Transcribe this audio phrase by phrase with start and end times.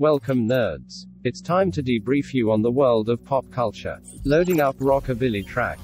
[0.00, 1.06] Welcome, nerds.
[1.24, 4.00] It's time to debrief you on the world of pop culture.
[4.24, 5.80] Loading up rockabilly track.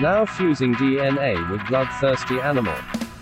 [0.00, 2.74] Now fusing DNA with bloodthirsty animal.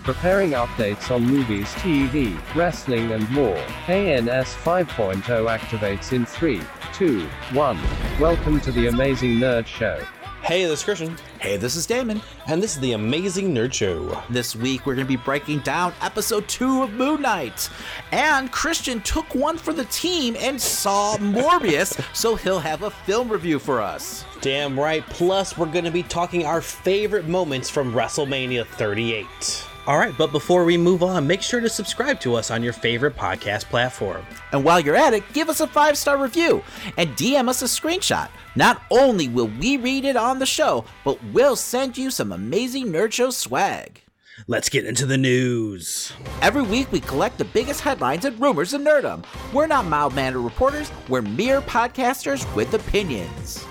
[0.03, 3.63] Preparing updates on movies, TV, wrestling, and more.
[3.87, 6.59] ANS 5.0 activates in 3,
[6.93, 7.79] 2, 1.
[8.19, 10.01] Welcome to the Amazing Nerd Show.
[10.41, 12.21] Hey, this is Christian, Hey, this is Damon.
[12.47, 14.23] and this is the Amazing Nerd Show.
[14.29, 17.69] This week we're going to be breaking down episode two of Moon Knight.
[18.13, 23.27] And Christian took one for the team and saw Morbius, so he'll have a film
[23.27, 24.23] review for us.
[24.39, 25.05] Damn right.
[25.07, 29.67] Plus, we're going to be talking our favorite moments from WrestleMania 38.
[29.85, 32.71] All right, but before we move on, make sure to subscribe to us on your
[32.71, 34.25] favorite podcast platform.
[34.53, 36.63] And while you're at it, give us a five star review
[36.97, 38.29] and DM us a screenshot.
[38.55, 42.87] Not only will we read it on the show, but we'll send you some amazing
[42.87, 44.01] Nerd Show swag.
[44.47, 46.13] Let's get into the news.
[46.41, 49.25] Every week, we collect the biggest headlines and rumors in nerdom.
[49.51, 53.65] We're not mild mannered reporters, we're mere podcasters with opinions.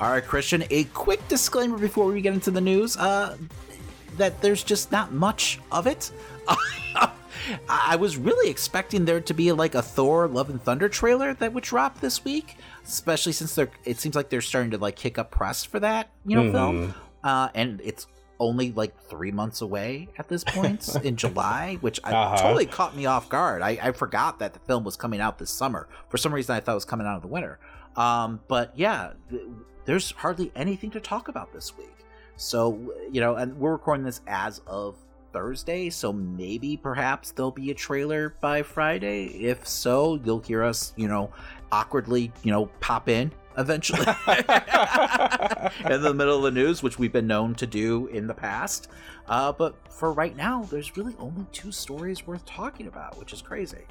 [0.00, 3.36] All right, Christian, a quick disclaimer before we get into the news uh,
[4.16, 6.10] that there's just not much of it.
[7.68, 11.52] I was really expecting there to be like a Thor Love and Thunder trailer that
[11.52, 15.18] would drop this week, especially since they're it seems like they're starting to like kick
[15.18, 16.94] up press for that, you know, film.
[17.22, 18.06] Uh, and it's
[18.40, 22.36] only like three months away at this point in July, which I, Uh-huh.
[22.42, 23.62] totally caught me off guard.
[23.62, 25.88] I, I forgot that the film was coming out this summer.
[26.08, 27.58] For some reason, I thought it was coming out of the winter.
[27.96, 29.42] Um, but yeah, th-
[29.84, 31.90] there's hardly anything to talk about this week.
[32.36, 34.96] So, you know, and we're recording this as of
[35.32, 39.26] Thursday, so maybe perhaps there'll be a trailer by Friday.
[39.26, 41.32] If so, you'll hear us, you know,
[41.72, 47.26] awkwardly, you know, pop in eventually in the middle of the news, which we've been
[47.26, 48.88] known to do in the past.
[49.28, 53.42] Uh, but for right now, there's really only two stories worth talking about, which is
[53.42, 53.84] crazy.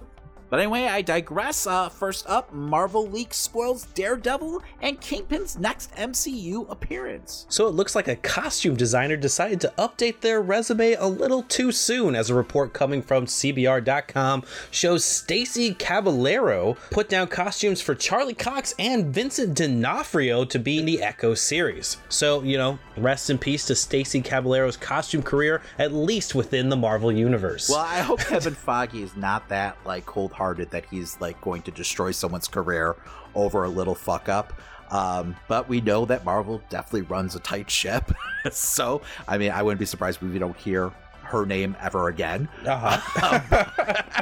[0.53, 1.65] But anyway, I digress.
[1.65, 7.47] Uh, first up, Marvel leaks spoils Daredevil and Kingpin's next MCU appearance.
[7.49, 11.71] So it looks like a costume designer decided to update their resume a little too
[11.71, 18.35] soon, as a report coming from CBR.com shows Stacy Caballero put down costumes for Charlie
[18.35, 21.97] Cox and Vincent D'Onofrio to be in the Echo series.
[22.09, 26.77] So, you know, rest in peace to Stacy Caballero's costume career, at least within the
[26.77, 27.71] Marvel Universe.
[27.71, 30.05] Well, I hope Kevin Feige is not that like
[30.51, 32.95] that he's like going to destroy someone's career
[33.35, 34.53] over a little fuck up.
[34.91, 38.11] Um, but we know that Marvel definitely runs a tight ship,
[38.51, 40.91] so I mean, I wouldn't be surprised if we don't hear
[41.23, 42.47] her name ever again.
[42.65, 44.21] uh-huh.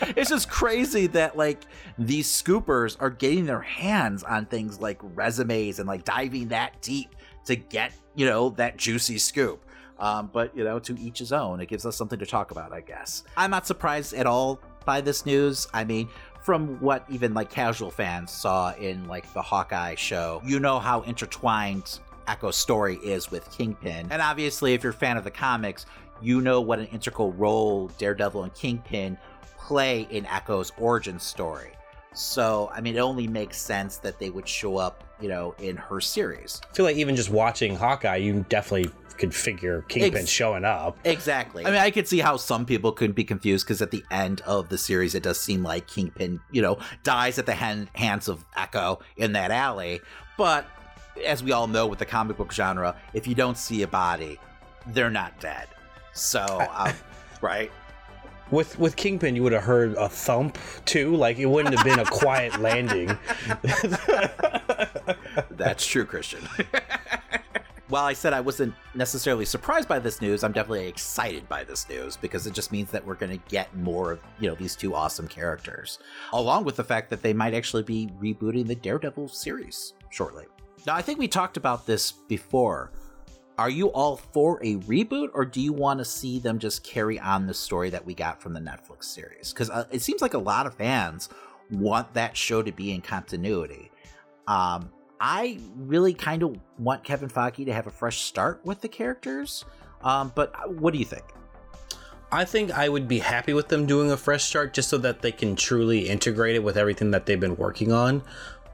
[0.16, 1.64] it's just crazy that like
[1.98, 7.14] these scoopers are getting their hands on things like resumes and like diving that deep
[7.44, 9.64] to get you know that juicy scoop
[9.98, 12.72] um, but you know to each his own it gives us something to talk about
[12.72, 16.08] i guess i'm not surprised at all by this news i mean
[16.42, 21.02] from what even like casual fans saw in like the hawkeye show you know how
[21.02, 25.84] intertwined echo's story is with kingpin and obviously if you're a fan of the comics
[26.22, 29.18] you know what an integral role daredevil and kingpin
[29.66, 31.72] play in Echo's origin story.
[32.16, 35.76] So, I mean, it only makes sense that they would show up, you know, in
[35.76, 36.62] her series.
[36.70, 40.98] I feel like even just watching Hawkeye, you definitely could figure Kingpin Ex- showing up.
[41.04, 41.66] Exactly.
[41.66, 44.40] I mean, I could see how some people could be confused because at the end
[44.42, 48.28] of the series, it does seem like Kingpin, you know, dies at the hand- hands
[48.28, 50.00] of Echo in that alley.
[50.38, 50.66] But
[51.24, 54.38] as we all know with the comic book genre, if you don't see a body,
[54.88, 55.68] they're not dead.
[56.12, 56.92] So, um,
[57.42, 57.70] right?
[58.50, 61.16] With with Kingpin, you would have heard a thump too.
[61.16, 63.18] Like it wouldn't have been a quiet landing.
[65.50, 66.42] That's true, Christian.
[67.88, 71.88] While I said I wasn't necessarily surprised by this news, I'm definitely excited by this
[71.88, 74.74] news because it just means that we're going to get more of, you know, these
[74.74, 76.00] two awesome characters.
[76.32, 80.46] Along with the fact that they might actually be rebooting the Daredevil series shortly.
[80.84, 82.90] Now, I think we talked about this before.
[83.58, 87.18] Are you all for a reboot or do you want to see them just carry
[87.18, 89.52] on the story that we got from the Netflix series?
[89.52, 91.30] Because uh, it seems like a lot of fans
[91.70, 93.90] want that show to be in continuity.
[94.46, 98.88] Um, I really kind of want Kevin Feige to have a fresh start with the
[98.88, 99.64] characters.
[100.02, 101.24] Um, but what do you think?
[102.30, 105.22] I think I would be happy with them doing a fresh start just so that
[105.22, 108.22] they can truly integrate it with everything that they've been working on.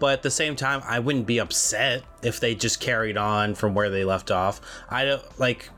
[0.02, 3.72] But at the same time, I wouldn't be upset if they just carried on from
[3.72, 4.60] where they left off.
[4.90, 5.68] I don't like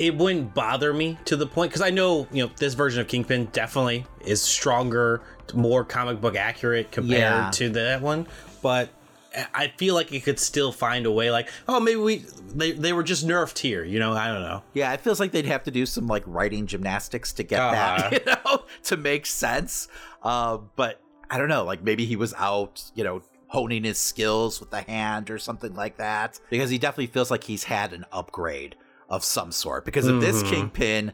[0.00, 3.06] it wouldn't bother me to the point because I know you know this version of
[3.06, 5.22] Kingpin definitely is stronger,
[5.54, 7.50] more comic book accurate compared Yeah.
[7.52, 8.26] to that one.
[8.60, 8.88] But
[9.54, 11.30] I feel like it could still find a way.
[11.30, 13.84] Like, oh, maybe we they, they were just nerfed here.
[13.84, 14.64] You know, I don't know.
[14.74, 18.10] Yeah, it feels like they'd have to do some like writing gymnastics to get Uh-huh.
[18.10, 19.86] that, you know, to make sense.
[20.24, 21.00] Uh, but
[21.30, 24.82] I don't know, like maybe he was out, you know, honing his skills with the
[24.82, 26.38] hand or something like that.
[26.50, 28.76] Because he definitely feels like he's had an upgrade
[29.08, 29.84] of some sort.
[29.84, 30.50] Because if this Mhm.
[30.50, 31.12] Kingpin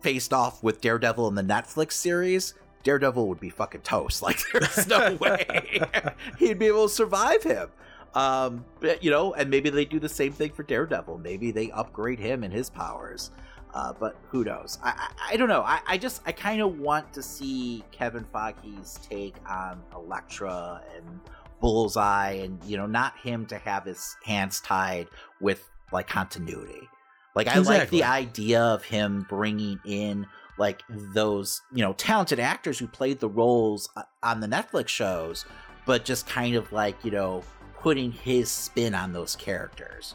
[0.00, 4.22] faced off with Daredevil in the Netflix series, Daredevil would be fucking toast.
[4.28, 5.80] Like there's no way
[6.38, 7.68] he'd be able to survive him.
[8.14, 11.18] Um, but, you know, and maybe they do the same thing for Daredevil.
[11.18, 13.30] Maybe they upgrade him and his powers.
[13.74, 14.78] Uh, but who knows?
[14.82, 15.62] I, I, I don't know.
[15.62, 21.20] I, I just I kind of want to see Kevin Feige's take on Elektra and
[21.60, 25.08] Bullseye, and you know, not him to have his hands tied
[25.40, 26.88] with like continuity.
[27.34, 30.26] Like I like the idea of him bringing in
[30.58, 35.44] like those you know talented actors who played the roles uh, on the Netflix shows,
[35.86, 37.42] but just kind of like you know
[37.80, 40.14] putting his spin on those characters.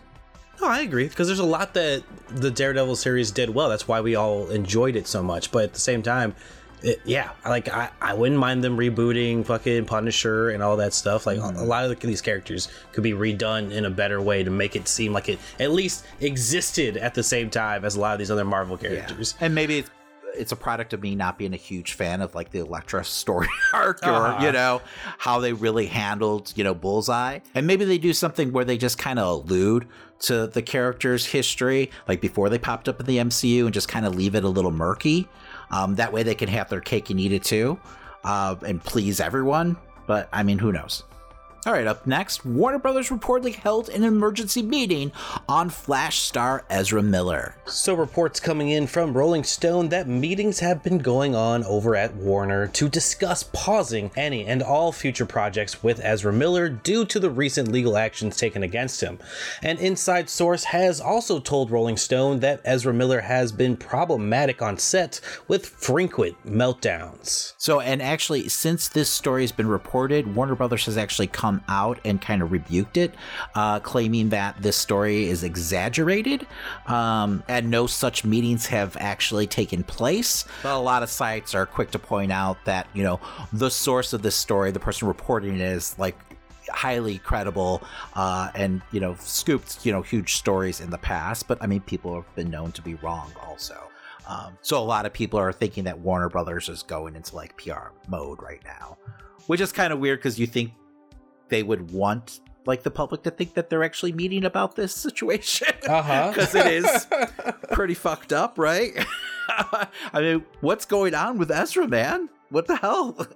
[0.61, 3.69] No, I agree because there's a lot that the Daredevil series did well.
[3.69, 5.51] That's why we all enjoyed it so much.
[5.51, 6.35] But at the same time,
[6.83, 11.25] it, yeah, like I, I wouldn't mind them rebooting fucking Punisher and all that stuff.
[11.25, 11.57] Like Mhm.
[11.59, 14.87] a lot of these characters could be redone in a better way to make it
[14.87, 18.31] seem like it at least existed at the same time as a lot of these
[18.31, 19.35] other Marvel characters.
[19.41, 19.89] And maybe it's,
[20.35, 23.47] it's a product of me not being a huge fan of like the Elektra story
[23.73, 24.45] arc or, Uh-huh.
[24.45, 24.81] you know,
[25.17, 27.39] how they really handled, you know, Bullseye.
[27.55, 29.87] And maybe they do something where they just kind of allude
[30.21, 34.05] to the character's history, like before they popped up in the MCU and just kind
[34.05, 35.27] of leave it a little murky.
[35.71, 37.79] Um, that way they can have their cake and eat it too
[38.23, 39.75] uh, and please everyone.
[40.07, 41.03] But I mean, who knows?
[41.65, 45.13] All right, up next, Warner Brothers reportedly held an emergency meeting
[45.47, 47.55] on Flash star Ezra Miller.
[47.65, 52.15] So, reports coming in from Rolling Stone that meetings have been going on over at
[52.15, 57.29] Warner to discuss pausing any and all future projects with Ezra Miller due to the
[57.29, 59.17] recent legal actions taken against him.
[59.61, 64.77] An inside source has also told Rolling Stone that Ezra Miller has been problematic on
[64.77, 67.53] set with frequent meltdowns.
[67.57, 71.99] So, and actually, since this story has been reported, Warner Brothers has actually come out
[72.05, 73.13] and kind of rebuked it,
[73.55, 76.47] uh, claiming that this story is exaggerated
[76.87, 80.45] um, and no such meetings have actually taken place.
[80.61, 83.19] But a lot of sites are quick to point out that, you know,
[83.51, 86.17] the source of this story, the person reporting it is like
[86.69, 87.83] highly credible
[88.15, 91.81] uh, and you know scooped you know huge stories in the past but i mean
[91.81, 93.89] people have been known to be wrong also
[94.25, 97.55] um, so a lot of people are thinking that warner brothers is going into like
[97.57, 98.97] pr mode right now
[99.47, 100.71] which is kind of weird because you think
[101.49, 105.67] they would want like the public to think that they're actually meeting about this situation.
[105.87, 106.29] Uh-huh.
[106.29, 107.07] because it is
[107.73, 108.91] pretty fucked up right?
[109.49, 109.87] I
[110.21, 112.29] mean what's going on with ezra man?
[112.49, 113.27] What the hell?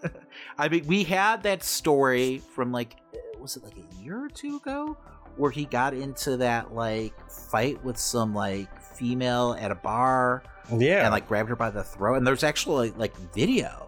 [0.58, 2.96] I mean we had that story from like
[3.40, 4.98] was it like a year or two ago?
[5.36, 10.42] Where he got into that like fight with some like female at a bar
[10.76, 11.04] Yeah.
[11.04, 12.16] and like grabbed her by the throat.
[12.16, 13.87] And there's actually like video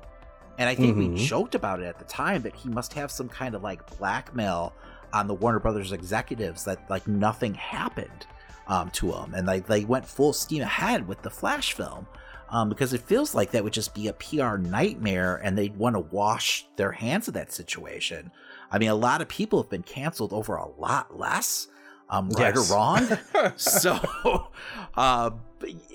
[0.60, 1.18] and i think we Mhm.
[1.18, 4.74] joked about it at the time that he must have some kind of like blackmail
[5.14, 8.28] on the warner brothers executives that like nothing happened
[8.68, 12.06] um, to him and like they went full steam ahead with the flash film
[12.52, 15.96] um, because it feels like that would just be a pr nightmare and they'd want
[15.96, 18.30] to wash their hands of that situation
[18.72, 21.68] i mean a lot of people have been canceled over a lot less
[22.10, 22.72] um, right Yes.
[22.72, 23.18] or wrong?
[23.58, 24.48] So
[24.96, 25.32] uh,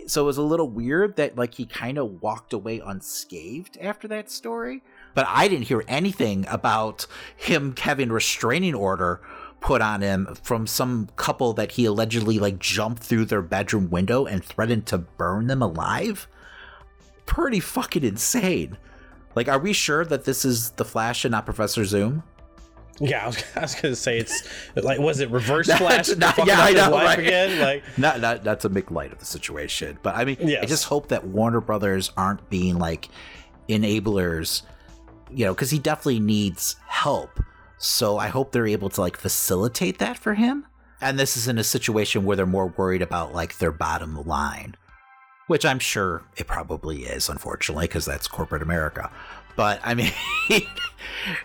[0.06, 4.06] so it was a little weird that like he kind of walked away unscathed after
[4.08, 4.82] that story
[5.14, 9.22] but i didn't hear anything about him having restraining order
[9.60, 14.27] put on him from some couple that he allegedly like jumped through their bedroom window
[14.27, 16.29] and threatened to burn them alive.
[17.24, 18.77] Pretty fucking insane.
[19.34, 22.22] Like are we sure that this is the flash and not professor zoom
[23.01, 26.15] yeah, I was, I was gonna say it's like, was it reverse flash?
[26.17, 27.19] not- yeah, I know, right?
[27.19, 27.60] Again?
[27.60, 30.84] Like, not not not to make light of the situation, but I mean, I just
[30.84, 33.08] hope that Warner Brothers aren't being like
[33.69, 34.63] enablers,
[35.31, 37.41] you know, because he definitely needs help.
[37.79, 40.67] So I hope they're able to like facilitate that for him.
[41.01, 44.77] And this is in a situation where they're more worried about like their bottom line,
[45.48, 49.10] which I'm sure it probably is, unfortunately, because that's corporate America.
[49.56, 50.13] But I mean,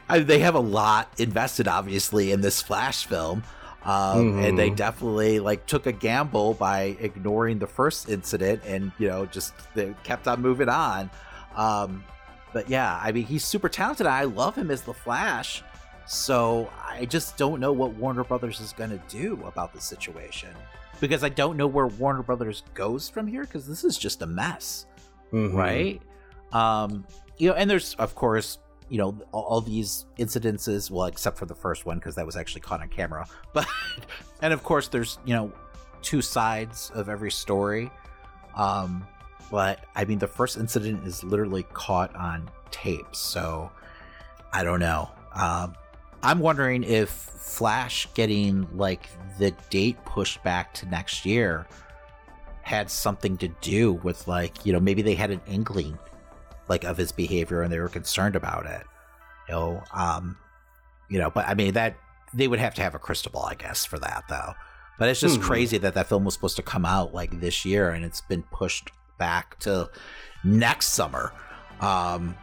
[0.09, 3.43] I- they have a lot invested, obviously, in this Flash film.
[3.83, 4.75] Um, and they Mhm.
[4.75, 9.95] definitely like took a gamble by ignoring the first incident and you know just they
[10.03, 11.09] kept on moving on
[11.55, 12.03] um
[12.53, 15.63] but yeah i mean he's super talented i love him as the flash
[16.05, 20.49] so i just don't know what warner brothers is going to do about the situation
[20.99, 24.27] because i don't know where warner brothers goes from here because this is just a
[24.27, 24.87] mess
[25.31, 25.53] mhm.
[25.53, 26.01] right
[26.51, 27.05] um
[27.39, 31.45] you know and there's of course you know all, all these incidences well except for
[31.45, 33.67] the first one because that was actually caught on camera but
[34.41, 35.51] and of course there's you know
[36.01, 37.89] two sides of every story
[38.55, 39.05] um
[39.51, 43.71] but i mean the first incident is literally caught on tape so
[44.51, 45.09] I don't know.
[45.33, 45.75] Um,
[46.23, 51.67] I'm wondering if Flash getting like the date pushed back to next year
[52.61, 55.97] had something to do with like you know maybe they had an inkling
[56.69, 58.83] like of his behavior and they were concerned about it.
[59.47, 60.37] You know, um,
[61.09, 61.95] you know, but I mean that
[62.33, 64.53] they would have to have a crystal ball, I guess, for that though.
[64.99, 65.43] But it's just Hmm.
[65.43, 68.43] crazy that that film was supposed to come out like this year and it's been
[68.43, 69.89] pushed back to
[70.43, 71.33] next summer.
[71.81, 72.35] Um,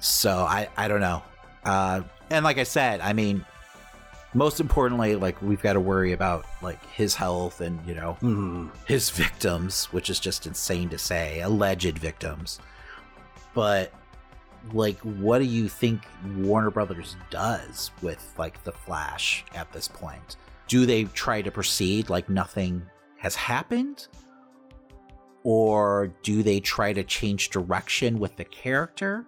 [0.00, 1.22] so I I don't know.
[1.64, 3.44] Uh, and like I said, I mean,
[4.34, 8.70] most importantly, like we've got to worry about like his health and you know Mhm.
[8.86, 12.58] his victims, which is just insane to say, alleged victims.
[13.54, 13.92] But
[14.72, 16.02] like what do you think
[16.36, 20.36] Warner Brothers does with like the Flash at this point?
[20.68, 22.82] Do they try to proceed like nothing
[23.18, 24.08] has happened?
[25.42, 29.26] Or do they try to change direction with the character?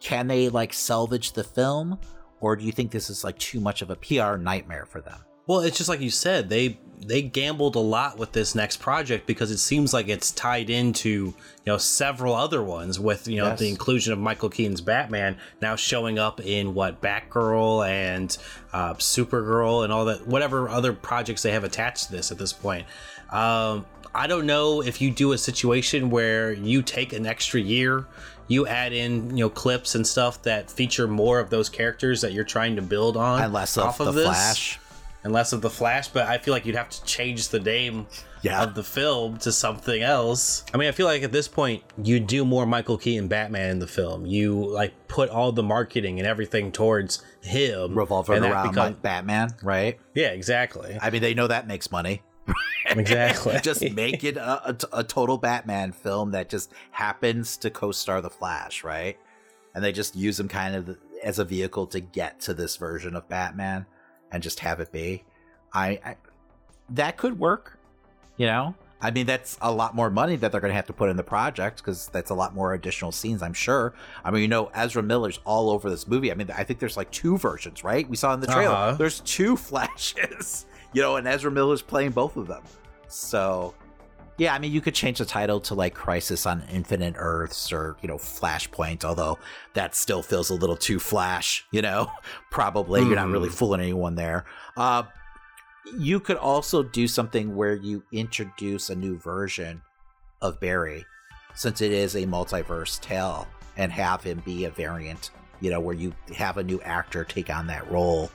[0.00, 1.98] Can they like salvage the film?
[2.40, 5.18] Or do you think this is like too much of a PR nightmare for them?
[5.46, 9.26] Well, it's just like you said, they they gambled a lot with this next project
[9.26, 11.34] because it seems like it's tied into you
[11.66, 13.58] know several other ones with you know Yes.
[13.58, 18.36] the inclusion of Michael Keaton's Batman now showing up in what Batgirl and
[18.72, 22.52] uh, Supergirl and all that whatever other projects they have attached to this at this
[22.52, 22.86] point.
[23.30, 28.06] Um, I don't know if you do a situation where you take an extra year,
[28.46, 32.32] you add in you know clips and stuff that feature more of those characters that
[32.32, 34.78] you're trying to build on, And less off of off the this Flash.
[35.24, 38.06] And less of the Flash, but I feel like you'd have to change the name
[38.42, 38.62] Yeah.
[38.62, 40.64] of the film to something else.
[40.72, 43.78] I mean, I feel like at this point you do more Michael Keaton Batman in
[43.78, 44.26] the film.
[44.26, 49.54] You like put all the marketing and everything towards him, revolving and around like Batman,
[49.62, 49.98] right?
[50.14, 52.22] yeah, exactly, I mean, they know that makes money.
[52.86, 53.58] exactly.
[53.62, 58.28] just make it a, a, a total Batman film that just happens to co-star the
[58.30, 59.16] Flash, right?
[59.74, 63.16] And they just use him kind of as a vehicle to get to this version
[63.16, 63.86] of Batman
[64.34, 65.24] and just have it be.
[65.72, 66.16] I, I
[66.90, 67.78] that could work,
[68.36, 68.74] you know.
[69.00, 71.16] I mean, that's a lot more money that they're going to have to put in
[71.16, 73.94] the project because that's a lot more additional scenes, I'm sure.
[74.24, 76.32] I mean, you know, Ezra Miller's all over this movie.
[76.32, 78.08] I mean, I think there's like two versions, right?
[78.08, 78.74] We saw in the trailer.
[78.74, 78.94] Uh-huh.
[78.94, 82.62] There's two Flashes, you know, and Ezra Miller's playing both of them.
[83.08, 83.74] So,
[84.36, 87.96] yeah, I mean, you could change the title to like Crisis on Infinite Earths or,
[88.02, 89.38] you know, Flashpoint, although
[89.74, 92.10] that still feels a little too Flash, you know?
[92.50, 93.02] Probably.
[93.02, 94.44] You're not really fooling anyone there.
[94.76, 95.04] Uh,
[95.98, 99.82] you could also do something where you introduce a new version
[100.42, 101.04] of Barry,
[101.54, 105.94] since it is a multiverse tale, and have him be a variant, you know, where
[105.94, 108.30] you have a new actor take on that role.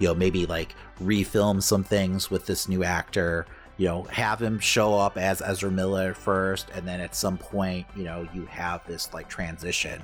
[0.00, 3.46] You know, maybe like refilm some things with this new actor,
[3.76, 7.86] you know, have him show up as Ezra Miller first, and then at some point,
[7.96, 10.02] you know, you have this like transition.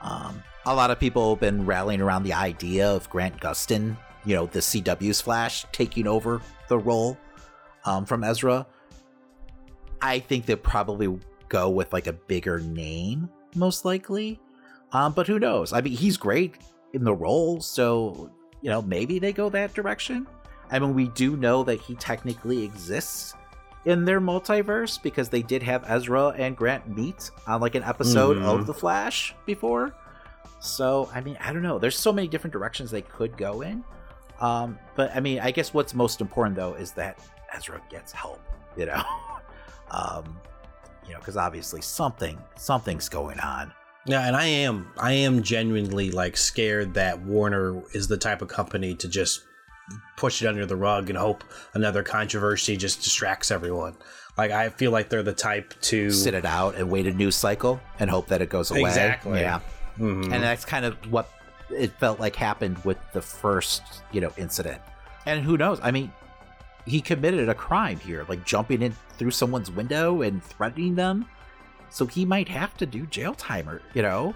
[0.00, 4.34] Um, a lot of people have been rallying around the idea of Grant Gustin, you
[4.34, 7.16] know, the CW's Flash taking over the role
[7.84, 8.66] um, from Ezra.
[10.00, 14.40] I think they'll probably go with like a bigger name, most likely.
[14.92, 15.72] Um, but who knows?
[15.72, 16.56] I mean, he's great
[16.92, 20.26] in the role, so you know, maybe they go that direction.
[20.72, 23.34] I mean, we do know that he technically exists
[23.84, 28.36] in their multiverse because they did have Ezra and Grant meet on like an episode
[28.38, 28.44] Mhm.
[28.44, 29.92] of The Flash before.
[30.60, 31.78] So, I mean, I don't know.
[31.78, 33.84] There's so many different directions they could go in.
[34.40, 37.18] Um, but I mean, I guess what's most important though is that
[37.54, 38.40] Ezra gets help,
[38.76, 39.02] you know?
[39.90, 40.38] um,
[41.06, 43.72] you know, because obviously something something's going on.
[44.06, 48.48] Yeah, and I am I am genuinely like scared that Warner is the type of
[48.48, 49.42] company to just
[50.16, 53.94] push it under the rug and hope another controversy just distracts everyone.
[54.38, 57.36] Like I feel like they're the type to Sit it out and wait a news
[57.36, 58.82] cycle and hope that it goes away.
[58.82, 59.40] Exactly.
[59.40, 59.60] Yeah.
[59.98, 60.32] Mhm.
[60.32, 61.28] and that's kind of what
[61.68, 64.80] it felt like happened with the first you know incident
[65.26, 66.10] and who knows i mean
[66.86, 71.26] he committed a crime here like jumping in through someone's window and threatening them
[71.90, 74.34] so he might have to do jail time or you know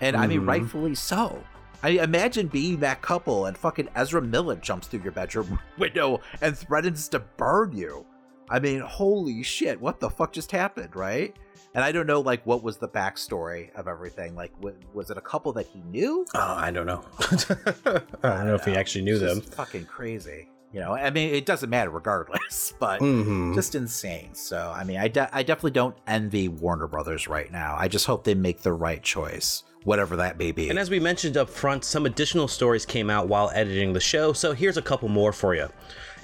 [0.00, 0.48] and i mean Mhm.
[0.48, 1.40] rightfully so
[1.86, 6.58] I imagine being that couple and fucking Ezra Miller jumps through your bedroom window and
[6.58, 8.04] threatens to burn you.
[8.50, 11.32] I mean, holy shit, what the fuck just happened, right?
[11.74, 14.34] And I don't know, like, what was the backstory of everything?
[14.34, 16.26] Like, wa- was it a couple that he knew?
[16.34, 17.04] Oh, I don't know.
[17.86, 18.00] I
[18.36, 19.40] don't know if he actually knew It's them.
[19.40, 20.48] Fucking crazy.
[20.72, 23.54] You know, I mean, it doesn't matter regardless, but Mhm.
[23.54, 24.34] just insane.
[24.34, 27.76] So, I mean, I, de- I definitely don't envy Warner Brothers right now.
[27.78, 30.68] I just hope they make the right choice whatever that may be.
[30.68, 34.32] And as we mentioned up front, some additional stories came out while editing the show,
[34.32, 35.68] so here's a couple more for you.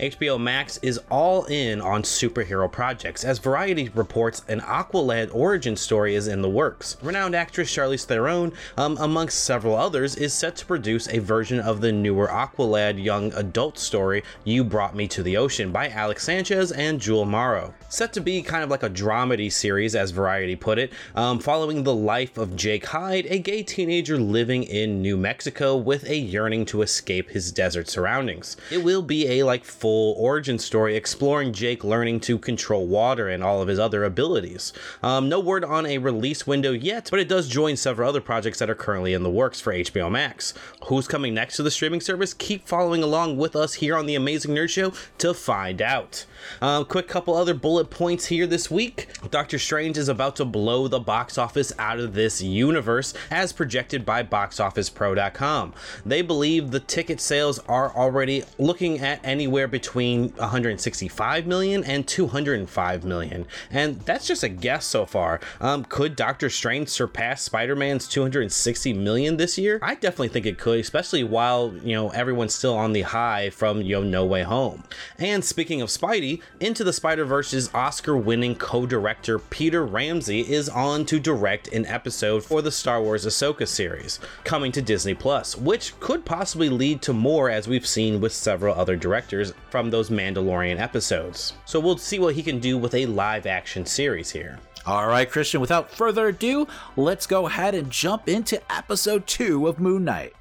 [0.00, 6.14] HBO Max is all in on superhero projects, as Variety reports an Aqualad origin story
[6.14, 6.96] is in the works.
[7.02, 11.82] Renowned actress Charlize Theron, um, amongst several others, is set to produce a version of
[11.82, 16.72] the newer Aqualad young adult story You Brought Me to the Ocean by Alex Sanchez
[16.72, 17.74] and Julie Maroh.
[17.88, 21.84] Set to be kind of like a dramedy series, as Variety put it, um, following
[21.84, 26.64] the life of Jake Hyde, a gay teenager living in New Mexico with a yearning
[26.64, 28.56] to escape his desert surroundings.
[28.70, 33.44] It will be a like full origin story exploring Jake learning to control water and
[33.44, 34.72] all of his other abilities.
[35.02, 38.58] Um, no word on a release window yet, but it does join several other projects
[38.58, 40.54] that are currently in the works for HBO Max.
[40.86, 42.32] Who's coming next to the streaming service?
[42.32, 46.24] Keep following along with us here on the Amazing Nerd Show to find out.
[46.60, 49.08] Uh, quick couple other bullet points here this week.
[49.30, 54.04] Doctor Strange is about to blow the box office out of this universe, as projected
[54.04, 55.74] by BoxOfficePro.com.
[56.04, 63.04] They believe the ticket sales are already looking at anywhere between 165 million and 205
[63.04, 65.40] million, and that's just a guess so far.
[65.60, 69.78] Um, could Doctor Strange surpass Spider-Man's 260 million this year?
[69.82, 73.82] I definitely think it could, especially while you know everyone's still on the high from
[73.82, 74.84] you know No Way Home.
[75.18, 81.68] And speaking of Spidey, Into the Spider-Verse's Oscar-winning co-director Peter Ramsey is on to direct
[81.68, 86.68] an episode for the Star Wars Ahsoka series, coming to Disney Plus, which could possibly
[86.68, 91.54] lead to more as we've seen with several other directors from those Mandalorian episodes.
[91.64, 94.58] So we'll see what he can do with a live-action series here.
[94.84, 99.78] All right, Christian, without further ado, let's go ahead and jump into episode 2 of
[99.78, 100.32] Moon Knight.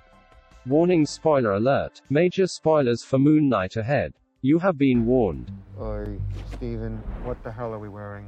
[0.66, 2.02] Warning spoiler alert.
[2.10, 4.14] Major spoilers for Moon Knight ahead.
[4.44, 5.52] You have been warned.
[5.80, 6.20] Oi,
[6.54, 8.26] Steven, what the hell are we wearing?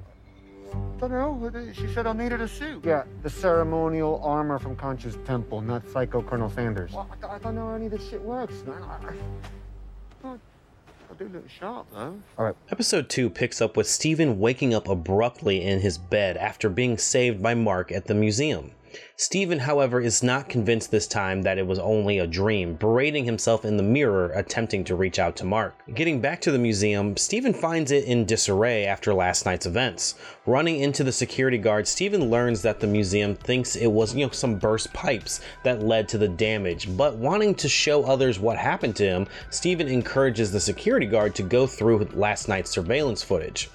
[0.72, 1.72] I Don't know.
[1.74, 2.86] She said I'll need her suit.
[2.86, 6.91] Yeah, the ceremonial armor from Khonshu's temple, not Psycho Colonel Sanders.
[6.91, 8.84] Well, I, I don't know how any of this shit works, man.
[8.84, 12.20] I, I, I'll do look sharp, though.
[12.38, 12.55] All right.
[12.70, 17.41] Episode 2 picks up with Steven waking up abruptly in his bed after being saved
[17.41, 18.72] by Mark at the museum.
[19.15, 23.65] Steven, however, is not convinced this time that it was only a dream, berating himself
[23.65, 25.75] in the mirror, attempting to reach out to Mark.
[25.93, 30.15] Getting back to the museum, Steven finds it in disarray after last night's events.
[30.45, 34.32] Running into the security guard, Steven learns that the museum thinks it was, you know,
[34.32, 38.95] some burst pipes that led to the damage, but wanting to show others what happened
[38.97, 43.69] to him, Steven encourages the security guard to go through last night's surveillance footage.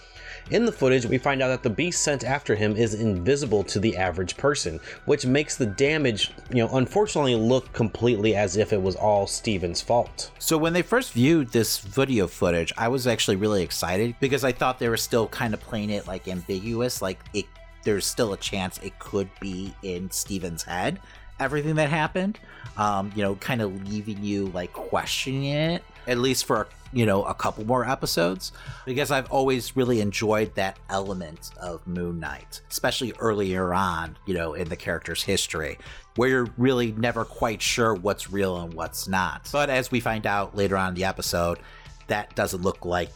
[0.50, 3.78] In the footage, we find out that the beast sent after him is invisible to
[3.78, 8.80] the average person, which makes the damage, you know, unfortunately look completely as if it
[8.80, 10.30] was all Steven's fault.
[10.38, 14.52] So when they first viewed this video footage, I was actually really excited because I
[14.52, 17.44] thought they were still kind of playing it like ambiguous, like it
[17.84, 20.98] there's still a chance it could be in Steven's head,
[21.38, 22.38] everything that happened.
[22.76, 27.22] Um, you know, kind of leaving you like questioning it, at least for you know
[27.24, 28.50] a couple more episodes
[28.86, 34.54] because i've always really enjoyed that element of moon knight especially earlier on you know
[34.54, 35.78] in the character's history
[36.16, 39.48] where you're really never quite sure what's real and what's not.
[39.52, 41.60] But as we find out later on in the episode
[42.08, 43.10] that doesn't look like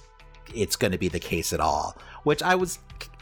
[0.55, 2.79] it's going to be the case at all which i was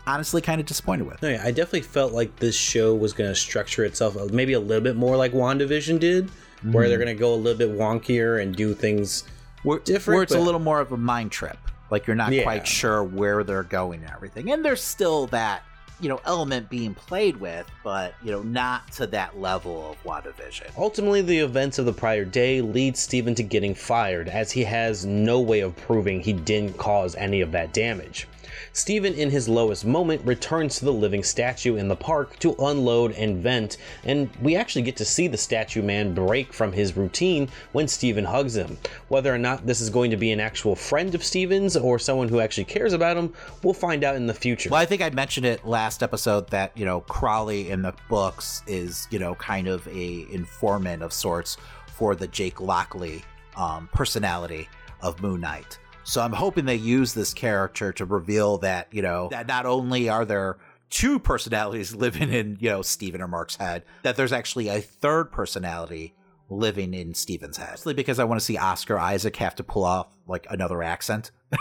[0.07, 1.23] honestly kind of disappointed with.
[1.23, 4.55] No, yeah, I definitely felt like this show was going to structure itself uh, maybe
[4.55, 6.31] a little bit more like WandaVision did,
[6.63, 6.89] where mm-hmm.
[6.89, 9.25] they're going to go a little bit wonkier and do things
[9.62, 11.59] where, different, where it's a little more of a mind trip
[11.90, 12.42] like you're not Yeah.
[12.44, 15.62] quite sure where they're going and everything and there's still that
[16.01, 20.70] you know element being played with but you know not to that level of WandaVision.
[20.79, 25.05] Ultimately, the events of the prior day lead Steven to getting fired, as he has
[25.05, 28.27] no way of proving he didn't cause any of that damage.
[28.73, 33.13] Steven, in his lowest moment, returns to the living statue in the park to unload
[33.13, 37.49] and vent, and we actually get to see the statue man break from his routine
[37.73, 38.79] when Steven hugs him.
[39.09, 42.29] Whether or not this is going to be an actual friend of Steven's or someone
[42.29, 44.71] who actually cares about him, we'll find out in the future.
[44.71, 48.63] Well, I think I mentioned it last episode that you know Crowley in the books
[48.69, 51.57] is you know kind of a informant of sorts
[51.89, 53.25] for the Jake Lockley
[53.57, 54.69] um, personality
[55.03, 55.80] of Moon Knight.
[56.05, 60.09] So I'm hoping they use this character to reveal that you know that not only
[60.09, 60.59] are there
[60.89, 65.31] two personalities living in you know Steven or Mark's head, that there's actually a third
[65.31, 66.15] personality
[66.49, 67.71] living in Steven's head.
[67.71, 71.31] Mostly because I want to see Oscar Isaac have to pull off like another accent.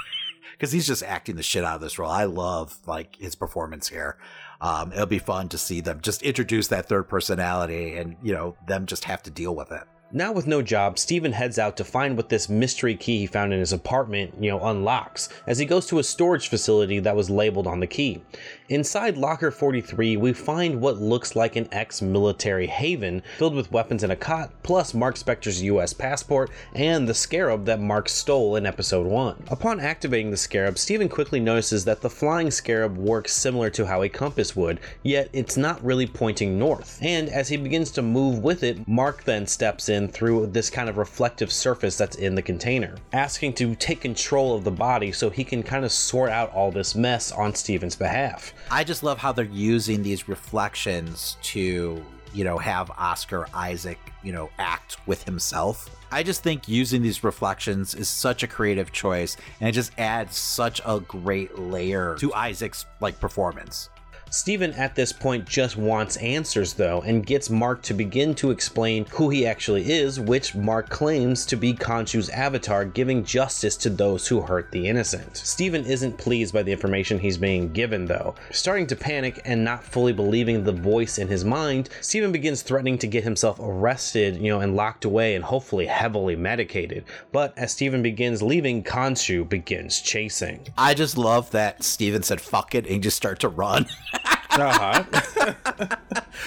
[0.60, 2.12] because he's just acting the shit out of this role.
[2.12, 4.18] I love like his performance here.
[4.60, 8.58] Um, it'll be fun to see them just introduce that third personality, and you know
[8.68, 9.84] them just have to deal with it.
[10.12, 13.54] Now, with no job, Steven heads out to find what this mystery key he found
[13.54, 17.30] in his apartment, you know, unlocks, as he goes to a storage facility that was
[17.30, 18.24] labeled on the key.
[18.70, 24.04] Inside Locker 43, we find what looks like an ex military haven filled with weapons
[24.04, 28.68] and a cot, plus Mark Spector's US passport and the scarab that Mark stole in
[28.68, 29.46] episode 1.
[29.50, 34.04] Upon activating the scarab, Steven quickly notices that the flying scarab works similar to how
[34.04, 37.00] a compass would, yet it's not really pointing north.
[37.02, 40.90] And as he begins to move with it, Mark then steps in through this kind
[40.90, 45.32] of reflective surface that's in the container, asking to take control of the body so
[45.32, 48.54] he can kind of sort out all this mess on Steven's behalf.
[48.72, 54.32] I just love how they're using these reflections to, you know, have Oscar Isaac, you
[54.32, 55.90] know, act with himself.
[56.12, 60.38] I just think using these reflections is such a creative choice and it just adds
[60.38, 63.90] such a great layer to Isaac's like performance.
[64.32, 69.06] Steven at this point just wants answers though, and gets Mark to begin to explain
[69.06, 74.28] who he actually is, which Mark claims to be Khonshu's avatar, giving justice to those
[74.28, 75.36] who hurt the innocent.
[75.36, 78.36] Steven isn't pleased by the information he's being given though.
[78.52, 83.00] Starting to panic and not fully believing the voice in his mind, Steven begins threatening
[83.00, 87.04] to get himself arrested, you know, and locked away and hopefully heavily medicated.
[87.32, 90.68] But as Steven begins leaving, Khonshu begins chasing.
[90.78, 93.88] I just love that Steven said fuck it and just start to run.
[94.52, 95.04] Uh-huh.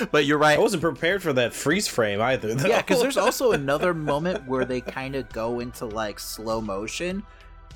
[0.11, 0.59] but you're right.
[0.59, 2.55] I wasn't prepared for that freeze frame either.
[2.55, 2.69] Though.
[2.69, 7.23] Yeah, because there's also another moment where they kind of go into like slow motion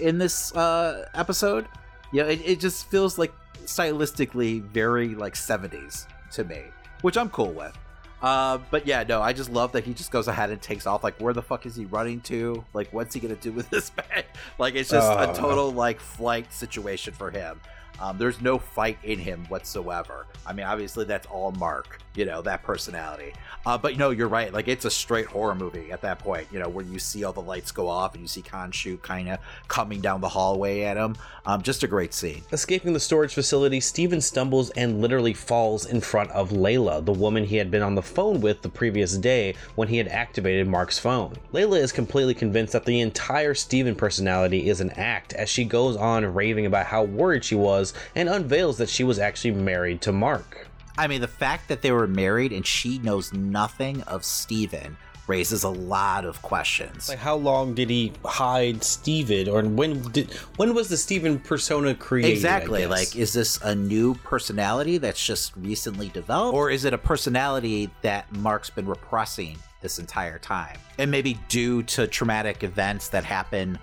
[0.01, 1.67] in this uh, episode.
[2.13, 3.33] Yeah, it, it just feels like
[3.65, 6.63] stylistically very like 70s to me,
[7.03, 7.77] which I'm cool with.
[8.23, 11.05] Uh, but yeah, no, I just love that he just goes ahead and takes off.
[11.05, 12.65] Like, where the fuck is he running to?
[12.73, 14.25] Like, what's he gonna do with this bag?
[14.59, 15.31] Like, it's just Uh.
[15.31, 17.61] a total like flight situation for him.
[18.01, 20.27] Um, there's no fight in him whatsoever.
[20.47, 23.33] I mean, obviously that's all Mark, you know, that personality.
[23.67, 24.53] Uh, but no, you're right.
[24.53, 27.33] Like it's a straight horror movie at that point, you know, where you see all
[27.33, 30.97] the lights go off and you see Khonshu kind of coming down the hallway at
[30.97, 31.17] him.
[31.45, 32.43] Um, just a great scene.
[32.53, 37.45] Escaping the storage facility, Steven stumbles and literally falls in front of Layla, the woman
[37.45, 40.99] he had been on the phone with the previous day when he had activated Mark's
[40.99, 41.35] phone.
[41.53, 45.97] Layla is completely convinced that the entire Steven personality is an act as she goes
[45.97, 50.13] on raving about how worried she was and unveils that she was actually married to
[50.13, 50.66] Mark.
[50.99, 55.65] I mean, the fact that they were married and she knows nothing of Steven raises
[55.65, 57.09] a lot of questions.
[57.09, 61.95] Like how long did he hide Steven or when did when was the Steven persona
[61.95, 62.33] created?
[62.33, 62.87] Exactly.
[62.87, 66.55] Like, is this a new personality that's just recently developed?
[66.55, 70.79] Or is it a personality that Mark's been repressing this entire time?
[70.99, 73.79] And maybe due to traumatic events that happen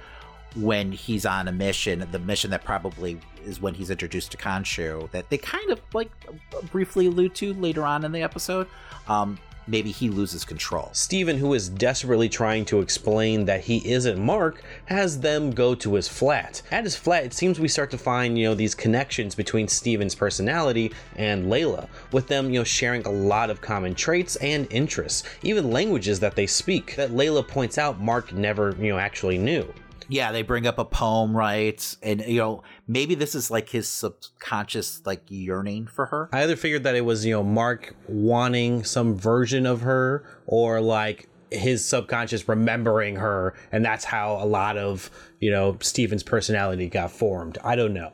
[0.55, 5.09] when he's on a mission, the mission that probably is when he's introduced to Khonshu,
[5.11, 6.11] that they kind of like
[6.71, 8.67] briefly allude to later on in the episode.
[9.07, 9.37] Um,
[9.67, 10.89] maybe he loses control.
[10.93, 15.95] Steven, who is desperately trying to explain that he isn't Mark, has them go to
[15.95, 16.61] his flat.
[16.71, 20.15] At his flat, it seems we start to find, you know, these connections between Steven's
[20.15, 25.23] personality and Layla, with them, you know, sharing a lot of common traits and interests,
[25.43, 29.73] even languages that they speak, that Layla points out Mark never, you know, actually knew.
[30.09, 33.87] Yeah they bring up a poem right and you know maybe this is like his
[33.87, 38.83] subconscious like yearning for her I either figured that it was, you know, Mark wanting
[38.83, 44.77] some version of her or like his subconscious remembering her and that's how a lot
[44.77, 47.57] of, you know, Steven's personality got formed.
[47.63, 48.11] I don't know.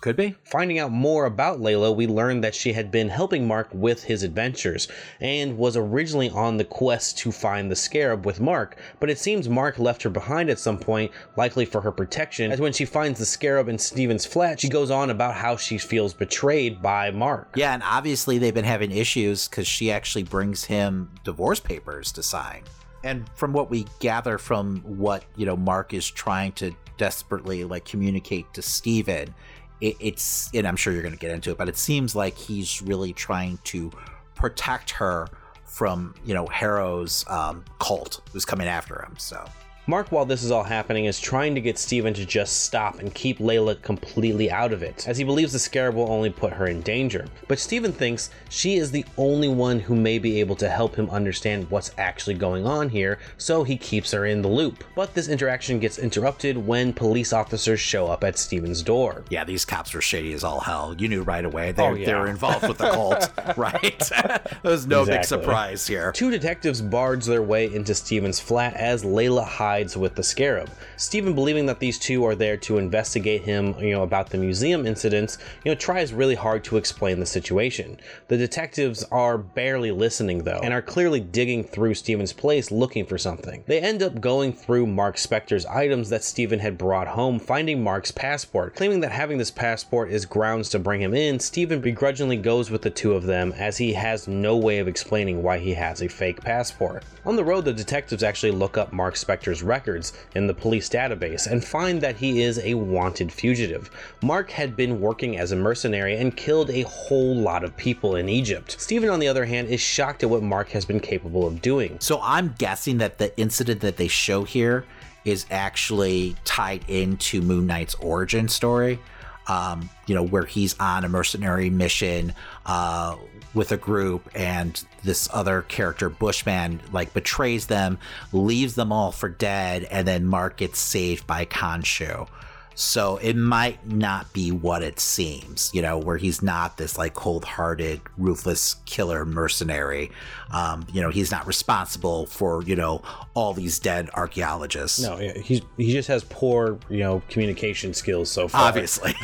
[0.00, 3.68] Could be Finding out more about Layla, we learned that she had been helping Mark
[3.72, 4.88] with his adventures
[5.20, 9.48] and was originally on the quest to find the scarab with Mark, but it seems
[9.48, 13.18] Mark left her behind at some point, likely for her protection, as when she finds
[13.18, 17.52] the scarab in Steven's flat, she goes on about how she feels betrayed by Mark.
[17.56, 22.22] yeah and obviously they've been having issues because she actually brings him divorce papers to
[22.22, 22.62] sign
[23.04, 27.84] and from what we gather from what you know mark is trying to desperately like
[27.84, 29.32] communicate to steven
[29.80, 32.36] it, it's and i'm sure you're going to get into it but it seems like
[32.36, 33.90] he's really trying to
[34.34, 35.28] protect her
[35.64, 39.44] from you know harrow's um, cult who's coming after him so
[39.88, 43.14] Mark, while this is all happening, is trying to get Steven to just stop and
[43.14, 46.66] keep Layla completely out of it, as he believes the scarab will only put her
[46.66, 47.26] in danger.
[47.48, 51.08] But Steven thinks she is the only one who may be able to help him
[51.08, 54.84] understand what's actually going on here, so he keeps her in the loop.
[54.94, 59.24] But this interaction gets interrupted when police officers show up at Steven's door.
[59.30, 62.04] yeah these cops were shady as all hell you knew right away they're, Oh, yeah.
[62.06, 64.10] they're involved with the cult right
[64.62, 69.46] there's no big surprise here Two detectives barge their way into Steven's flat as Layla
[69.46, 70.68] hides sides with the Scarab.
[70.96, 74.84] Steven, believing that these two are there to investigate him, you know, about the museum
[74.86, 77.96] incidents, you know, tries really hard to explain the situation.
[78.26, 83.18] The detectives are barely listening though, and are clearly digging through Steven's place looking for
[83.18, 83.62] something.
[83.66, 88.10] They end up going through Mark Spector's items that Steven had brought home, finding Mark's
[88.10, 88.74] passport.
[88.74, 92.82] Claiming that having this passport is grounds to bring him in, Steven begrudgingly goes with
[92.82, 96.08] the two of them as he has no way of explaining why he has a
[96.08, 97.04] fake passport.
[97.24, 101.46] On the road, the detectives actually look up Mark Spector's records in the police database
[101.46, 103.90] and find that he is a wanted fugitive.
[104.22, 108.28] Mark had been working as a mercenary and killed a whole lot of people in
[108.28, 108.80] Egypt.
[108.80, 111.98] Steven, on the other hand, is shocked at what Mark has been capable of doing.
[112.00, 114.84] So I'm guessing that the incident that they show here
[115.24, 118.98] is actually tied into Moon Knight's origin story.
[119.46, 122.34] Um, you know, where he's on a mercenary mission
[122.66, 123.16] uh,
[123.58, 127.98] with a group, and this other character, Bushman, like betrays them,
[128.32, 132.28] leaves them all for dead, and then Mark gets saved by Khonshu.
[132.76, 137.12] So it might not be what it seems, you know, where he's not this like
[137.12, 140.12] cold hearted, ruthless killer mercenary.
[140.50, 143.02] Um, you know, he's not responsible for, you know,
[143.34, 145.00] all these dead archaeologists.
[145.00, 148.68] No, yeah, he's he just has poor, you know, communication skills so far.
[148.68, 149.14] Obviously.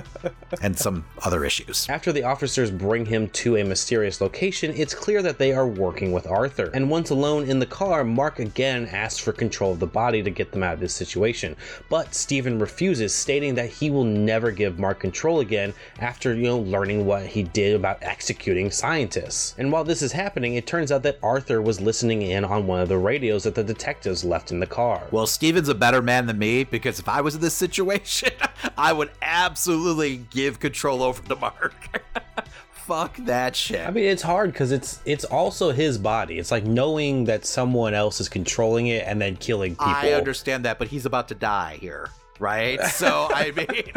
[0.62, 1.88] and some other issues.
[1.88, 6.12] After the officers bring him to a mysterious location, it's clear that they are working
[6.12, 6.70] with Arthur.
[6.74, 10.30] And once alone in the car, Mark again asks for control of the body to
[10.30, 11.56] get them out of this situation.
[11.88, 16.58] But Steven refuses, stating that he will never give Mark control again after, you know,
[16.58, 19.54] learning what he did about executing scientists.
[19.58, 22.78] And while this is happening, it turns out that Arthur was listening in on one
[22.78, 25.02] of the radios that the detectives left in the car.
[25.10, 28.30] Well, Steven's a better man than me because if I was in this situation,
[28.78, 32.00] I would absolutely give control over to Mark.
[32.74, 33.84] Fuck that shit.
[33.84, 36.38] I mean, it's hard because it's it's also his body.
[36.38, 39.86] It's like knowing that someone else is controlling it and then killing people.
[39.86, 42.80] I understand that, but he's about to die here, right?
[42.84, 43.92] So I mean,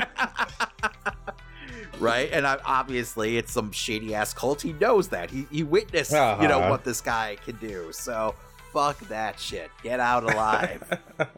[2.00, 2.30] right?
[2.32, 4.62] And I, obviously, it's some shady ass cult.
[4.62, 5.30] He knows that.
[5.32, 6.42] He he witnessed, uh-huh.
[6.42, 6.70] you know, Uh-huh.
[6.70, 7.92] what this guy can do.
[7.92, 8.36] So
[8.74, 9.70] fuck that shit.
[9.84, 10.84] Get out alive.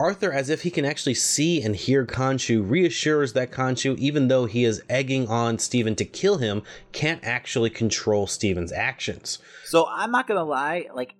[0.00, 4.44] Arthur, as if he can actually see and hear Khonshu, reassures that Khonshu, even though
[4.46, 9.38] he is egging on Steven to kill him, can't actually control Steven's actions.
[9.66, 11.14] so I'm not gonna lie, like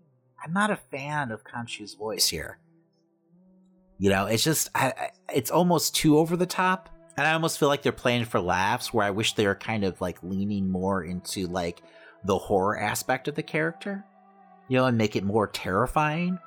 [0.45, 2.59] I'm not a fan of Khonshu's voice here.
[3.99, 7.59] You know, it's just I, I, it's almost too over the top, and I almost
[7.59, 8.93] feel like they're playing for laughs.
[8.93, 11.83] Where I wish they were kind of like leaning more into like
[12.25, 14.05] the horror aspect of the character,
[14.69, 16.39] you know, and make it more terrifying.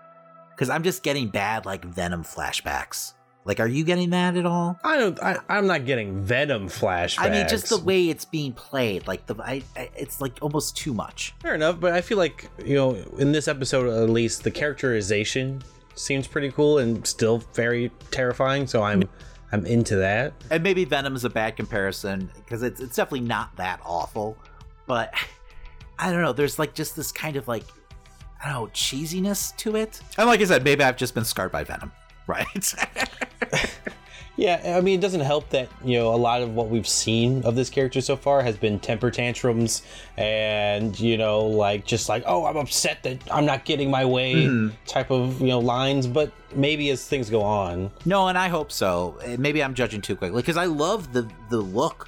[0.52, 3.14] Because I'm just getting bad like Venom flashbacks.
[3.48, 4.78] Like, are you getting that at all?
[4.84, 5.18] I don't.
[5.24, 7.20] I, I'm not getting Venom flashbacks.
[7.20, 10.76] I mean, just the way it's being played, like the, I, I, it's like almost
[10.76, 11.34] too much.
[11.42, 15.64] Fair enough, but I feel like you know, in this episode at least, the characterization
[15.96, 18.68] seems pretty cool and still very terrifying.
[18.68, 19.04] So I'm
[19.52, 20.34] I'm into that.
[20.50, 24.38] And maybe Venom is a bad comparison because it's it's definitely not that awful,
[24.86, 25.14] but
[26.00, 26.34] I don't know.
[26.34, 27.64] There's like just this kind of like
[28.44, 30.02] I don't know cheesiness to it.
[30.18, 31.92] And like I said, maybe I've just been scarred by Venom,
[32.28, 32.48] right?
[34.38, 37.44] Yeah, I mean, it doesn't help that you know a lot of what we've seen
[37.44, 39.82] of this character so far has been temper tantrums
[40.16, 44.70] and you know like just like oh I'm upset that I'm not getting my way
[44.86, 46.06] type of you know lines.
[46.06, 49.18] But maybe as things go on, no, and I hope so.
[49.24, 52.08] Eh, Maybe I'm judging too quickly because I love the the look,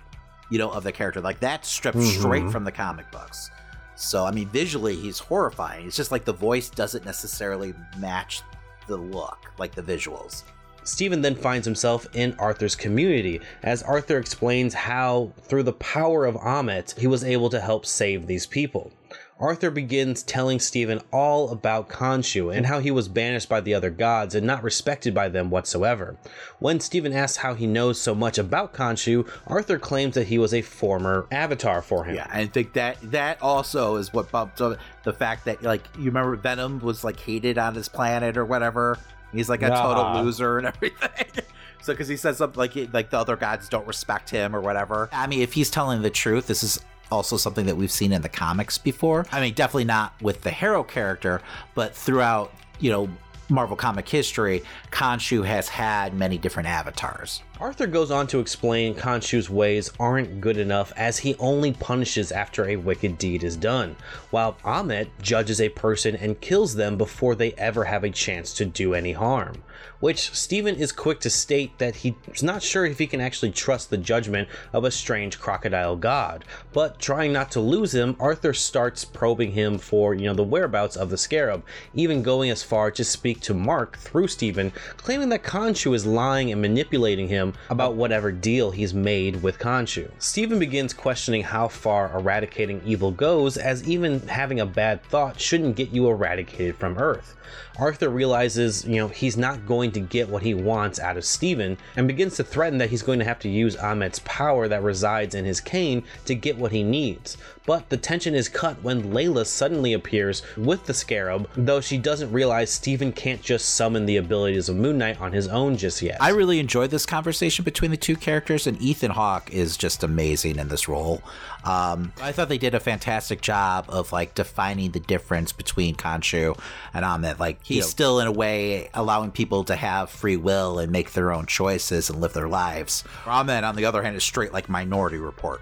[0.51, 1.21] you know, of the character.
[1.21, 3.49] Like that's stripped straight from the comic books.
[3.95, 5.87] So I mean, visually he's horrifying.
[5.87, 8.43] It's just like the voice doesn't necessarily match
[8.87, 10.43] the look, like the visuals.
[10.83, 16.35] Steven then finds himself in Arthur's community as Arthur explains how, through the power of
[16.35, 18.91] Ammit, he was able to help save these people.
[19.39, 23.89] Arthur begins telling Steven all about Khonshu and how he was banished by the other
[23.89, 26.17] gods and not respected by them whatsoever.
[26.59, 30.53] When Steven asks how he knows so much about Khonshu, Arthur claims that he was
[30.53, 32.15] a former avatar for him.
[32.15, 36.05] Yeah, I think that that also is what bumped up the fact that like you
[36.05, 38.99] remember Venom was like hated on his planet or whatever.
[39.33, 41.43] He's like a total loser and everything.
[41.81, 45.09] so because he says something like like the other gods don't respect him or whatever.
[45.11, 46.79] I mean, if he's telling the truth, this is
[47.11, 49.25] also something that we've seen in the comics before.
[49.31, 51.41] I mean, definitely not with the hero character,
[51.75, 53.09] but throughout you know
[53.49, 57.41] Marvel comic history, Khonshu has had many different avatars.
[57.59, 62.65] Arthur goes on to explain Khonshu's ways aren't good enough as he only punishes after
[62.65, 63.97] a wicked deed is done,
[64.29, 68.65] while Ammit judges a person and kills them before they ever have a chance to
[68.65, 69.61] do any harm
[69.99, 73.89] which Steven is quick to state that he's not sure if he can actually trust
[73.89, 76.45] the judgment of a strange crocodile god.
[76.71, 80.95] But trying not to lose him, Arthur starts probing him for, you know, the whereabouts
[80.95, 85.43] of the scarab, even going as far to speak to Mark through Steven, claiming that
[85.43, 90.09] Khonshu is lying and manipulating him about whatever deal he's made with Khonshu.
[90.19, 95.75] Steven begins questioning how far eradicating evil goes, as even having a bad thought shouldn't
[95.75, 97.35] get you eradicated from Earth.
[97.79, 101.77] Arthur realizes, you know, he's not going to get what he wants out of Steven
[101.95, 105.33] and begins to threaten that he's going to have to use Ammit's power that resides
[105.33, 107.37] in his cane to get what he needs.
[107.65, 112.31] But the tension is cut when Layla suddenly appears with the scarab, though she doesn't
[112.31, 116.17] realize Steven can't just summon the abilities of Moon Knight on his own just yet.
[116.19, 120.59] I really enjoyed this conversation between the two characters, and Ethan Hawke is just amazing
[120.59, 121.21] in this role.
[121.63, 126.59] Um, I thought they did a fantastic job of like defining the difference between Khonshu
[126.93, 127.39] and Ammit.
[127.39, 131.31] Like he's still in a way allowing people to have free will and make their
[131.31, 133.03] own choices and live their lives.
[133.23, 135.61] Ammit, on the other hand, is straight like Minority Report.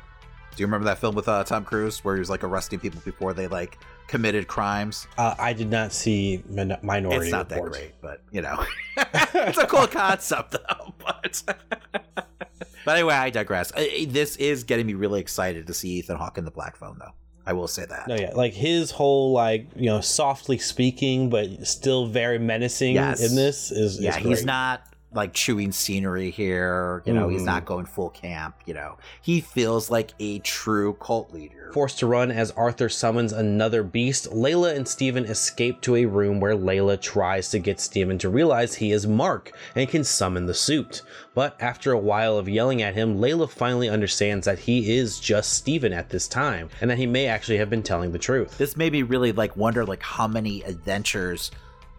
[0.56, 3.00] Do you remember that film with uh, Tom Cruise where he was like arresting people
[3.06, 5.08] before they like committed crimes?
[5.18, 7.74] Uh, I did not see Min- Minority It's not Report.
[7.74, 8.64] that great, but you know,
[8.98, 10.94] it's a cool concept though.
[11.00, 11.44] But
[12.16, 13.72] but anyway, I digress.
[13.72, 17.12] This is getting me really excited to see Ethan Hawke in the Black Phone, though.
[17.46, 18.08] I will say that.
[18.10, 23.22] No, yeah, like his whole like you know softly speaking but still very menacing Yes.
[23.22, 24.82] in this is yeah, is he's not
[25.18, 27.02] like chewing scenery here.
[27.06, 27.46] You know, he's Mhm.
[27.46, 28.56] not going full camp.
[28.66, 31.70] You know, he feels like a true cult leader.
[31.74, 36.40] Forced to run as Arthur summons another beast, Layla and Steven escape to a room
[36.40, 40.54] where Layla tries to get Steven to realize he is Mark and can summon the
[40.54, 41.02] suit.
[41.36, 45.52] But after a while of yelling at him, Layla finally understands that he is just
[45.54, 48.58] Steven at this time and that he may actually have been telling the truth.
[48.58, 51.52] this made me really like wonder like how many adventures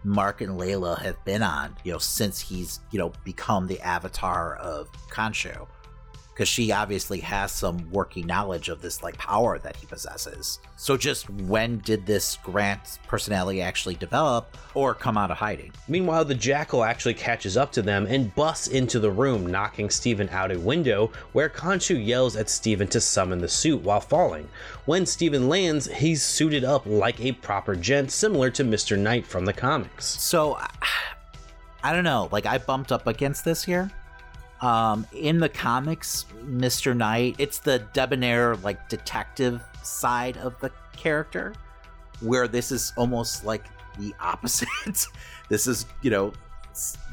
[0.03, 4.55] Mark and Layla have been on, you know, since he's, you know, become the avatar
[4.55, 5.67] of Khonshu.
[6.39, 10.59] Because she obviously has some working knowledge of this like power that he possesses.
[10.77, 15.73] So just when did this Grant personality actually develop or come out of hiding?
[15.89, 20.29] Meanwhile, the jackal actually catches up to them and busts into the room, knocking Steven
[20.29, 24.47] out a window, where Khonshu yells at Steven to summon the suit while falling.
[24.85, 28.97] When Steven lands, he's suited up like a proper gent, similar to Mr.
[28.97, 30.05] Knight from the comics.
[30.05, 30.57] So
[31.83, 32.29] I don't know.
[32.31, 33.91] Like I bumped up against this here.
[34.61, 36.95] Um, in the comics, Mr.
[36.95, 41.53] Knight, it's the debonair, like detective side of the character,
[42.19, 43.65] where this is almost like
[43.97, 45.07] the opposite.
[45.49, 46.33] this is, you know,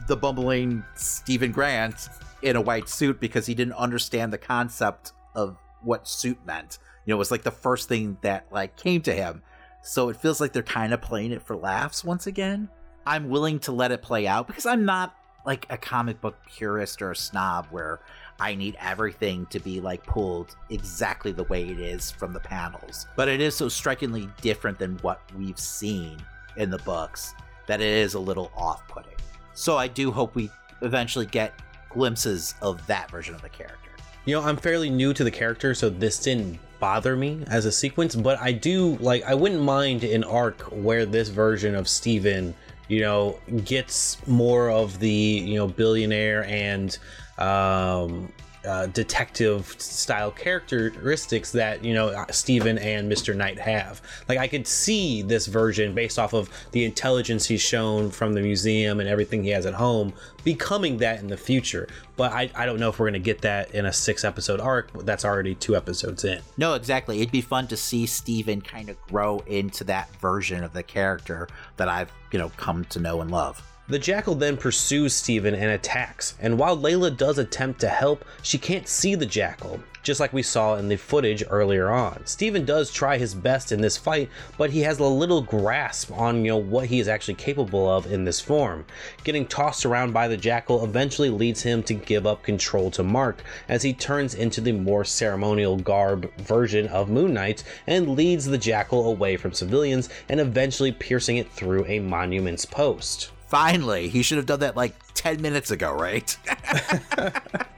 [0.09, 2.09] the bumbling Steven Grant
[2.43, 6.79] in a white suit because he didn't understand the concept of what suit meant.
[7.05, 9.43] You know, it was like the first thing that like came to him.
[9.83, 12.69] So it feels like they're kind of playing it for laughs once again.
[13.07, 17.01] I'm willing to let it play out because I'm not like a comic book purist
[17.01, 18.01] or a snob where
[18.39, 23.07] I need everything to be like pulled exactly the way it is from the panels.
[23.17, 26.19] But it is so strikingly different than what we've seen
[26.57, 27.35] in the books
[27.67, 29.15] that it is a little off putting.
[29.55, 30.51] So I do hope we
[30.83, 31.55] eventually get
[31.89, 33.91] glimpses of that version of the character.
[34.27, 37.73] You know, I'm fairly new to the character, so this didn't bother me as a
[37.73, 42.55] sequence, but I do like I wouldn't mind an arc where this version of Steven,
[42.89, 46.99] you know, gets more of the, you know, billionaire and
[47.39, 48.33] um
[48.67, 53.35] uh, detective style characteristics that you know Steven and Mr.
[53.35, 54.03] Knight have.
[54.29, 58.41] Like I could see this version based off of the intelligence he's shown from the
[58.41, 60.13] museum and everything he has at home
[60.45, 61.89] becoming that in the future.
[62.17, 64.93] But I, I don't know if we're gonna get that in a six episode arc
[65.05, 66.41] that's already two episodes in.
[66.57, 67.19] No, exactly.
[67.19, 71.49] It'd be fun to see Steven kind of grow into that version of the character
[71.77, 73.63] that I've, you know, come to know and love.
[73.89, 78.59] The jackal then pursues Steven and attacks, and while Layla does attempt to help, she
[78.59, 82.27] can't see the jackal, just like we saw in the footage earlier on.
[82.27, 86.45] Steven does try his best in this fight, but he has a little grasp on
[86.45, 88.85] you know what he is actually capable of in this form.
[89.23, 93.45] Getting tossed around by the jackal eventually leads him to give up control to Mark
[93.69, 98.59] as he turns into the more ceremonial garb version of Moon Knight and leads the
[98.59, 103.31] jackal away from civilians and eventually piercing it through a monument's post.
[103.47, 106.37] Finally, he should have done that like 10 minutes ago, right?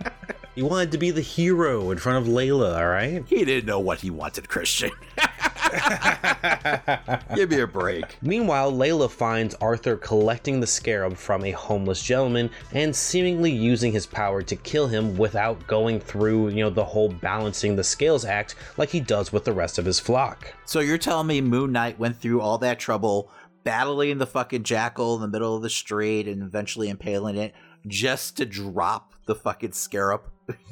[0.58, 3.22] He wanted to be the hero in front of Layla, all right?
[3.28, 4.90] he didn't know what he wanted, Christian.
[7.36, 8.20] Give me a break.
[8.22, 14.04] Meanwhile, Layla finds Arthur collecting the scarab from a homeless gentleman and seemingly using his
[14.04, 18.56] power to kill him without going through, you know, the whole balancing the scales act
[18.76, 20.52] like he does with the rest of his flock.
[20.64, 23.30] So you're telling me Moon Knight went through all that trouble
[23.68, 27.52] battling the fucking jackal in the middle of the street and eventually impaling it
[27.86, 30.22] just to drop the fucking scarab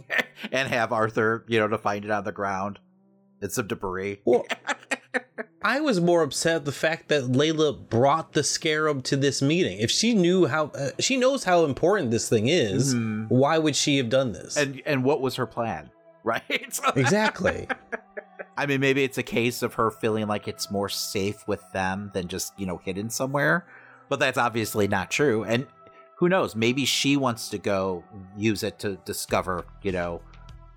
[0.50, 2.78] and have Arthur, you know, to find it on the ground.
[3.42, 4.20] It's some debris.
[4.24, 4.46] Well,
[5.62, 9.78] I was more upset at the fact that Layla brought the scarab to this meeting.
[9.78, 12.94] If she knew how, uh, she knows how important this thing is.
[12.94, 13.24] Mm-hmm.
[13.24, 14.56] Why would she have done this?
[14.56, 15.90] And and what was her plan?
[16.26, 16.80] Right?
[16.96, 17.68] Exactly.
[18.56, 22.10] I mean, maybe it's a case of her feeling like it's more safe with them
[22.14, 23.66] than just, you know, hidden somewhere.
[24.08, 25.44] But that's obviously not true.
[25.44, 25.66] And
[26.16, 26.56] who knows?
[26.56, 28.04] Maybe she wants to go
[28.36, 30.22] use it to discover, you know,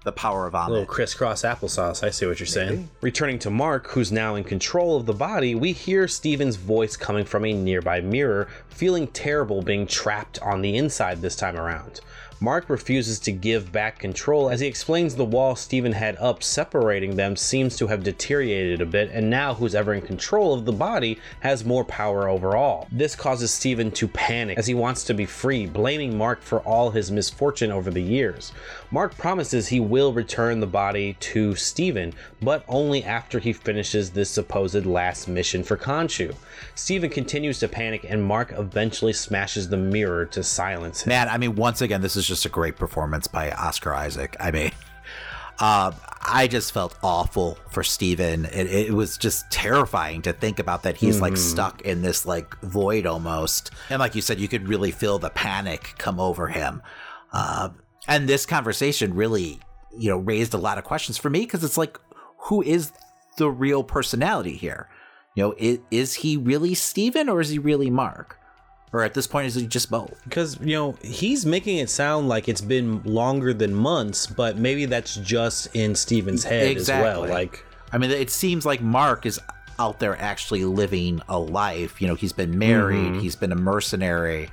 [0.04, 2.04] the power of A little crisscross applesauce.
[2.04, 2.90] I see what you're saying.
[3.02, 7.26] Returning to Mark, who's now in control of the body, we hear Steven's voice coming
[7.26, 12.00] from a nearby mirror, feeling terrible being trapped on the inside this time around.
[12.42, 17.18] Mark refuses to give back control as he explains the wall Steven had up separating
[17.18, 20.72] them seems to have deteriorated a bit, and now who's ever in control of the
[20.72, 22.88] body has more power overall.
[22.94, 26.92] This causes Steven to panic as he wants to be free, blaming Mark for all
[26.92, 28.54] his misfortune over the years.
[28.90, 34.30] Mark promises he will return the body to Steven, but only after he finishes this
[34.30, 36.34] supposed last mission for Khonshu.
[36.74, 41.10] Steven continues to panic, and Mark eventually smashes the mirror to silence him.
[41.10, 44.38] Man, I mean, once again, this is just a great performance by Oscar Isaac.
[44.40, 44.72] I mean,
[45.60, 48.46] uh, I just felt awful for Steven.
[48.46, 52.58] It, it was just terrifying to think about that he's like stuck in this like
[52.62, 53.72] void almost.
[53.90, 56.82] And like you said, you could really feel the panic come over him.
[57.34, 57.70] Uh,
[58.08, 59.60] and this conversation really,
[59.98, 62.00] you know, raised a lot of questions for me because it's like,
[62.44, 62.92] who is
[63.38, 64.90] the real personality here?
[65.36, 68.39] You know, is, is he really Steven or is he really Mark?
[68.92, 70.20] Or at this point, is he just both?
[70.24, 74.86] Because, you know, he's making it sound like it's been longer than months, but maybe
[74.86, 77.28] that's just in Steven's head as well.
[77.28, 79.40] Like, I mean, it seems like Mark is
[79.78, 82.02] out there actually living a life.
[82.02, 83.20] You know, he's been married, mm-hmm.
[83.20, 84.50] he's been a mercenary.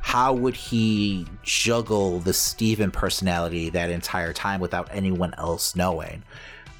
[0.00, 6.22] How would he juggle the Steven personality that entire time without anyone else knowing?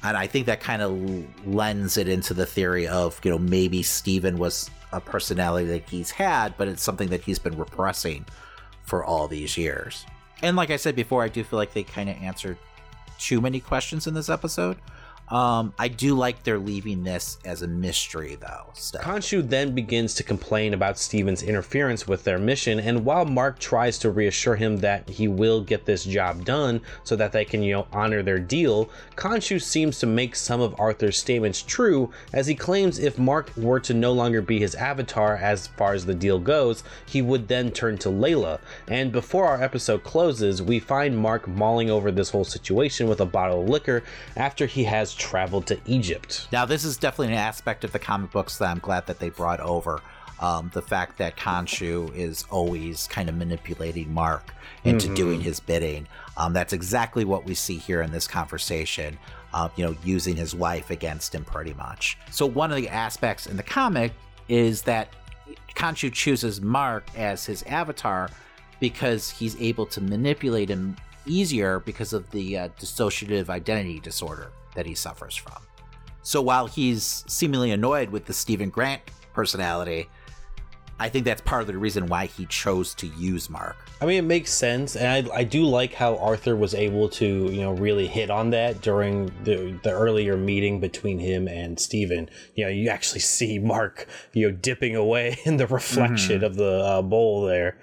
[0.03, 3.83] And I think that kind of lends it into the theory of, you know, maybe
[3.83, 8.25] Steven was a personality that he's had, but it's something that he's been repressing
[8.83, 10.05] for all these years.
[10.41, 12.57] And like I said before, I do feel like they kind of answered
[13.19, 14.77] too many questions in this episode.
[15.29, 18.71] Um, I do like they're leaving this as a mystery, though.
[18.73, 19.01] Still.
[19.01, 23.99] Khonshu then begins to complain about Steven's interference with their mission, and while Mark tries
[23.99, 27.73] to reassure him that he will get this job done so that they can, you
[27.73, 32.55] know, honor their deal, Khonshu seems to make some of Arthur's statements true, as he
[32.55, 36.39] claims if Mark were to no longer be his avatar as far as the deal
[36.39, 38.59] goes, he would then turn to Layla.
[38.87, 43.25] And before our episode closes, we find Mark mulling over this whole situation with a
[43.25, 44.03] bottle of liquor
[44.35, 46.47] after he has traveled to Egypt.
[46.51, 49.29] Now, this is definitely an aspect of the comic books that I'm glad that they
[49.29, 50.01] brought over.
[50.39, 54.53] Um, the fact that Khonshu is always kind of manipulating Mark
[54.85, 56.07] into doing his bidding.
[56.37, 59.19] Um, that's exactly what we see here in this conversation.
[59.53, 62.17] Uh, you know, using his wife against him pretty much.
[62.31, 64.13] So one of the aspects in the comic
[64.47, 65.09] is that
[65.75, 68.29] Khonshu chooses Mark as his avatar
[68.79, 70.95] because he's able to manipulate him
[71.25, 75.61] easier because of the uh, dissociative identity disorder that he suffers from.
[76.23, 79.01] So while he's seemingly annoyed with the Steven Grant
[79.33, 80.07] personality,
[81.01, 83.75] I think that's part of the reason why he chose to use Mark.
[84.01, 87.25] I mean, it makes sense, and I, I do like how Arthur was able to,
[87.25, 92.29] you know, really hit on that during the the earlier meeting between him and Steven.
[92.55, 96.79] You know, you actually see Mark, you know, dipping away in the reflection of the
[96.85, 97.77] uh, bowl there.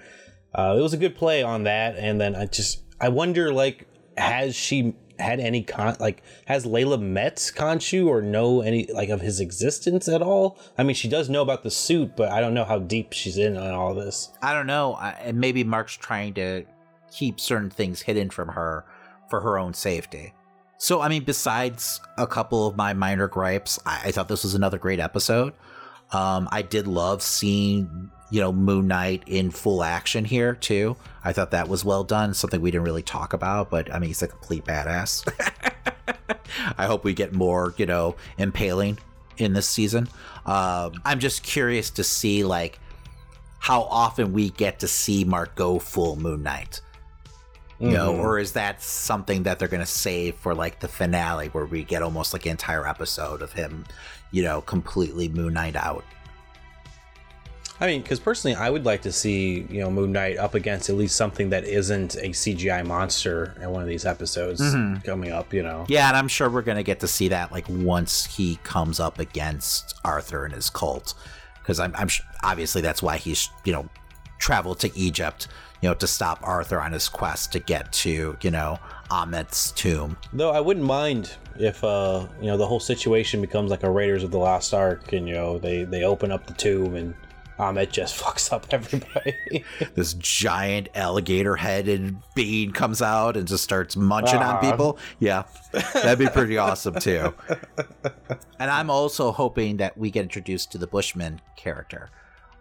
[0.55, 3.87] Uh, it was a good play on that, and then I just I wonder, like,
[4.17, 9.21] has she had any con like has Layla met Khonshu or know any like of
[9.21, 10.57] his existence at all?
[10.77, 13.37] I mean, she does know about the suit, but I don't know how deep she's
[13.37, 14.29] in on all this.
[14.41, 16.63] I don't know, I- maybe Mark's trying to
[17.11, 18.85] keep certain things hidden from her
[19.29, 20.33] for her own safety.
[20.77, 24.53] So, I mean, besides a couple of my minor gripes, I, I thought this was
[24.53, 25.53] another great episode.
[26.11, 30.95] Um, I did love seeing, you know, Moon Knight in full action here too.
[31.23, 32.33] I thought that was well done.
[32.33, 35.27] Something we didn't really talk about, but I mean, he's a complete badass.
[36.77, 38.97] I hope we get more, you know, impaling
[39.37, 40.09] in this season.
[40.45, 42.79] Um, I'm just curious to see like
[43.59, 46.81] how often we get to see Mark go full Moon Knight.
[47.79, 51.49] You know, or is that something that they're going to save for like the finale
[51.49, 53.85] where we get almost like an entire episode of him,
[54.31, 56.03] you know, completely Moon Knight out?
[57.79, 60.89] I mean, because personally, I would like to see you know Moon Knight up against
[60.89, 64.61] at least something that isn't a CGI monster in one of these episodes
[65.03, 65.53] coming up.
[65.53, 68.25] You know, Yeah, and I'm sure we're going to get to see that like once
[68.25, 71.13] he comes up against Arthur and his cult,
[71.61, 73.87] because I'm, I'm sh- obviously that's why he's you know
[74.39, 75.47] traveled to Egypt,
[75.81, 78.79] you know, to stop Arthur on his quest to get to you know
[79.11, 80.17] Ammit's tomb.
[80.33, 84.23] though I wouldn't mind if uh you know the whole situation becomes like a Raiders
[84.23, 87.13] of the Lost Ark, and you know they they open up the tomb and
[87.57, 89.35] Ammit just fucks up everybody.
[89.95, 94.99] This giant alligator-headed being comes out and just starts munching on people.
[95.19, 95.43] Yeah,
[95.93, 97.33] that'd be pretty awesome too.
[98.59, 102.09] And I'm also hoping that we get introduced to the Bushman character,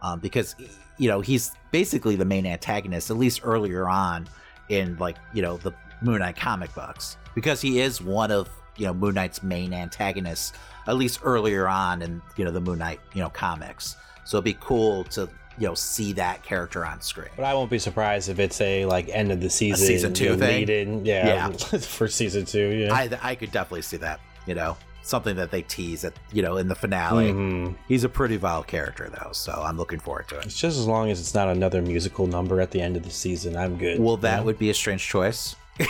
[0.02, 0.56] um, because
[0.98, 4.28] you know he's basically the main antagonist, at least earlier on
[4.68, 8.86] in like you know the Moon Knight comic books, because he is one of you
[8.86, 10.52] know Moon Knight's main antagonists,
[10.86, 13.96] at least earlier on in you know the Moon Knight you know comics.
[14.26, 17.30] So it'd be cool to you know see that character on screen.
[17.36, 20.24] But I won't be surprised if it's a like end of the season, season two
[20.24, 20.68] you know, thing?
[20.68, 21.78] in, yeah, Yeah.
[21.78, 22.68] for season two.
[22.68, 24.20] Yeah, I I could definitely see that.
[24.46, 27.32] You know, something that they tease at you know in the finale.
[27.32, 27.76] Mhm.
[27.88, 30.46] He's a pretty vile character though, so I'm looking forward to it.
[30.46, 33.10] It's just as long as it's not another musical number at the end of the
[33.10, 33.98] season, I'm good.
[34.00, 35.56] Well, that would be a strange choice.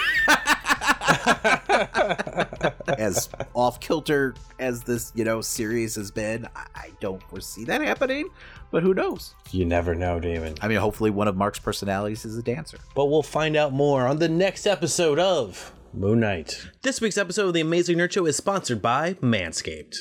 [2.98, 7.80] as off kilter as this you know series has been, I, I don't foresee that
[7.80, 8.28] happening.
[8.70, 9.34] But who knows?
[9.52, 10.58] you never know, David.
[10.60, 12.78] I mean, hopefully one of Mark's personalities is a dancer.
[12.94, 16.66] But we'll find out more on the next episode of Moon Knight.
[16.82, 19.96] This week's episode of The Amazing Nerd Show is sponsored by Manscaped.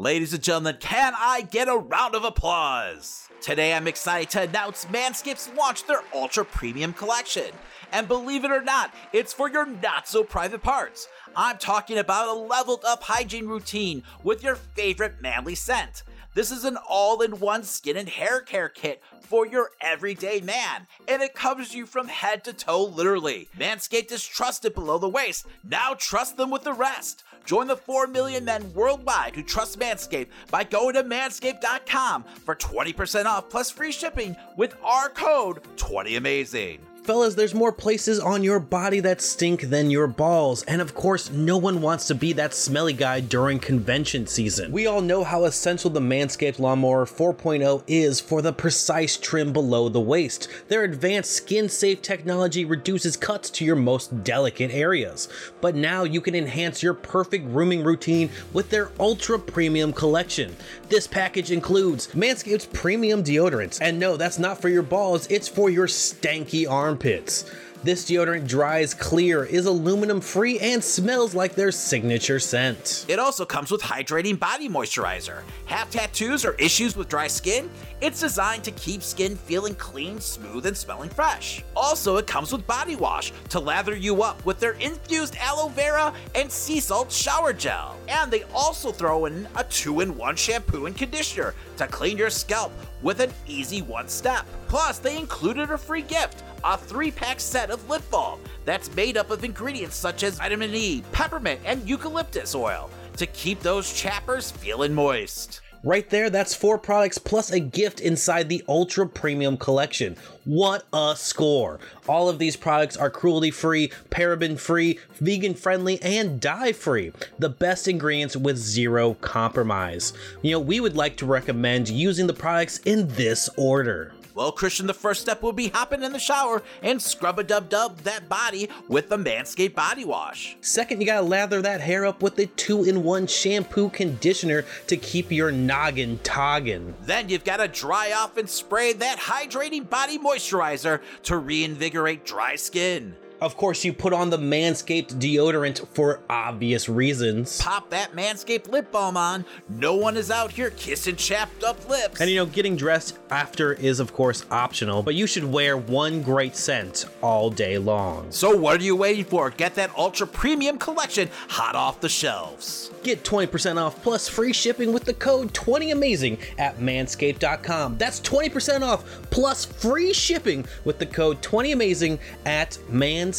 [0.00, 3.28] Ladies and gentlemen, can I get a round of applause?
[3.42, 7.50] Today I'm excited to announce Manscaped's launched their Ultra Premium Collection.
[7.92, 11.06] And believe it or not, it's for your not so private parts.
[11.36, 16.02] I'm talking about a leveled up hygiene routine with your favorite manly scent.
[16.32, 20.86] This is an all in one skin and hair care kit for your everyday man,
[21.08, 23.48] and it covers you from head to toe literally.
[23.58, 25.46] Manscaped is trusted below the waist.
[25.64, 27.24] Now trust them with the rest.
[27.44, 33.24] Join the 4 million men worldwide who trust Manscaped by going to manscaped.com for 20%
[33.24, 36.78] off plus free shipping with our code 20amazing.
[37.02, 41.30] Fellas, there's more places on your body that stink than your balls, and of course,
[41.30, 44.70] no one wants to be that smelly guy during convention season.
[44.70, 49.88] We all know how essential the Manscaped Lawnmower 4.0 is for the precise trim below
[49.88, 50.46] the waist.
[50.68, 55.26] Their advanced skin safe technology reduces cuts to your most delicate areas.
[55.62, 60.54] But now you can enhance your perfect grooming routine with their ultra premium collection.
[60.90, 65.70] This package includes Manscaped's premium deodorant, and no, that's not for your balls, it's for
[65.70, 66.68] your stanky
[67.00, 67.50] armpits.
[67.82, 73.06] This deodorant dries clear, is aluminum free, and smells like their signature scent.
[73.08, 75.44] It also comes with hydrating body moisturizer.
[75.64, 77.70] Have tattoos or issues with dry skin?
[78.02, 81.64] It's designed to keep skin feeling clean, smooth, and smelling fresh.
[81.74, 86.12] Also, it comes with body wash to lather you up with their infused aloe vera
[86.34, 87.96] and sea salt shower gel.
[88.08, 92.28] And they also throw in a two in one shampoo and conditioner to clean your
[92.28, 92.72] scalp
[93.02, 94.46] with an easy one step.
[94.68, 99.16] Plus, they included a free gift a three pack set of lip balm that's made
[99.16, 104.50] up of ingredients such as vitamin E, peppermint, and eucalyptus oil to keep those chappers
[104.50, 105.60] feeling moist.
[105.82, 110.14] Right there, that's four products plus a gift inside the Ultra Premium Collection.
[110.44, 111.80] What a score!
[112.06, 117.12] All of these products are cruelty free, paraben free, vegan friendly, and dye free.
[117.38, 120.12] The best ingredients with zero compromise.
[120.42, 124.12] You know, we would like to recommend using the products in this order.
[124.34, 127.68] Well, Christian, the first step will be hopping in the shower and scrub a dub
[127.68, 130.56] dub that body with the Manscaped body wash.
[130.60, 134.96] Second, you gotta lather that hair up with the two in one shampoo conditioner to
[134.96, 136.94] keep your noggin toggin.
[137.02, 142.56] Then you've got to dry off and spray that hydrating body moisturizer to reinvigorate dry
[142.56, 143.16] skin.
[143.40, 147.58] Of course, you put on the Manscaped deodorant for obvious reasons.
[147.58, 149.46] Pop that Manscaped lip balm on.
[149.66, 152.20] No one is out here kissing chapped up lips.
[152.20, 156.20] And you know, getting dressed after is of course optional, but you should wear one
[156.22, 158.30] great scent all day long.
[158.30, 159.48] So what are you waiting for?
[159.48, 162.90] Get that ultra premium collection hot off the shelves.
[163.02, 167.96] Get 20% off plus free shipping with the code 20amazing at manscaped.com.
[167.96, 173.29] That's 20% off plus free shipping with the code 20amazing at manscaped.com.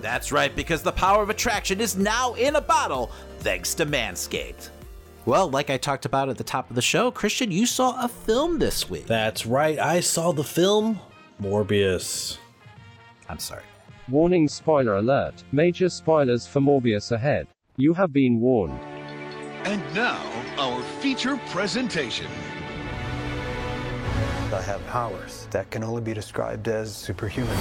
[0.00, 4.70] That's right, because the power of attraction is now in a bottle thanks to Manscaped.
[5.26, 8.08] Well, like I talked about at the top of the show, Christian, you saw a
[8.08, 9.06] film this week.
[9.06, 10.98] That's right, I saw the film
[11.40, 12.38] Morbius.
[13.28, 13.62] I'm sorry.
[14.08, 15.44] Warning spoiler alert.
[15.52, 17.46] Major spoilers for Morbius ahead.
[17.76, 18.80] You have been warned.
[19.64, 20.20] And now,
[20.58, 22.26] our feature presentation.
[24.52, 27.56] I have powers that can only be described as superhuman.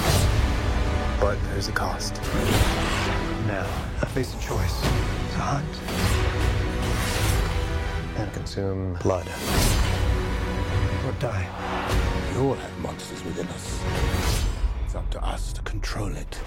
[1.19, 2.15] But there's a cost.
[3.45, 3.67] Now,
[4.01, 5.65] I face a choice to hunt
[8.17, 9.27] and consume blood.
[11.05, 11.45] Or die.
[12.33, 13.83] We all have monsters within us.
[14.85, 16.39] It's up to us to control it.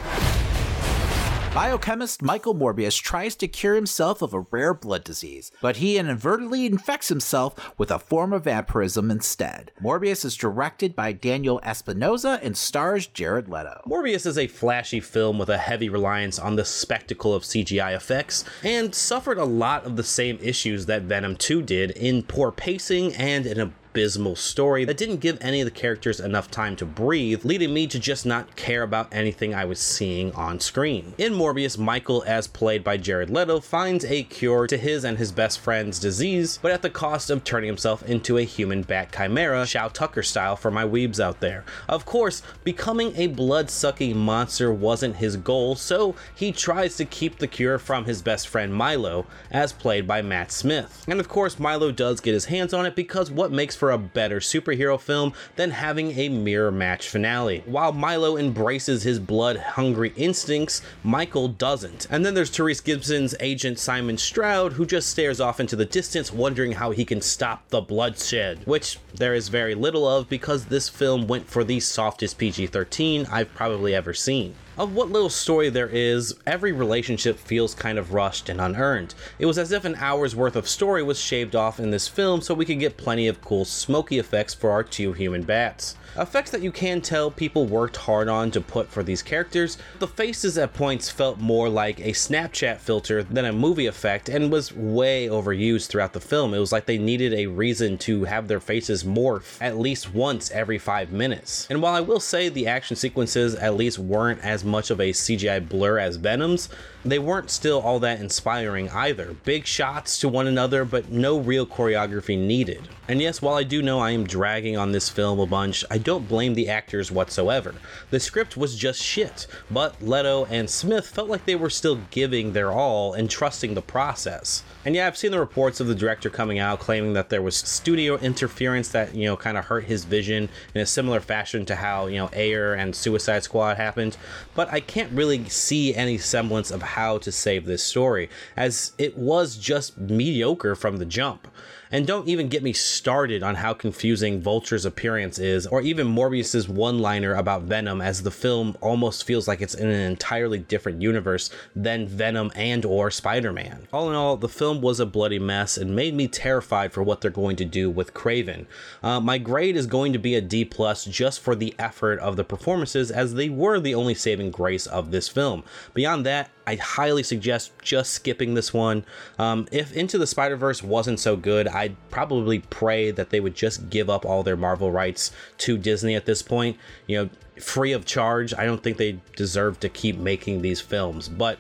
[1.55, 6.65] Biochemist Michael Morbius tries to cure himself of a rare blood disease, but he inadvertently
[6.65, 9.71] infects himself with a form of vampirism instead.
[9.79, 13.83] Morbius is directed by Daniel Espinosa and stars Jared Leto.
[13.87, 18.47] Morbius is a flashy film with a heavy reliance on the spectacle of CGI effects,
[18.65, 23.15] and suffered a lot of the same issues that Venom 2 did in poor pacing
[23.17, 27.45] and an abysmal story that didn't give any of the characters enough time to breathe,
[27.45, 31.13] leading me to just not care about anything I was seeing on screen.
[31.19, 35.31] In Morbius, Michael, as played by Jared Leto, finds a cure to his and his
[35.31, 39.67] best friend's disease, but at the cost of turning himself into a human bat chimera,
[39.67, 41.63] Shou Tucker style for my weebs out there.
[41.87, 47.39] Of course, becoming a blood sucking monster wasn't his goal, so he tries to keep
[47.39, 51.05] the cure from his best friend Milo, as played by Matt Smith.
[51.07, 53.99] And of course, Milo does get his hands on it because what makes for a
[53.99, 57.65] better superhero film than having a mirror match finale.
[57.67, 62.07] While Milo embraces his blood hungry instincts, Michael doesn't.
[62.09, 66.33] And then there's Tyrese Gibson's agent Simon Stroud, who just stares off into the distance,
[66.33, 70.89] wondering how he can stop the bloodshed, which there is very little of because this
[70.89, 74.55] film went for the softest PG 13 I've probably ever seen.
[74.79, 79.15] Of what little story there is, every relationship feels kind of rushed and unearned.
[79.39, 82.41] It was as if an hour's worth of story was shaved off in this film
[82.41, 85.95] so we could get plenty of cool smoky effects for our two human bats.
[86.17, 89.79] Effects that you can tell people worked hard on to put for these characters.
[89.99, 94.53] The faces at points felt more like a Snapchat filter than a movie effect and
[94.53, 96.53] was way overused throughout the film.
[96.53, 100.51] It was like they needed a reason to have their faces morph at least once
[100.51, 101.67] every five minutes.
[101.71, 105.13] And while I will say the action sequences at least weren't as much of a
[105.13, 106.69] CGI blur as Venom's,
[107.05, 109.35] they weren't still all that inspiring either.
[109.45, 112.89] Big shots to one another, but no real choreography needed.
[113.09, 115.99] And yes, while I do know I am dragging on this film a bunch, I
[115.99, 117.75] don't blame the actors whatsoever.
[118.11, 122.53] The script was just shit, but Leto and Smith felt like they were still giving
[122.53, 124.63] their all and trusting the process.
[124.85, 127.57] And yeah, I've seen the reports of the director coming out claiming that there was
[127.57, 131.77] studio interference that, you know, kind of hurt his vision in a similar fashion to
[131.77, 134.17] how, you know, Ayer and Suicide Squad happened.
[134.55, 139.17] But I can't really see any semblance of how to save this story, as it
[139.17, 141.49] was just mediocre from the jump.
[141.91, 146.69] And don't even get me started on how confusing Vulture's appearance is, or even Morbius's
[146.69, 151.51] one-liner about Venom, as the film almost feels like it's in an entirely different universe
[151.77, 153.89] than Venom and or Spider-Man.
[153.93, 157.21] All in all, the film was a bloody mess and made me terrified for what
[157.21, 158.65] they're going to do with Kraven.
[159.03, 162.37] Uh, my grade is going to be a D plus just for the effort of
[162.37, 165.63] the performances, as they were the only saving grace of this film.
[165.93, 169.05] Beyond that, I highly suggest just skipping this one.
[169.39, 173.55] Um, if Into the Spider Verse wasn't so good, I'd probably pray that they would
[173.55, 176.79] just give up all their Marvel rights to Disney at this point.
[177.07, 177.31] You know,
[177.61, 178.55] free of charge.
[178.55, 181.59] I don't think they deserve to keep making these films, but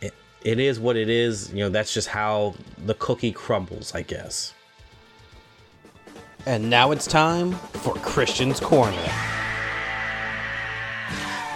[0.00, 1.52] it, it is what it is.
[1.52, 2.54] You know, that's just how
[2.86, 4.54] the cookie crumbles, I guess.
[6.46, 9.10] And now it's time for Christian's Corner.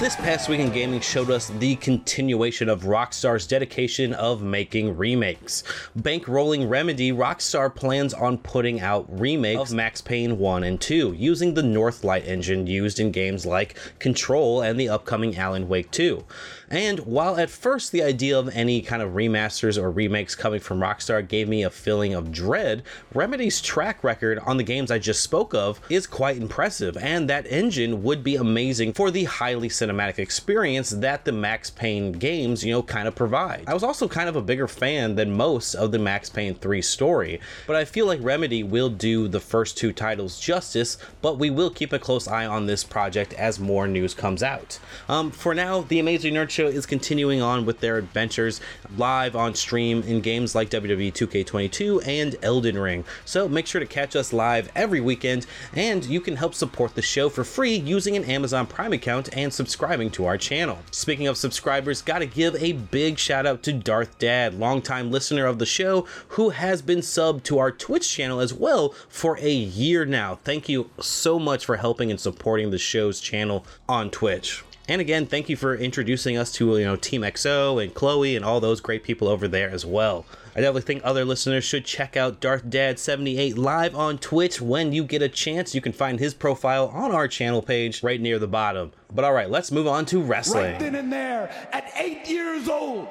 [0.01, 5.64] This past week in gaming showed us the continuation of Rockstar's dedication of making remakes.
[5.99, 11.55] Bankrolling Remedy, Rockstar plans on putting out remakes of Max Payne 1 and 2 using
[11.55, 16.24] the Northlight engine used in games like Control and the upcoming Alan Wake 2.
[16.71, 20.81] And while at first the idea of any kind of remasters or remakes coming from
[20.81, 22.83] Rockstar gave me a feeling of dread,
[23.14, 27.47] Remedy's track record on the games I just spoke of is quite impressive, and that
[27.47, 32.73] engine would be amazing for the highly cinematic experience that the Max Payne games, you
[32.73, 33.64] know, kind of provide.
[33.66, 36.83] I was also kind of a bigger fan than most of the Max Payne 3
[36.83, 41.51] story, but I feel like Remedy will do the first two titles justice, but we
[41.51, 44.79] will keep a close eye on this project as more news comes out.
[45.09, 48.61] Um, for now, the Amazing Nerd Is continuing on with their adventures
[48.97, 53.05] live on stream in games like WWE 2K22 and Elden Ring.
[53.25, 57.03] So make sure to catch us live every weekend, and you can help support the
[57.03, 60.81] show for free using an Amazon Prime account and subscribing to our channel.
[60.91, 65.61] Speaking of subscribers, gotta give a big shout out to Darth Dad, longtime listener of
[65.61, 70.05] the show, who has been subbed to our Twitch channel as well for a year
[70.05, 70.41] now.
[70.43, 74.65] Thank you so much for helping and supporting the show's channel on Twitch.
[74.89, 78.43] And again, thank you for introducing us to you know Team XO and Chloe and
[78.43, 80.24] all those great people over there as well.
[80.57, 84.95] I definitely think other listeners should check out Darth Dad 78 live on Twitch when
[84.95, 85.74] you get a chance.
[85.74, 88.93] You can find his profile on our channel page right near the bottom.
[89.14, 90.72] But all right, let's move on to wrestling.
[90.72, 93.09] Right then and there, at eight years old,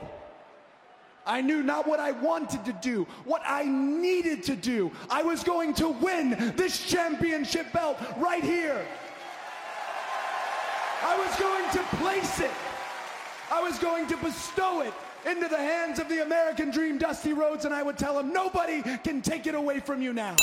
[1.27, 4.91] I knew not what I wanted to do, what I needed to do.
[5.11, 8.83] I was going to win this championship belt right here.
[11.01, 12.51] I was going to place it.
[13.51, 14.93] I was going to bestow it
[15.29, 18.81] into the hands of the American Dream, Dusty Rhodes, and I would tell him, nobody
[19.03, 20.35] can take it away from you now.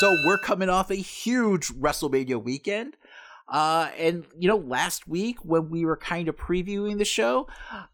[0.00, 2.96] So we're coming off a huge WrestleMania weekend.
[3.48, 7.46] Uh, and you know, last week when we were kind of previewing the show,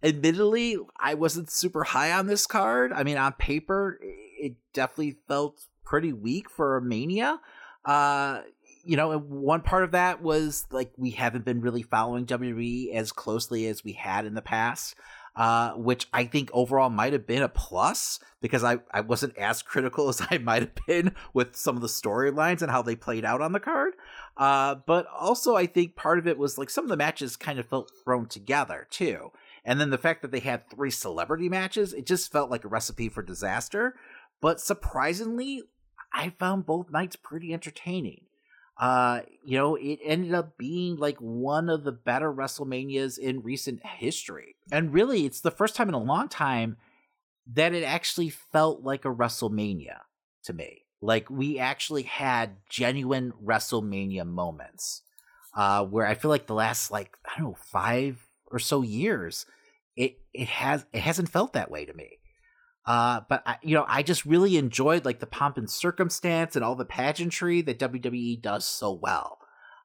[0.02, 2.92] admittedly, I wasn't super high on this card.
[2.92, 7.40] I mean, on paper, it definitely felt pretty weak for a Mania.
[7.84, 8.42] Uh,
[8.84, 13.12] you know, one part of that was like we haven't been really following WWE as
[13.12, 14.94] closely as we had in the past.
[15.36, 19.62] Uh, which I think overall might have been a plus because I, I wasn't as
[19.62, 23.24] critical as I might have been with some of the storylines and how they played
[23.24, 23.92] out on the card.
[24.36, 27.60] Uh, but also, I think part of it was like some of the matches kind
[27.60, 29.30] of felt thrown together too.
[29.64, 32.68] And then the fact that they had three celebrity matches, it just felt like a
[32.68, 33.94] recipe for disaster.
[34.40, 35.62] But surprisingly,
[36.12, 38.22] I found both nights pretty entertaining
[38.78, 43.84] uh, you know, it ended up being like one of the better WrestleManias in recent
[43.84, 44.54] history.
[44.70, 46.76] And really, it's the first time in a long time
[47.54, 49.98] that it actually felt like a WrestleMania
[50.44, 50.82] to me.
[51.00, 55.02] Like we actually had genuine WrestleMania moments.
[55.54, 59.44] Uh, where I feel like the last like, I don't know, five or so years,
[59.96, 62.17] it it has it hasn't felt that way to me.
[62.88, 66.64] Uh, but I, you know, I just really enjoyed like the pomp and circumstance and
[66.64, 69.40] all the pageantry that WWE does so well.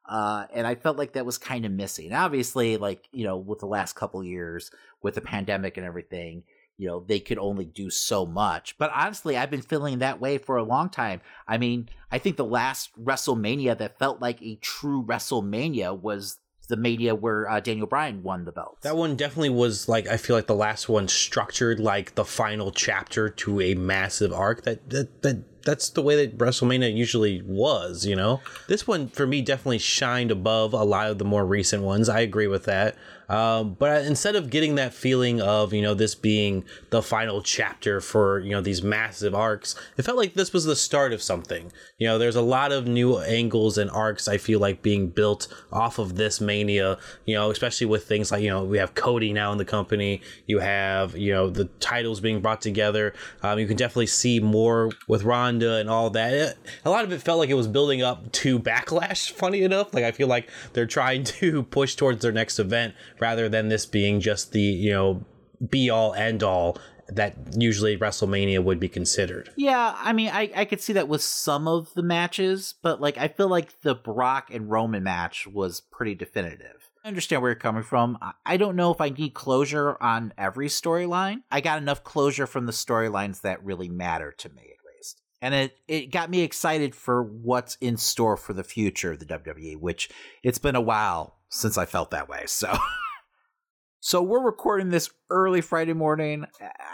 [0.07, 2.13] Uh, and I felt like that was kind of missing.
[2.13, 6.43] Obviously, like you know, with the last couple years with the pandemic and everything,
[6.77, 8.77] you know, they could only do so much.
[8.77, 11.19] But honestly, I've been feeling that way for a long time.
[11.45, 16.37] I mean, I think the last WrestleMania that felt like a true WrestleMania was
[16.67, 18.77] the media where uh, Daniel Bryan won the belt.
[18.81, 22.71] That one definitely was like I feel like the last one structured like the final
[22.71, 28.05] chapter to a massive arc that that, that that's the way that WrestleMania usually was,
[28.05, 28.41] you know.
[28.67, 32.09] This one for me definitely shined above a lot of the more recent ones.
[32.09, 32.95] I agree with that.
[33.29, 38.01] Um, but instead of getting that feeling of you know this being the final chapter
[38.01, 41.71] for you know these massive arcs, it felt like this was the start of something.
[41.97, 45.47] You know, there's a lot of new angles and arcs I feel like being built
[45.71, 46.97] off of this mania.
[47.25, 50.21] You know, especially with things like you know we have Cody now in the company.
[50.47, 53.13] You have you know the titles being brought together.
[53.41, 56.33] Um, you can definitely see more with Ronda and all that.
[56.33, 59.31] It, a lot of it felt like it was building up to Backlash.
[59.43, 63.47] Funny enough, like I feel like they're trying to push towards their next event rather
[63.47, 65.23] than this being just the you know
[65.69, 69.49] be all end all that usually WrestleMania would be considered.
[69.55, 73.17] Yeah, I mean, I, I could see that with some of the matches, but like
[73.17, 76.89] I feel like the Brock and Roman match was pretty definitive.
[77.05, 78.17] I understand where you're coming from.
[78.45, 81.43] I don't know if I need closure on every storyline.
[81.49, 85.21] I got enough closure from the storylines that really matter to me, at least.
[85.41, 89.25] And it, it got me excited for what's in store for the future of the
[89.25, 90.09] WWE, which
[90.43, 92.43] it's been a while since I felt that way.
[92.47, 92.73] So.
[94.05, 96.45] So we're recording this early Friday morning.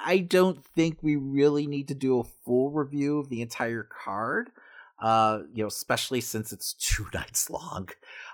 [0.06, 4.52] I don't think we really need to do a full review of the entire card.
[5.00, 7.90] Uh, you know, especially since it's two nights long,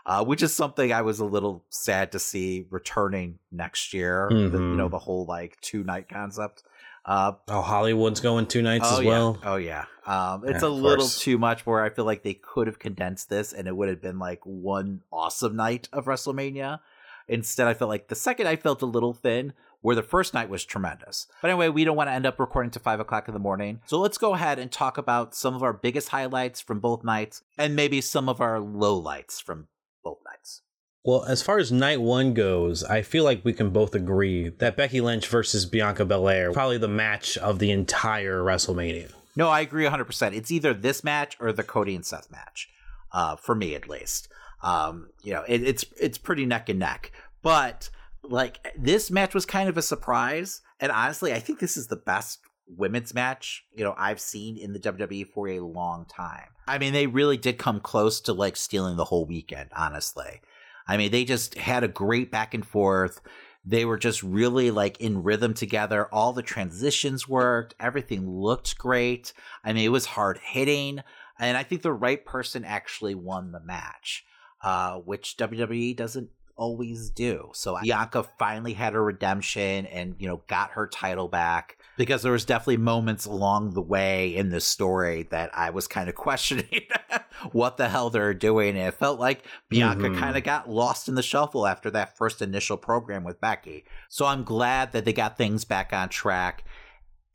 [0.05, 4.27] uh, which is something I was a little sad to see returning next year.
[4.29, 4.51] Mm-hmm.
[4.51, 6.63] The, you know, the whole like two night concept.
[7.05, 9.39] Uh, oh, Hollywood's going two nights oh, as well.
[9.41, 9.49] Yeah.
[9.49, 11.19] Oh yeah, um, it's Yeah, a little course.
[11.21, 11.65] too much.
[11.65, 14.41] Where I feel like they could have condensed this, and it would have been like
[14.43, 16.81] one awesome night of WrestleMania.
[17.27, 20.49] Instead, I felt like the second I felt a little thin, where the first night
[20.49, 21.27] was tremendous.
[21.41, 23.81] But anyway, we don't want to end up recording to five o'clock in the morning.
[23.85, 27.43] So let's go ahead and talk about some of our biggest highlights from both nights
[27.57, 29.67] and maybe some of our lowlights from
[30.03, 30.61] both nights.
[31.03, 34.75] Well, as far as night one goes, I feel like we can both agree that
[34.75, 39.11] Becky Lynch versus Bianca Belair probably the match of the entire WrestleMania.
[39.35, 40.33] No, I agree 100%.
[40.33, 42.69] It's either this match or the Cody and Seth match,
[43.11, 44.29] uh, for me at least.
[44.65, 47.11] Um, you know, it, it's it's pretty neck and neck.
[47.43, 47.89] But
[48.23, 51.95] like this match was kind of a surprise, and honestly, I think this is the
[51.95, 56.49] best women's match you know I've seen in the WWE for a long time.
[56.67, 59.69] I mean, they really did come close to like stealing the whole weekend.
[59.75, 60.41] Honestly,
[60.87, 63.21] I mean, they just had a great back and forth.
[63.63, 66.07] They were just really like in rhythm together.
[66.11, 67.75] All the transitions worked.
[67.79, 69.31] Everything looked great.
[69.63, 71.01] I mean, it was hard hitting.
[71.39, 74.23] And I think the right person actually won the match,
[74.65, 77.49] uh, which WWE doesn't always do.
[77.53, 82.31] So Bianca finally had her redemption and, you know, got her title back because there
[82.31, 86.65] was definitely moments along the way in this story that I was kind of questioning
[87.51, 88.69] what the hell they're doing.
[88.77, 90.17] And it felt like Bianca Mhm.
[90.17, 93.83] kind of got lost in the shuffle after that first initial program with Becky.
[94.07, 96.63] So I'm glad that they got things back on track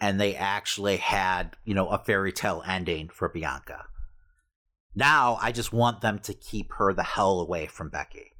[0.00, 3.84] and they actually had, you know, a fairy tale ending for Bianca.
[4.94, 8.32] Now I just want them to keep her the hell away from Becky.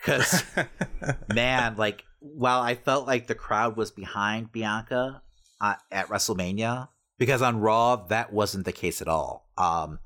[0.00, 0.42] Cause
[1.34, 5.22] man, like while I felt like the crowd was behind Bianca
[5.60, 6.88] uh, at WrestleMania,
[7.18, 9.48] because on Raw that wasn't the case at all.
[9.56, 10.00] Um,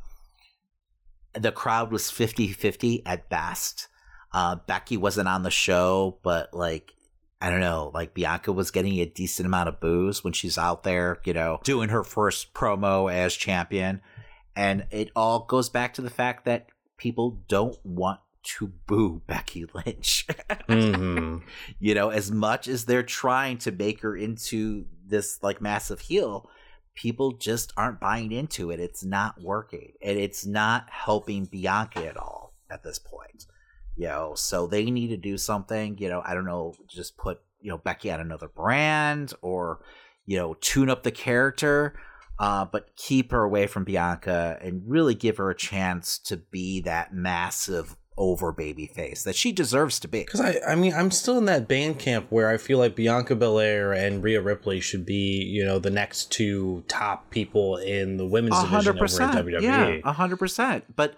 [1.34, 3.88] the crowd was 50-50 at best.
[4.32, 6.92] Uh, Becky wasn't on the show, but like
[7.40, 10.82] I don't know, like Bianca was getting a decent amount of booze when she's out
[10.84, 14.00] there, you know, doing her first promo as champion.
[14.56, 19.66] And it all goes back to the fact that people don't want to boo Becky
[19.74, 20.26] Lynch.
[20.68, 21.42] Mhm.
[21.78, 26.48] you know, as much as they're trying to make her into this like massive heel,
[26.94, 28.80] people just aren't buying into it.
[28.80, 29.92] It's not working.
[30.02, 33.46] And it's not helping Bianca at all at this point.
[33.96, 37.40] You know, so they need to do something, you know, I don't know, just put,
[37.60, 39.80] you know, Becky on another brand or,
[40.26, 41.98] you know, tune up the character.
[42.38, 46.80] Uh, but keep her away from Bianca and really give her a chance to be
[46.82, 50.20] that massive over baby face that she deserves to be.
[50.20, 53.34] Because I, I mean, I'm still in that band camp where I feel like Bianca
[53.36, 58.26] Belair and Rhea Ripley should be, you know, the next two top people in the
[58.26, 59.62] women's A division hundred over WWE.
[59.62, 60.96] yeah, a hundred percent.
[60.96, 61.14] But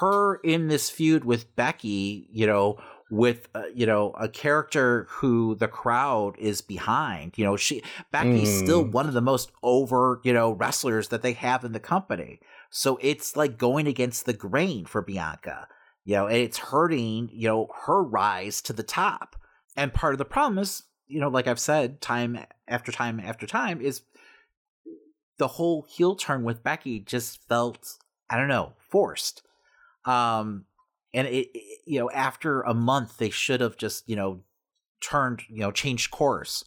[0.00, 2.78] her in this feud with Becky, you know,
[3.10, 7.82] with uh, you know a character who the crowd is behind, you know, she
[8.12, 8.62] Becky's Mm.
[8.62, 12.40] still one of the most over, you know, wrestlers that they have in the company.
[12.70, 15.66] So it's like going against the grain for Bianca,
[16.04, 19.36] you know, and it's hurting, you know, her rise to the top.
[19.76, 22.38] And part of the problem is, you know, like I've said time
[22.68, 24.02] after time after time, is
[25.38, 27.96] the whole heel turn with Becky just felt
[28.28, 29.42] I don't know forced.
[30.04, 30.66] Um,
[31.14, 34.42] and it, it- you know after a month they should have just you know
[35.00, 36.64] turned you know changed course.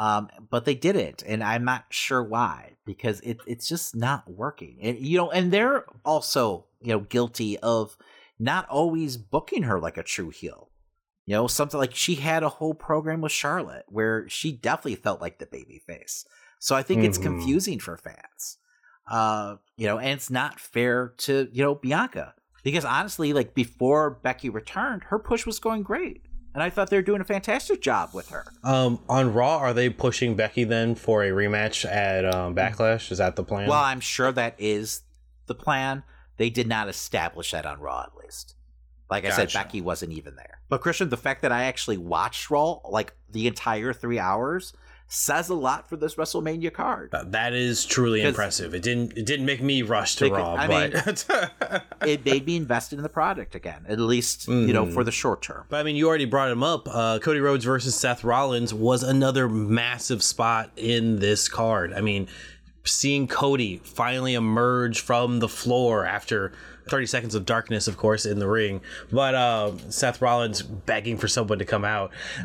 [0.00, 4.78] Um, but they didn't, and I'm not sure why because it it's just not working.
[4.80, 7.96] And you know, and they're also you know guilty of
[8.38, 10.70] not always booking her like a true heel.
[11.26, 15.20] You know, something like she had a whole program with Charlotte where she definitely felt
[15.20, 16.24] like the baby face.
[16.60, 17.22] So I think it's Mhm.
[17.22, 18.58] confusing for fans.
[19.10, 22.34] Uh, you know, and it's not fair to, you know, Bianca.
[22.62, 26.22] Because honestly, like before Becky returned, her push was going great.
[26.54, 28.44] And I thought they were doing a fantastic job with her.
[28.64, 33.12] Um, on Raw, are they pushing Becky then for a rematch at um, Backlash?
[33.12, 33.68] Is that the plan?
[33.68, 35.02] Well, I'm sure that is
[35.46, 36.02] the plan.
[36.36, 38.54] They did not establish that on Raw, at least.
[39.10, 40.60] Like I said, Becky wasn't even there.
[40.68, 44.72] But Christian, the fact that I actually watched Raw like the entire three hours
[45.10, 47.10] says a lot for this WrestleMania card.
[47.10, 48.74] Th- that is truly impressive.
[48.74, 52.98] It didn't it didn't make me rush to Raw, I but it made me invested
[52.98, 54.92] in the product again, at least you know Mhm.
[54.92, 55.64] for the short term.
[55.70, 56.86] But I mean, you already brought him up.
[56.90, 61.92] Uh, Cody Rhodes versus Seth Rollins was another massive spot in this card.
[61.94, 62.28] I mean,
[62.84, 66.52] seeing Cody finally emerge from the floor after
[66.88, 68.80] 30 seconds of darkness, of course, in the ring,
[69.12, 72.10] but uh, Seth Rollins begging for someone to come out.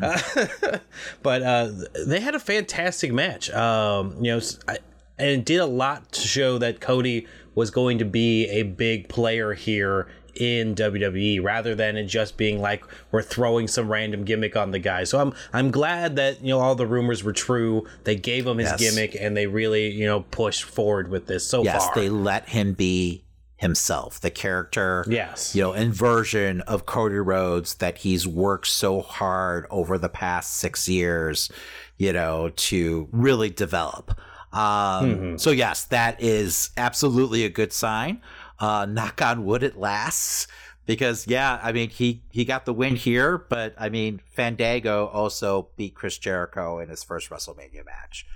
[1.22, 1.70] but uh,
[2.06, 3.50] they had a fantastic match.
[3.50, 4.78] Um, you know, I-
[5.16, 9.08] and it did a lot to show that Cody was going to be a big
[9.08, 12.82] player here in WWE rather than it just being like
[13.12, 15.04] we're throwing some random gimmick on the guy.
[15.04, 17.86] So I'm I'm glad that you know all the rumors were true.
[18.02, 18.80] They gave him his Yes.
[18.80, 21.94] gimmick and they really you know pushed forward with this so yes, far.
[21.94, 23.22] they let him be
[23.64, 25.04] himself, the character.
[25.08, 25.56] Yes.
[25.56, 30.54] you know, and version of Cody Rhodes that he's worked so hard over the past
[30.54, 31.50] six years,
[31.96, 34.12] you know, to really develop.
[34.52, 35.04] Um,
[35.34, 35.40] Mhm.
[35.40, 38.20] So yes, that is absolutely a good sign.
[38.60, 40.46] Uh, knock on wood, it lasts.
[40.86, 45.68] Because yeah, I mean he he got the win here, but I mean Fandango also
[45.76, 48.26] beat Chris Jericho in his first WrestleMania match.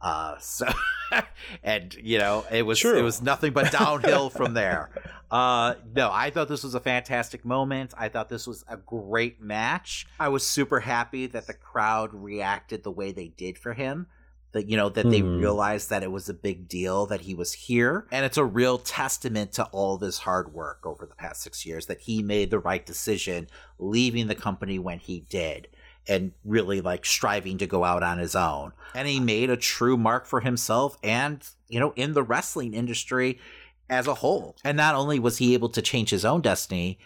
[0.00, 0.66] Uh, so
[1.62, 2.96] and you know it was True.
[2.98, 4.90] it was nothing but downhill from there.
[5.30, 7.92] Uh, no, I thought this was a fantastic moment.
[7.98, 10.06] I thought this was a great match.
[10.20, 14.06] I was super happy that the crowd reacted the way they did for him.
[14.52, 15.36] That you know that they Hmm.
[15.36, 18.78] realized that it was a big deal that he was here, and it's a real
[18.78, 22.50] testament to all of his hard work over the past six years that he made
[22.50, 25.68] the right decision leaving the company when he did
[26.08, 28.72] and really like striving to go out on his own.
[28.94, 32.74] And he uh, made a true mark for himself and, you know, in the wrestling
[32.74, 33.38] industry
[33.90, 34.56] as a whole.
[34.64, 36.98] And not only was he able to change his own destiny,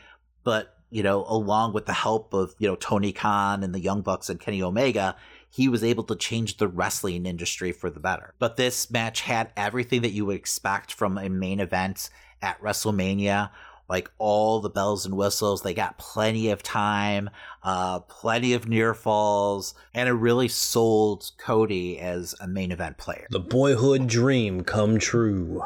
[0.45, 4.03] but you know, along with the help of, you know, Tony Khan and the Young
[4.03, 5.17] Bucks and Kenny Omega,
[5.49, 8.35] he was able to change the wrestling industry for the better.
[8.39, 12.11] But this match had everything that you would expect from a main event
[12.43, 13.51] at WrestleMania.
[13.89, 17.29] Like all the bells and whistles, they got plenty of time,
[17.63, 23.27] uh, plenty of near falls, and it really sold Cody as a main event player.
[23.31, 25.63] The boyhood dream come true.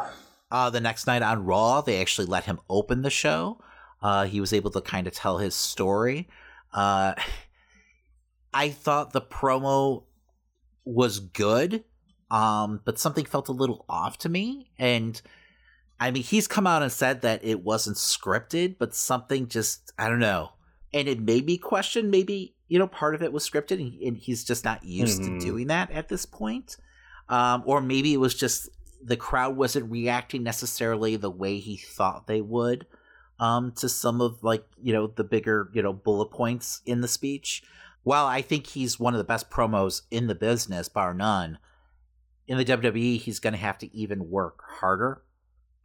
[0.51, 3.61] Uh, the next night on Raw, they actually let him open the show.
[4.03, 6.29] Uh, he was able to kind of tell his story.
[6.73, 7.15] Uh,
[8.55, 10.05] I thought the promo
[10.85, 11.85] was good,
[12.31, 14.71] um, but something felt a little off to me.
[14.79, 15.21] And
[15.99, 20.09] I mean, he's come out and said that it wasn't scripted, but something just, I
[20.09, 20.53] don't know.
[20.93, 24.17] And it made me question maybe, you know, part of it was scripted and, and
[24.17, 25.41] he's just not used Mhm.
[25.41, 26.77] to doing that at this point.
[27.29, 28.69] Um, or maybe it was just
[29.03, 32.87] the crowd wasn't reacting necessarily the way he thought they would
[33.39, 37.09] um, to some of like you know the bigger you know bullet points in the
[37.09, 37.63] speech.
[38.05, 41.59] While I think he's one of the best promos in the business, bar none,
[42.47, 45.23] in the WWE he's going to have to even work harder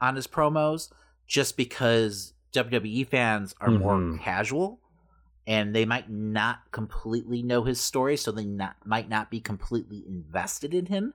[0.01, 0.89] on his promos,
[1.27, 4.19] just because WWE fans are more Mhm.
[4.19, 4.79] casual
[5.47, 10.03] and they might not completely know his story, so they not, might not be completely
[10.07, 11.13] invested in him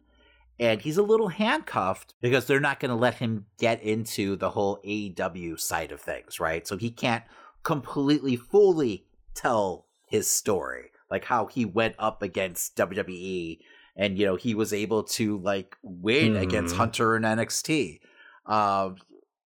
[0.58, 4.50] and he's a little handcuffed because they're not going to let him get into the
[4.50, 6.66] whole AEW side of things, right?
[6.66, 7.24] So he can't
[7.62, 13.60] completely fully tell his story, like how he went up against WWE
[13.96, 16.78] and you know he was able to like win against Mhm.
[16.78, 18.00] Hunter in NXT.
[18.46, 18.90] Uh,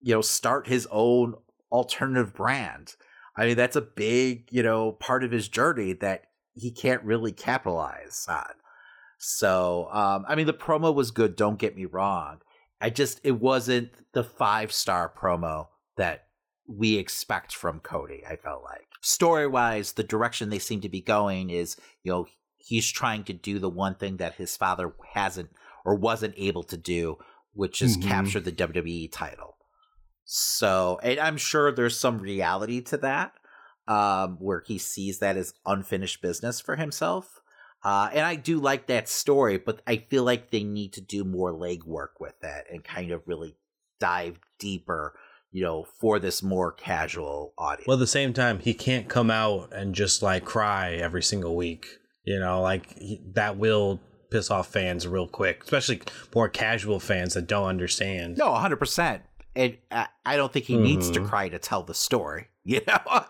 [0.00, 1.34] you know, start his own
[1.70, 2.94] alternative brand.
[3.36, 6.24] I mean, that's a big, you know, part of his journey that
[6.54, 8.52] he can't really capitalize on.
[9.18, 11.36] So, um, I mean, the promo was good.
[11.36, 12.40] Don't get me wrong.
[12.80, 16.26] I just it wasn't the five star promo that
[16.66, 18.22] we expect from Cody.
[18.28, 22.26] I felt like story wise, the direction they seem to be going is you know
[22.56, 25.50] he's trying to do the one thing that his father hasn't
[25.84, 27.18] or wasn't able to do,
[27.52, 28.02] which is Mhm.
[28.08, 29.56] capture the WWE title.
[30.24, 33.32] So, and I'm sure there's some reality to that,
[33.88, 37.40] um, where he sees that as unfinished business for himself.
[37.82, 41.24] Uh, and I do like that story, but I feel like they need to do
[41.24, 43.56] more legwork with that and kind of really
[43.98, 45.18] dive deeper,
[45.50, 47.88] you know, for this more casual audience.
[47.88, 51.56] Well, at the same time, he can't come out and just like cry every single
[51.56, 51.86] week.
[52.22, 53.98] You know, like he, that will
[54.30, 56.00] piss off fans real quick, especially
[56.34, 58.38] more casual fans that don't understand.
[58.38, 59.20] No, 100%.
[59.56, 61.28] And I I don't think he needs to Mhm.
[61.28, 62.46] cry to tell the story.
[62.62, 63.24] You know,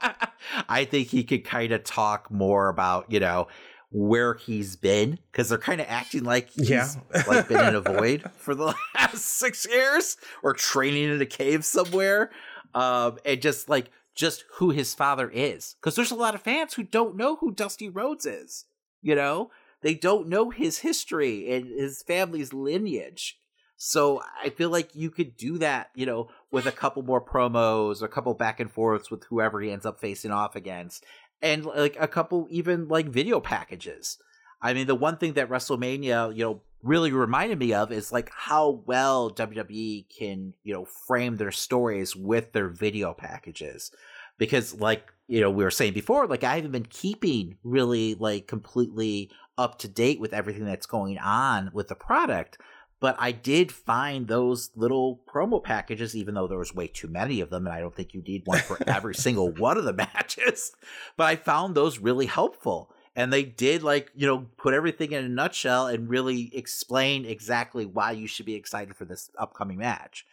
[0.69, 3.47] I think he could kind of talk more about, you know,
[3.93, 6.89] where he's been because they're kind of acting like he's Yeah.
[7.29, 11.65] like been in a void for the last six years or training in a cave
[11.65, 12.31] somewhere.
[12.75, 15.77] Um, and just like just who his father is.
[15.81, 18.65] Because there's a lot of fans who don't know who Dusty Rhodes is.
[19.01, 19.51] You know,
[19.83, 23.39] they don't know his history and his family's lineage.
[23.77, 28.03] So I feel like you could do that, you know, with a couple more promos,
[28.03, 31.03] a couple back and forths with whoever he ends up facing off against,
[31.41, 34.19] and like a couple even like video packages.
[34.61, 38.31] I mean, the one thing that WrestleMania, you know, really reminded me of is like
[38.35, 43.91] how well WWE can, you know, frame their stories with their video packages.
[44.37, 48.47] Because like, you know, we were saying before, like I haven't been keeping really like
[48.47, 49.31] completely
[49.61, 52.59] up to date with everything that's going on with the product
[53.01, 57.41] but I did find those little promo packages, even though there was way too many
[57.41, 59.95] of them, and I don't think you need one for every single one of the
[59.95, 60.73] matches.
[61.17, 62.93] But I found those really helpful.
[63.17, 67.85] And they did like, you know, put everything in a nutshell and really explain exactly
[67.85, 70.27] why you should be excited for this upcoming match.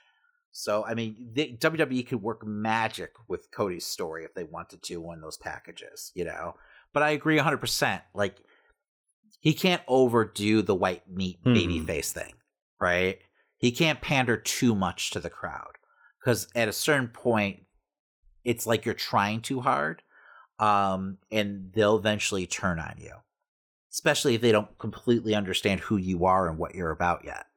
[0.52, 5.12] So, I mean, the, WWE could work magic with Cody's story if they wanted to
[5.12, 6.56] in those packages, you know?
[6.94, 8.02] But I agree 100%.
[8.14, 8.42] Like,
[9.40, 11.86] he can't overdo the white meat baby Mhm.
[11.86, 12.34] face thing
[12.80, 13.20] right?
[13.58, 15.78] He can't pander too much to the crowd
[16.20, 17.66] because at a certain point,
[18.44, 20.04] it's like you're trying too hard,
[20.60, 23.14] um, and they'll eventually turn on you,
[23.92, 27.48] especially if they don't completely understand who you are and what you're about yet.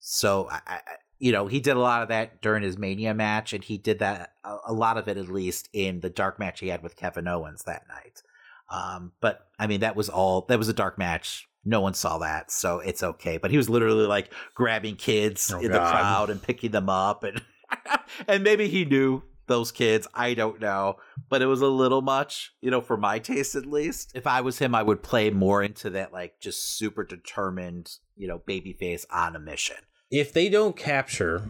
[0.00, 0.80] So, I, I,
[1.20, 4.00] you know, he did a lot of that during his Mania match, and he did
[4.00, 6.96] that a, a lot of it at least in the dark match he had with
[6.96, 8.22] Kevin Owens that night.
[8.70, 10.42] Um, but I mean, that was all.
[10.48, 11.48] That was a dark match.
[11.64, 13.36] No one saw that, so it's okay.
[13.36, 17.24] But he was literally like grabbing kids Oh, in the crowd and picking them up,
[17.24, 17.42] and
[18.28, 20.06] and maybe he knew those kids.
[20.14, 20.96] I don't know,
[21.28, 24.12] but it was a little much, you know, for my taste at least.
[24.14, 28.28] If I was him, I would play more into that, like just super determined, you
[28.28, 29.76] know, babyface on a mission.
[30.10, 31.48] If they don't capture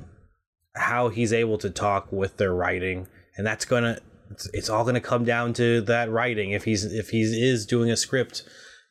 [0.74, 4.00] how he's able to talk with their writing, and that's going to
[4.30, 6.52] it's, it's all going to come down to that writing.
[6.52, 8.42] If he's if he is doing a script,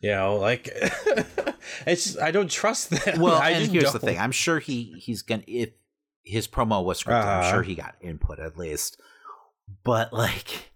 [0.01, 0.67] you know, like
[1.85, 3.17] it's just, I don't trust that.
[3.19, 3.93] Well, I and here's don't.
[3.93, 5.69] the thing: I'm sure he he's gonna if
[6.23, 7.51] his promo was scripted, I'm Uh-huh.
[7.51, 8.99] sure he got input at least.
[9.83, 10.71] But like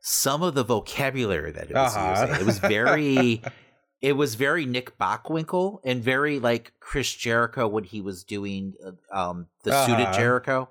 [0.00, 2.22] some of the vocabulary that it was Uh-huh.
[2.26, 3.42] using, it was very.
[4.00, 8.90] It was very Nick Bockwinkel and very like Chris Jericho when he was doing uh,
[9.16, 10.12] um, the suited Uh-huh.
[10.16, 10.68] Jericho,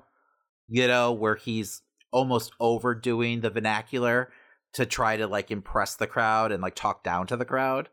[0.68, 1.82] you know, where he's
[2.12, 4.32] almost overdoing the vernacular
[4.74, 7.90] to try to like impress the crowd and like talk down to the crowd.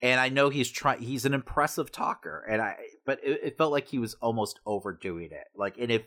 [0.00, 3.72] And I know he's trying; he's an impressive talker, and I but it, it felt
[3.72, 5.46] like he was almost overdoing it.
[5.56, 6.02] Like, and if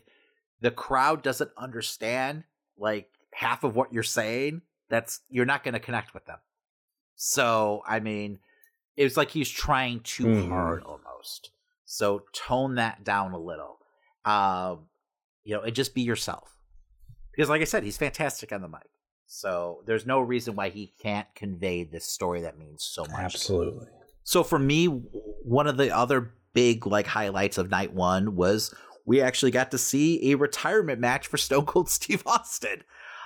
[0.61, 2.45] the crowd doesn't understand
[2.77, 6.37] like half of what you're saying, that's you're not going to connect with them.
[7.15, 8.39] So, I mean,
[8.95, 10.47] it was like he's trying too Mhm.
[10.47, 11.51] hard almost.
[11.85, 13.79] So tone that down a little.
[14.23, 14.87] Um,
[15.43, 16.55] you know, and just be yourself.
[17.31, 18.89] Because like I said, he's fantastic on the mic.
[19.25, 23.19] So there's no reason why he can't convey this story that means so much.
[23.19, 23.87] Absolutely.
[24.23, 28.73] So for me, one of the other big like highlights of night one was
[29.05, 32.83] we actually got to see a retirement match for Stone Cold Steve Austin.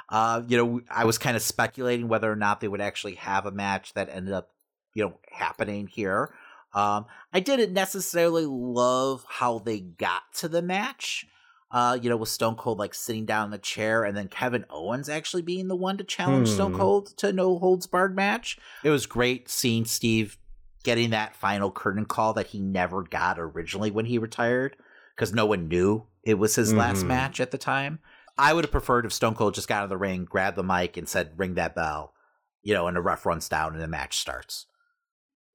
[0.10, 3.46] Uh, you know, I was kind of speculating whether or not they would actually have
[3.46, 4.52] a match that ended up,
[4.94, 6.34] you know, happening here.
[6.74, 11.26] Um, I didn't necessarily love how they got to the match.
[11.72, 14.66] Uh, you know, with Stone Cold like sitting down in the chair, and then Kevin
[14.70, 16.78] Owens actually being the one to challenge Stone Hmm.
[16.78, 18.58] Cold to no holds barred match.
[18.84, 20.38] It was great seeing Steve
[20.84, 24.78] getting that final curtain call that he never got originally when he retired
[25.16, 27.08] because no one knew it was his last Mhm.
[27.08, 28.00] match at the time.
[28.38, 30.64] I would have preferred if Stone Cold just got out of the ring, grabbed the
[30.64, 32.14] mic, and said, "Ring that bell,"
[32.62, 34.68] you know, and the ref runs down and the match starts.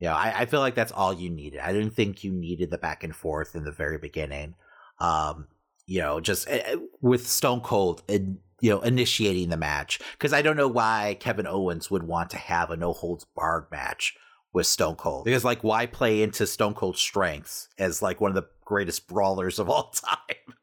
[0.00, 1.60] You know, I, I feel like that's all you needed.
[1.60, 4.54] I didn't think you needed the back and forth in the very beginning.
[4.98, 5.46] Um,
[5.90, 9.98] you know, just uh, with Stone Cold, and you know, initiating the match.
[10.12, 13.66] Because I don't know why Kevin Owens would want to have a no holds barred
[13.72, 14.14] match
[14.52, 15.24] with Stone Cold.
[15.24, 19.58] Because like why play into Stone Cold's strengths as like one of the greatest brawlers
[19.58, 20.54] of all time,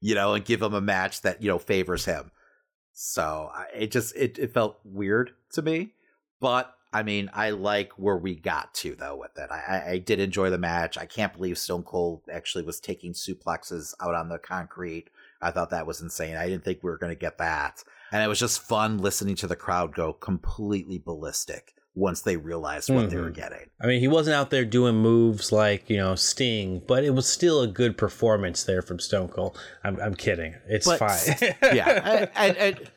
[0.00, 2.30] you know, and give him a match that you know favors him.
[2.92, 5.94] So I- it just it, it felt weird to me,
[6.40, 9.50] but I mean I like where we got to though with it.
[9.50, 10.96] I, I, did enjoy the match.
[10.96, 15.08] I can't believe Stone Cold actually was taking suplexes out on the concrete.
[15.42, 16.36] I thought that was insane.
[16.36, 19.36] I didn't think we were going to get that, and it was just fun listening
[19.36, 23.34] to the crowd go completely ballistic once they realized what they were Mhm.
[23.34, 23.70] getting.
[23.80, 27.28] I mean, he wasn't out there doing moves like you know Sting, but it was
[27.28, 29.58] still a good performance there from Stone Cold.
[29.84, 30.54] I'm, I'm kidding.
[30.66, 31.54] It's But fine.
[31.74, 32.90] yeah, and, and, and,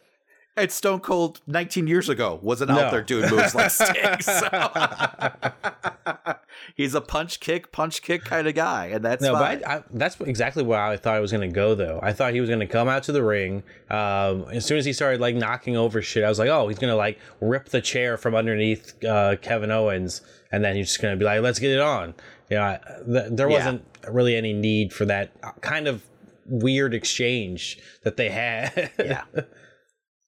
[0.58, 2.92] and Stone Cold 19 years ago wasn't out No.
[2.92, 4.20] there doing moves like Sting.
[4.22, 4.48] So.
[6.76, 9.60] He's a punch kick, punch kick kind of guy, and that's no, fine.
[9.60, 11.76] but I, I, that's exactly where I thought I was going to go.
[11.76, 13.64] Though I thought he was going to come out to the ring.
[13.90, 16.80] Um, as soon as he started like knocking over shit, I was like, oh, he's
[16.80, 20.22] going to like rip the chair from underneath uh, Kevin Owens,
[20.52, 22.14] and then he's just going to be like, let's get it on.
[22.50, 25.32] You know, th- there wasn't really any need for that
[25.62, 26.04] kind of
[26.46, 28.92] weird exchange that they had.
[29.00, 29.24] yeah.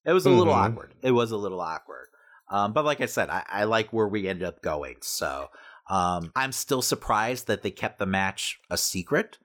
[0.05, 0.57] It was a little Mhm.
[0.71, 0.93] awkward.
[1.01, 2.07] It was a little awkward.
[2.49, 4.97] Um, but like I said, I, I like where we ended up going.
[5.01, 5.47] So
[5.89, 9.37] um, I'm still surprised that they kept the match a secret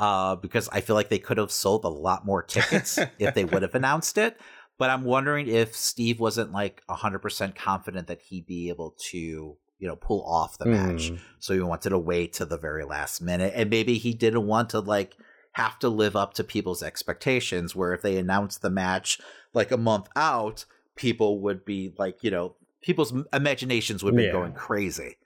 [0.00, 3.44] uh, because I feel like they could have sold a lot more tickets if they
[3.44, 4.38] would have announced it.
[4.78, 9.56] But I'm wondering if Steve wasn't like 100% confident that he'd be able to, you
[9.88, 11.12] know, pull off the match.
[11.12, 11.20] Mhm.
[11.38, 13.52] So he wanted to wait to the very last minute.
[13.54, 15.16] And maybe he didn't want to like
[15.52, 19.20] have to live up to people's expectations where if they announced the match
[19.54, 20.64] like a month out,
[20.96, 24.32] people would be like, you know, people's imaginations would be Yeah.
[24.32, 25.16] going crazy.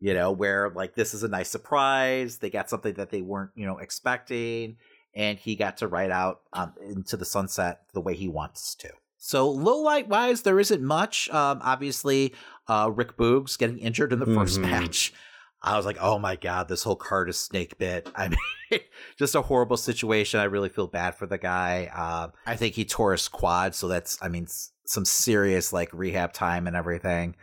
[0.00, 2.38] You know, where like this is a nice surprise.
[2.38, 4.76] They got something that they weren't, you know, expecting,
[5.14, 8.90] and he got to ride out um, into the sunset the way he wants to.
[9.18, 11.30] So low light wise, there isn't much.
[11.30, 12.34] Um, obviously,
[12.66, 14.62] uh, Rick Boogs getting injured in the 1st Mhm.
[14.62, 15.12] match.
[15.62, 18.10] I was like, oh my god, this whole card is snake bit.
[18.16, 18.80] I mean,
[19.16, 20.40] just a horrible situation.
[20.40, 21.90] I really feel bad for the guy.
[21.94, 24.46] Uh, I think he tore his quad, so that's, I mean,
[24.84, 27.36] some serious like rehab time and everything.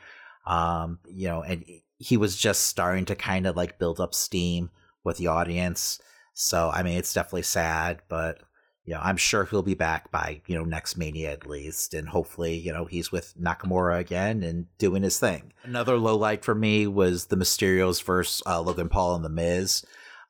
[0.45, 1.63] Um, you know, and
[1.97, 4.69] he was just starting to kind of like build up steam
[5.03, 5.99] with the audience.
[6.33, 8.39] So, I mean, it's definitely sad, but
[8.85, 11.93] you know, I'm sure he'll be back by, you know, next Mania at least.
[11.93, 15.53] And hopefully, you know, he's with Nakamura again and doing his thing.
[15.63, 19.85] Another low light for me was the Mysterios versus uh, Logan Paul and The Miz.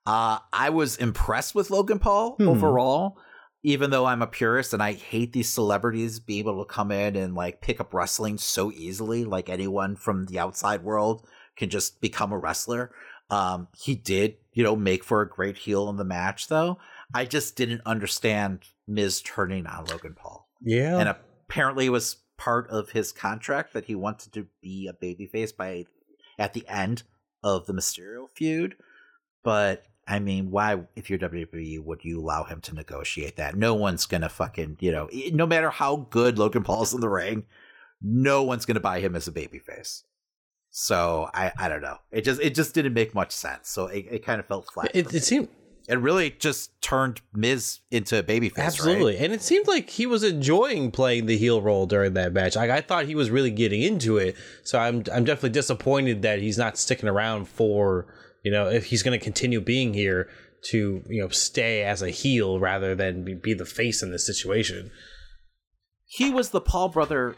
[0.05, 2.49] Uh, I was impressed with Logan Paul Hmm.
[2.49, 3.17] overall,
[3.63, 7.15] even though I'm a purist and I hate these celebrities being able to come in
[7.15, 9.23] and like pick up wrestling so easily.
[9.23, 11.25] Like anyone from the outside world
[11.55, 12.91] can just become a wrestler.
[13.29, 16.79] Um, he did, you know, make for a great heel in the match, though.
[17.13, 20.47] I just didn't understand Miz turning on Logan Paul.
[20.61, 20.97] Yeah.
[20.97, 25.55] And apparently it was part of his contract that he wanted to be a babyface
[25.55, 25.85] by
[26.37, 27.03] at the end
[27.43, 28.75] of the Mysterio feud.
[29.43, 33.55] But I mean, why, if you're WWE, would you allow him to negotiate that?
[33.55, 37.45] No one's gonna fucking, you know, no matter how good Logan Paul's in the ring,
[38.01, 40.03] no one's gonna buy him as a babyface.
[40.71, 41.97] So I, I don't know.
[42.11, 43.69] It just, it just didn't make much sense.
[43.69, 44.91] So it, it kind of felt flat.
[44.93, 45.49] It, it seemed
[45.89, 48.59] it really just turned Miz into a babyface.
[48.59, 49.13] Absolutely.
[49.13, 49.23] right?
[49.23, 52.55] And it seemed like he was enjoying playing the heel role during that match.
[52.55, 54.35] Like I thought he was really getting into it.
[54.63, 58.05] So I'm I'm definitely disappointed that he's not sticking around for,
[58.43, 60.29] you know, if he's going to continue being here
[60.65, 64.25] to, you know, stay as a heel rather than be, be the face in this
[64.27, 64.91] situation.
[66.05, 67.35] he was the Paul brother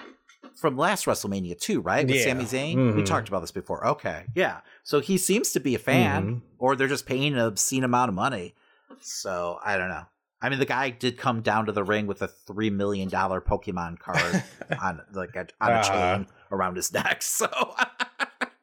[0.56, 2.06] from last WrestleMania too, right?
[2.08, 2.24] With Yeah.
[2.26, 2.96] Sami Zayn.
[2.96, 3.06] We Mhm.
[3.06, 3.86] talked about this before.
[3.88, 4.62] Okay, yeah.
[4.84, 6.42] So he seems to be a fan, Mhm.
[6.60, 8.54] or they're just paying an obscene amount of money.
[9.00, 10.06] So I don't know.
[10.42, 13.42] I mean, the guy did come down to the ring with a three million dollar
[13.42, 14.44] Pokemon card
[14.82, 15.92] on like a, on a Uh-huh.
[16.16, 17.22] chain around his neck.
[17.24, 17.48] So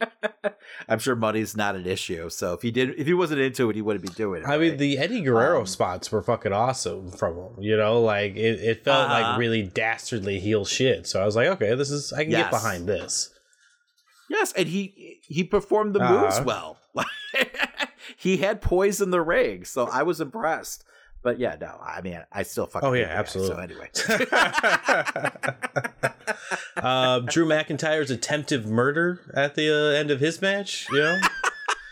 [0.88, 2.30] I'm sure money's not an issue.
[2.30, 4.46] So if he did, if he wasn't into it, he wouldn't be doing it.
[4.48, 7.52] I mean, the Eddie Guerrero Um, spots were fucking awesome from him.
[7.62, 9.30] You know, like it, it felt Uh-huh.
[9.30, 11.06] like really dastardly heel shit.
[11.06, 13.30] So I was like, okay, this is I can get behind this.
[14.30, 16.44] Yes, and he he performed the moves Uh-huh.
[16.44, 16.78] well.
[18.16, 20.84] he had poise in the ring, so I was impressed.
[21.22, 22.88] But yeah, no, I mean, I still fucking.
[22.88, 23.56] Oh, yeah, the guy, absolutely.
[23.56, 23.90] So anyway,
[26.76, 30.86] uh, Drew McIntyre's attempted murder at the uh, end of his match.
[30.92, 31.20] You know,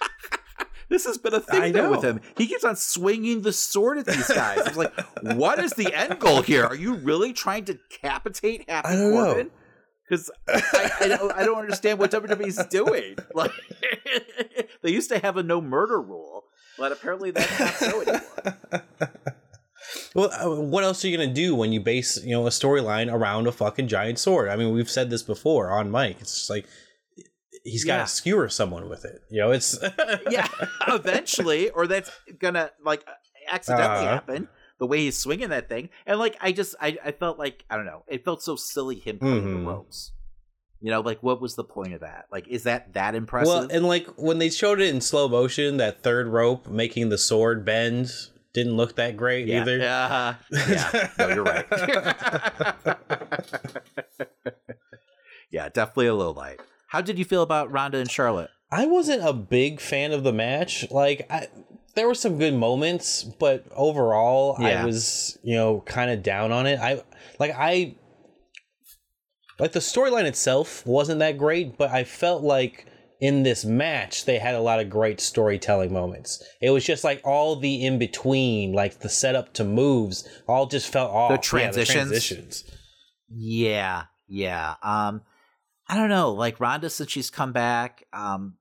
[0.89, 2.21] this has been a thing though with him.
[2.37, 4.61] He keeps on swinging the sword at these guys.
[4.61, 6.65] I was like, what is the end goal here?
[6.65, 9.25] Are you really trying to decapitate Happy I don't know.
[9.25, 9.51] Corbin?
[10.09, 13.17] Because I, I, don't, I don't understand what WWE's doing.
[13.35, 13.51] Like,
[14.83, 16.45] they used to have a no murder rule,
[16.79, 18.83] but apparently that's not so anymore.
[20.15, 23.13] well, uh, what else are you gonna do when you base you know a storyline
[23.13, 24.49] around a fucking giant sword?
[24.49, 26.17] I mean, we've said this before on Mike.
[26.21, 26.67] It's just like
[27.65, 28.05] he's got to Yeah.
[28.07, 29.21] skewer someone with it.
[29.31, 29.79] You know, it's
[30.31, 30.49] yeah,
[30.89, 33.05] eventually, or that's gonna like
[33.49, 34.15] accidentally Uh-huh.
[34.15, 34.49] happen.
[34.79, 37.77] The way he's swinging that thing, and like I just, I, I felt like I
[37.77, 38.05] don't know.
[38.09, 39.65] It felt so silly him cutting Mhm.
[39.65, 40.13] the ropes.
[40.87, 42.27] You know, like what was the point of that?
[42.31, 43.49] Like, is that that impressive?
[43.49, 47.19] Well, and like when they showed it in slow motion, that third rope making the
[47.19, 48.09] sword bend
[48.55, 49.83] didn't look that great yeah, either.
[49.83, 50.35] uh,
[50.69, 51.67] yeah, no, you're right.
[55.51, 56.61] yeah, definitely a little light.
[56.87, 58.51] How did you feel about Ronda and Charlotte?
[58.71, 60.89] I wasn't a big fan of the match.
[60.93, 61.49] Like, I,
[61.97, 64.83] there were some good moments, but overall, Yeah.
[64.83, 66.79] I was, you know, kind of down on it.
[66.79, 67.03] I
[67.41, 67.97] like I
[69.59, 72.87] like the storyline itself wasn't that great, but I felt like
[73.21, 76.43] in this match they had a lot of great storytelling moments.
[76.61, 80.93] It was just like all the in between, like the setup to moves, all just
[80.93, 81.31] felt off.
[81.31, 81.93] Yeah, transitions?
[81.95, 82.65] transitions.
[83.29, 84.75] Yeah, yeah.
[84.83, 85.23] Um,
[85.89, 86.33] I don't know.
[86.33, 88.55] Like Ronda, since she's come back, um,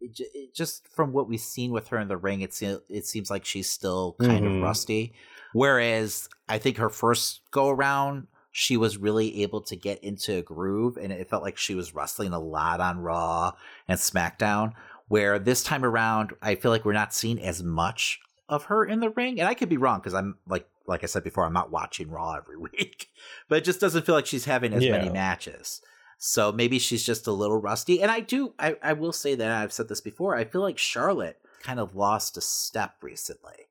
[0.00, 3.30] it, it just from what we've seen with her in the ring, it it seems
[3.30, 4.56] like she's still kind Mhm.
[4.56, 5.14] of rusty.
[5.52, 8.26] Whereas I think her first go around,
[8.56, 11.92] she was really able to get into a groove, and it felt like she was
[11.92, 13.50] wrestling a lot on Raw
[13.88, 14.74] and SmackDown.
[15.08, 19.00] Where this time around, I feel like we're not seeing as much of her in
[19.00, 21.52] the ring, and I could be wrong because I'm like like I said before, I'm
[21.52, 23.08] not watching Raw every week,
[23.48, 25.82] but it just doesn't feel like she's having as many matches.
[26.16, 28.00] So maybe she's just a little rusty.
[28.00, 30.36] And I do, I, I will say that I've said this before.
[30.36, 33.68] I feel like Charlotte kind of lost a step recently.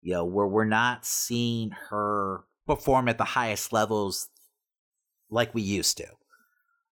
[0.00, 4.28] You know, where we're not seeing her perform at the highest levels
[5.30, 6.06] like we used to.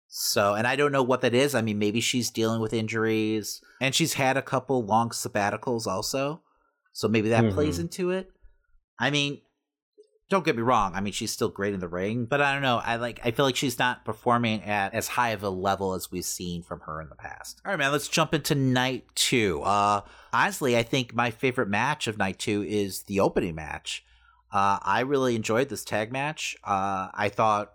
[0.07, 1.55] So, and I don't know what that is.
[1.55, 6.41] I mean, maybe she's dealing with injuries and she's had a couple long sabbaticals also.
[6.91, 7.81] So maybe that plays Mhm.
[7.81, 8.31] into it.
[8.99, 9.41] I mean,
[10.29, 10.93] don't get me wrong.
[10.95, 12.77] I mean, she's still great in the ring, but I don't know.
[12.77, 13.19] I like.
[13.23, 16.61] I feel like she's not performing at as high of a level as we've seen
[16.63, 17.61] from her in the past.
[17.65, 17.91] All right, man.
[17.91, 19.61] Let's jump into night two.
[19.63, 20.01] Uh,
[20.31, 24.03] honestly, I think my favorite match of night two is the opening match.
[24.53, 26.55] Uh, I really enjoyed this tag match.
[26.63, 27.73] Uh, I thought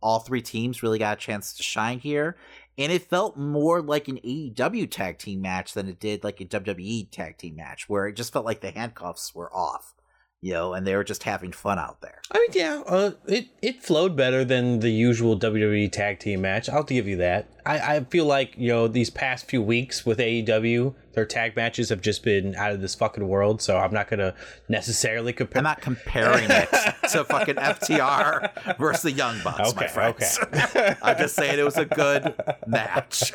[0.00, 2.36] all three teams really got a chance to shine here,
[2.78, 6.44] and it felt more like an AEW tag team match than it did like a
[6.44, 9.94] WWE tag team match, where it just felt like the handcuffs were off
[10.42, 12.20] you know, and they were just having fun out there.
[12.32, 16.68] I mean, yeah, uh, it it flowed better than the usual WWE tag team match.
[16.68, 17.50] I'll give you that.
[17.66, 21.88] I, I feel like you know these past few weeks with AEW, their tag matches
[21.88, 23.60] have just been out of this fucking world.
[23.60, 24.34] So I'm not gonna
[24.68, 25.58] necessarily compare.
[25.60, 26.68] I'm not comparing it
[27.10, 30.38] to fucking FTR versus the Young Bucks, my Okay, friends.
[30.42, 30.94] okay.
[31.02, 32.34] I'm just saying it was a good
[32.66, 33.32] match.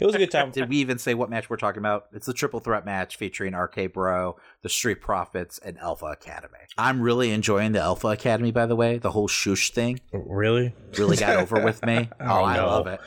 [0.00, 0.50] It was a good time.
[0.50, 2.06] Did we even say what match we're talking about?
[2.12, 6.58] It's the triple threat match featuring RK Bro, the Street Profits, and Alpha Academy.
[6.78, 8.98] I'm really enjoying the Alpha Academy, by the way.
[8.98, 10.74] The whole shoosh thing Really?
[10.98, 12.08] really got over with me.
[12.20, 12.66] Oh, Oh, I no.
[12.66, 13.00] love it.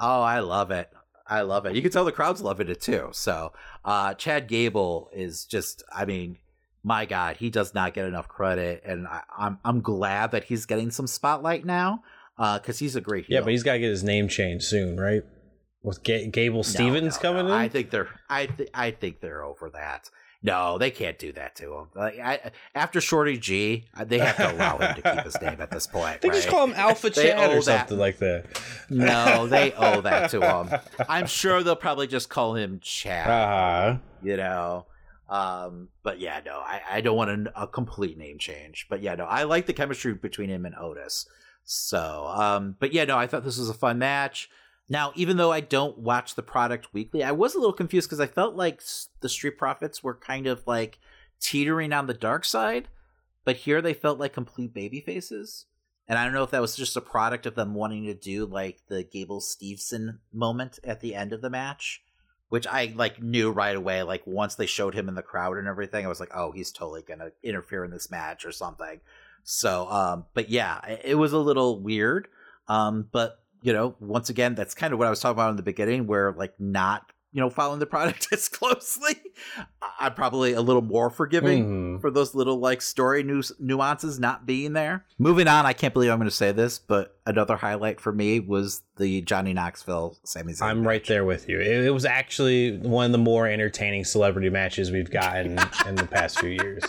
[0.00, 0.90] Oh, I love it.
[1.38, 1.74] I love it.
[1.74, 3.08] You can tell the crowd's loving it too.
[3.12, 3.52] So,
[3.84, 6.38] uh, Chad Gable is just, I mean,
[6.82, 10.66] my God, he does not get enough credit, and I, I'm I'm glad that he's
[10.66, 12.02] getting some spotlight now,
[12.36, 13.36] because he's a great heel.
[13.36, 15.22] Yeah, but he's got to get his name changed soon, right?
[15.82, 17.54] With Ga- Gable No, Steveson no, coming no.
[17.54, 17.58] in.
[17.60, 20.10] I think they're I th- I think they're over that.
[20.44, 21.86] No, they can't do that to him.
[21.94, 25.70] Like, I, after Shorty G, they have to allow him to keep his name at
[25.70, 26.20] this point.
[26.20, 27.62] they just call him Alpha Chad or that.
[27.62, 28.60] something like that.
[28.90, 30.78] No, they owe that to him.
[31.08, 33.26] I'm sure they'll probably just call him Chad.
[33.28, 34.84] Uh, You know.
[35.30, 38.86] Um, but yeah, no, I, I don't want a, a complete name change.
[38.90, 41.26] But yeah, no, I like the chemistry between him and Otis.
[41.64, 44.50] So, um, but yeah, no, I thought this was a fun match.
[44.88, 48.20] Now, even though I don't watch the product weekly, I was a little confused because
[48.20, 48.82] I felt like
[49.20, 50.98] the Street Profits were kind of like
[51.40, 52.88] teetering on the dark side,
[53.44, 55.66] but here they felt like complete baby faces.
[56.06, 58.44] And I don't know if that was just a product of them wanting to do
[58.44, 62.02] like the Gable Steveson moment at the end of the match,
[62.50, 64.02] which I like knew right away.
[64.02, 66.70] Like once they showed him in the crowd and everything, I was like, oh, he's
[66.70, 69.00] totally gonna interfere in this match or something.
[69.44, 72.28] So, um, but yeah, it, it was a little weird.
[72.68, 75.56] Um, but you know, once again, that's kind of what I was talking about in
[75.56, 79.16] the beginning, where like not you know following the product as closely.
[79.80, 81.98] I- I'm probably a little more forgiving hmm.
[81.98, 85.06] for those little like story nu- nuances not being there.
[85.18, 88.38] Moving on, I can't believe I'm going to say this, but another highlight for me
[88.38, 90.66] was the Johnny Knoxville Sami Zayn.
[90.66, 91.58] I'm right there with you.
[91.58, 96.06] It, it was actually one of the more entertaining celebrity matches we've gotten in the
[96.06, 96.84] past few years.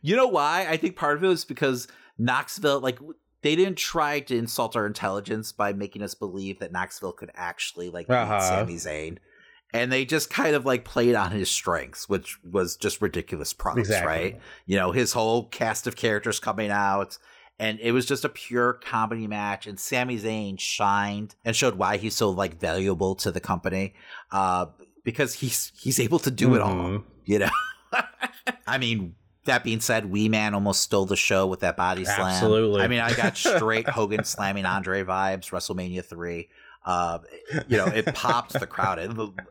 [0.00, 0.66] You know why?
[0.68, 1.86] I think part of it was because
[2.18, 2.98] Knoxville, like,
[3.42, 7.88] they didn't try to insult our intelligence by making us believe that Knoxville could actually
[7.90, 8.40] like beat Uh-huh.
[8.40, 9.18] Sami Zayn.
[9.72, 13.78] And they just kind of like played on his strengths, which was just ridiculous props,
[13.78, 14.06] Exactly.
[14.12, 14.40] right?
[14.66, 17.18] You know, his whole cast of characters coming out.
[17.58, 19.66] And it was just a pure comedy match.
[19.66, 23.94] And Sami Zayn shined and showed why he's so like valuable to the company.
[24.32, 24.66] Uh,
[25.04, 26.74] because he's he's able to do it all.
[26.74, 27.04] Mhm.
[27.24, 27.50] You know?
[28.66, 29.14] I mean,
[29.44, 32.20] that being said, Wee Man almost stole the show with that body slam.
[32.20, 32.82] Absolutely.
[32.82, 36.48] I mean, I got straight Hogan slamming Andre vibes, WrestleMania 3.
[36.84, 37.18] Uh,
[37.68, 38.98] you know, it popped the crowd.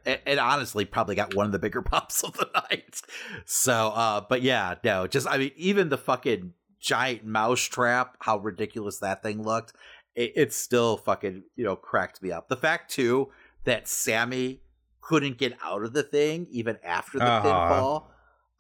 [0.06, 3.02] It, it honestly probably got one of the bigger pops of the night.
[3.46, 8.98] So, uh, but yeah, no, just, I mean, even the fucking giant mousetrap, how ridiculous
[9.00, 9.74] that thing looked,
[10.16, 12.50] it, it still fucking, you know, cracked me up.
[12.50, 13.30] The fact, too,
[13.64, 14.62] that Sami
[15.02, 17.48] couldn't get out of the thing even after the Uh-huh.
[17.48, 18.04] pinfall.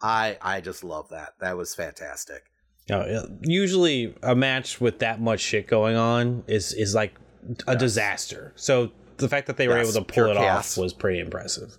[0.01, 1.33] I I just love that.
[1.39, 2.43] That was fantastic.
[2.89, 7.13] No, uh, usually a match with that much shit going on is is like
[7.67, 8.53] a disaster.
[8.55, 10.77] So the fact that they were Yes, able to pull it chaos.
[10.77, 11.77] off was pretty impressive.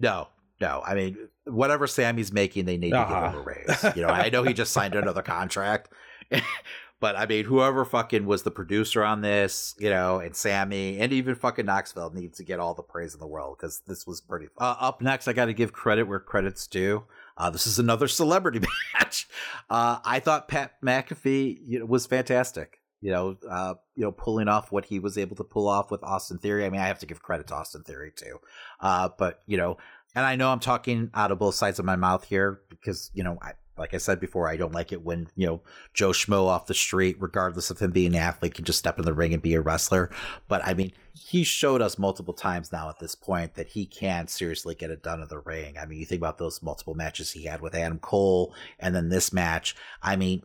[0.00, 0.28] No,
[0.60, 0.82] no.
[0.84, 1.16] I mean,
[1.46, 3.26] whatever Sami's making, they need to Uh-huh.
[3.26, 3.96] give him a raise.
[3.96, 5.90] You know, I know he just signed another contract,
[7.04, 11.12] but I mean, whoever fucking was the producer on this, you know, and Sami, and
[11.12, 14.22] even fucking Knoxville needs to get all the praise in the world because this was
[14.22, 14.46] pretty.
[14.56, 17.04] Uh, up next, I got to give credit where credit's due.
[17.36, 18.60] Uh, this is another celebrity
[18.94, 19.28] match.
[19.68, 22.80] Uh, I thought Pat McAfee you know, was fantastic.
[23.02, 26.02] You know, uh, you know, pulling off what he was able to pull off with
[26.02, 26.64] Austin Theory.
[26.64, 28.38] I mean, I have to give credit to Austin Theory too.
[28.80, 29.76] Uh, but you know,
[30.14, 33.22] and I know I'm talking out of both sides of my mouth here because you
[33.22, 35.60] know, I, like I said before, I don't like it when you know
[35.92, 39.04] Joe Schmo off the street, regardless of him being an athlete, can just step in
[39.04, 40.10] the ring and be a wrestler.
[40.48, 44.28] But I mean, he showed us multiple times now at this point that he can
[44.28, 45.76] seriously get it done in the ring.
[45.78, 49.08] I mean, you think about those multiple matches he had with Adam Cole, and then
[49.08, 49.74] this match.
[50.02, 50.42] I mean,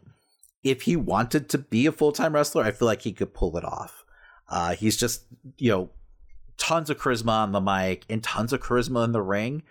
[0.64, 3.58] if he wanted to be a full time wrestler, I feel like he could pull
[3.58, 4.06] it off.
[4.48, 5.24] Uh, he's just,
[5.58, 5.90] you know,
[6.58, 9.64] tons of charisma on the mic and tons of charisma in the ring.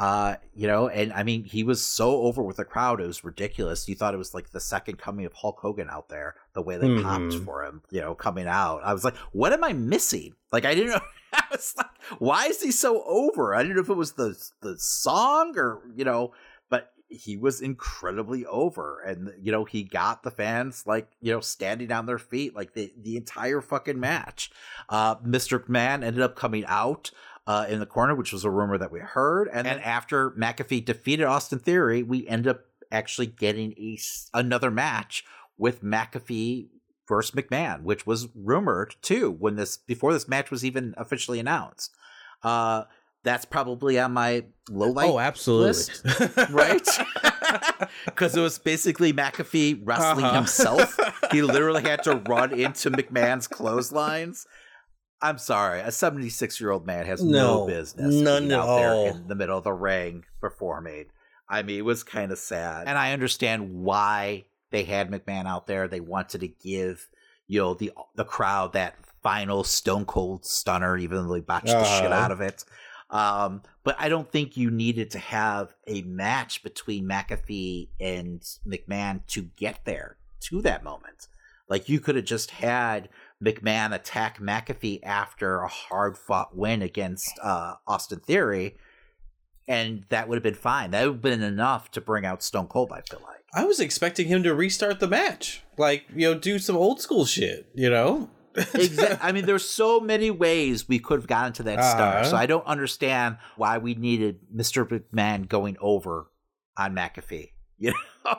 [0.00, 3.22] Uh, you know, and I mean, he was so over with the crowd, it was
[3.22, 3.86] ridiculous.
[3.86, 6.78] You thought it was like the second coming of Hulk Hogan out there, the way
[6.78, 7.44] they popped Mhm.
[7.44, 8.80] for him, you know, coming out.
[8.82, 10.34] I was like, what am I missing?
[10.52, 11.00] Like, I didn't know.
[11.34, 11.86] I was like,
[12.18, 13.54] why is he so over?
[13.54, 16.32] I didn't know if it was the the song or you know,
[16.70, 21.40] but he was incredibly over, and you know, he got the fans like you know
[21.40, 24.50] standing on their feet like the the entire fucking match.
[24.88, 25.62] Uh, Mr.
[25.62, 27.10] McMahon ended up coming out
[27.50, 29.48] uh, in the corner, which was a rumor that we heard.
[29.52, 32.60] And then after McAfee defeated Austin Theory, we end up
[32.92, 33.98] actually getting a,
[34.34, 35.24] another match
[35.58, 36.68] with McAfee
[37.08, 41.90] versus McMahon, which was rumored too when this before this match was even officially announced.
[42.42, 42.84] Uh,
[43.22, 45.10] that's probably on my low light.
[45.10, 45.66] Oh, absolutely.
[45.68, 46.02] list,
[46.50, 46.88] right?
[48.04, 50.36] Because it was basically McAfee wrestling Uh-huh.
[50.36, 50.96] himself.
[51.32, 54.46] He literally had to run into McMahon's clotheslines.
[55.22, 59.26] I'm sorry, a 76 year old man has no, No, business none out there in
[59.28, 61.06] the middle of the ring performing.
[61.48, 65.66] I mean, it was kind of sad, and I understand why they had McMahon out
[65.66, 65.88] there.
[65.88, 67.08] They wanted to give
[67.48, 71.84] you know the the crowd that final Stone Cold stunner, even though they botched the
[71.84, 72.14] shit Uh-huh.
[72.14, 72.64] out of it.
[73.10, 79.26] Um, but I don't think you needed to have a match between McAfee and McMahon
[79.26, 81.26] to get there to that moment.
[81.68, 83.08] Like you could have just had
[83.44, 88.76] McMahon attack McAfee after a hard fought win against uh, Austin Theory,
[89.66, 90.90] and that would have been fine.
[90.90, 92.92] That would have been enough to bring out Stone Cold.
[92.92, 93.38] I feel like.
[93.52, 97.24] I was expecting him to restart the match, like you know, do some old school
[97.24, 97.68] shit.
[97.74, 101.82] You know, Exa- I mean, there's so many ways we could have gotten to that
[101.84, 102.16] star.
[102.16, 102.24] Uh-huh.
[102.24, 104.86] So I don't understand why we needed Mr.
[104.86, 106.30] McMahon going over
[106.76, 107.50] on McAfee.
[107.82, 107.94] You
[108.26, 108.34] know,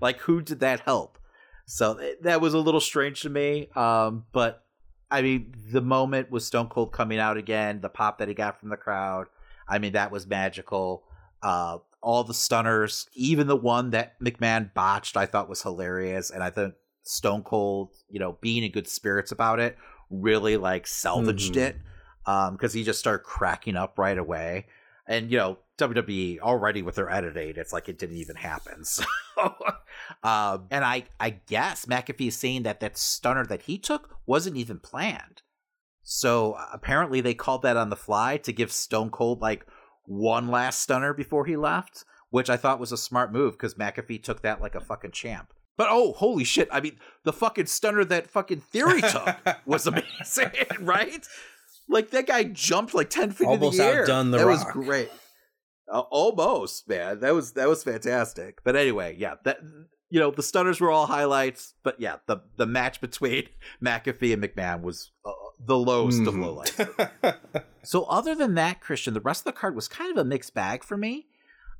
[0.00, 1.18] like who did that help?
[1.72, 3.68] So it- that was a little strange to me.
[3.74, 4.64] Um, but
[5.10, 8.60] I mean, the moment with Stone Cold coming out again, the pop that he got
[8.60, 9.26] from the crowd.
[9.68, 11.04] I mean, that was magical.
[11.42, 16.42] Uh, all the stunners, even the one that McMahon botched, I thought was hilarious, and
[16.42, 16.74] I think
[17.04, 19.76] Stone Cold, you know, being in good spirits about it,
[20.10, 21.68] really like salvaged Mhm.
[21.68, 21.76] it
[22.52, 24.66] because he just started cracking up right away.
[25.06, 28.84] And you know, WWE already with their editing, it's like it didn't even happen.
[29.34, 29.54] So,
[30.22, 34.56] um, and I, I guess McAfee is saying that that stunner that he took wasn't
[34.58, 35.42] even planned.
[36.02, 39.66] So apparently they called that on the fly to give Stone Cold like
[40.04, 44.22] one last stunner before he left, which I thought was a smart move because McAfee
[44.22, 45.52] took that like a fucking champ.
[45.78, 46.68] But oh, holy shit!
[46.70, 49.34] I mean, the fucking stunner that fucking Theory took
[49.66, 50.50] was amazing,
[50.80, 51.26] right?
[51.88, 54.02] Like that guy jumped like ten feet Almost in the air.
[54.02, 54.72] outdone The that was Rock.
[54.74, 55.10] great.
[55.92, 57.20] Uh, almost, man.
[57.20, 58.64] That was that was fantastic.
[58.64, 59.58] But anyway, yeah, that
[60.08, 61.74] you know the stunners were all highlights.
[61.84, 63.48] But yeah, the the match between
[63.84, 65.32] McAfee and McMahon was uh,
[65.64, 66.64] the lowest of Mhm.
[66.64, 67.36] lowlights.
[67.84, 70.54] So other than that, Christian, the rest of the card was kind of a mixed
[70.54, 71.26] bag for me.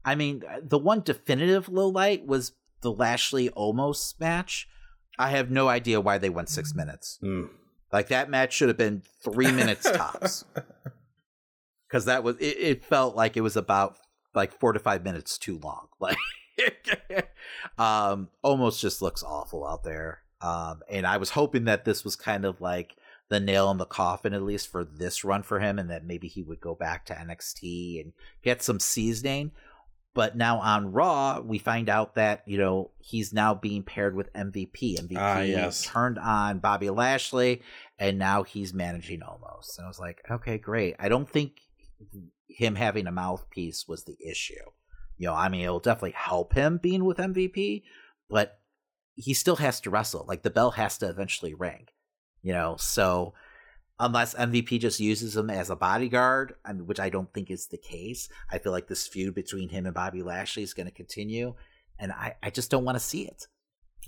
[0.04, 4.66] I mean, the one definitive low light was the Lashley Omos match.
[5.16, 7.20] I have no idea why they went six minutes.
[7.22, 7.50] Mm.
[7.92, 10.44] Like that match should have been three minutes tops.
[11.88, 13.96] Because that was it, it felt like it was about
[14.34, 15.88] like four to five minutes too long.
[16.00, 16.16] Like
[17.78, 20.20] um Omos just looks awful out there.
[20.40, 22.96] Um and I was hoping that this was kind of like
[23.28, 26.28] the nail in the coffin at least for this run for him and that maybe
[26.28, 29.52] he would go back to NXT and get some seasoning.
[30.14, 34.30] But now on Raw, we find out that, you know, he's now being paired with
[34.34, 35.00] MVP.
[35.00, 35.84] MVP Ah, yes.
[35.84, 37.62] turned on Bobby Lashley
[37.98, 39.78] and now he's managing Omos.
[39.78, 40.96] And I was like, okay, great.
[40.98, 41.52] I don't think
[42.56, 44.54] him having a mouthpiece was the issue.
[45.18, 47.82] You know, I mean, it'll definitely help him being with MVP,
[48.28, 48.58] but
[49.14, 50.24] he still has to wrestle.
[50.26, 51.86] Like the bell has to eventually ring.
[52.42, 53.34] You know, so
[54.00, 57.68] unless MVP just uses him as a bodyguard, I mean, which I don't think is
[57.68, 60.92] the case, I feel like this feud between him and Bobby Lashley is going to
[60.92, 61.54] continue,
[62.00, 63.46] and I, I just don't want to see it.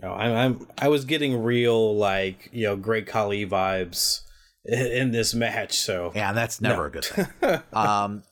[0.03, 4.23] No, I'm, I'm I was getting real like you know Great Khali vibes
[4.65, 5.77] in, in this match.
[5.79, 6.87] So Yeah, that's never No.
[6.89, 7.05] a good
[7.41, 7.61] thing.
[7.73, 8.25] um,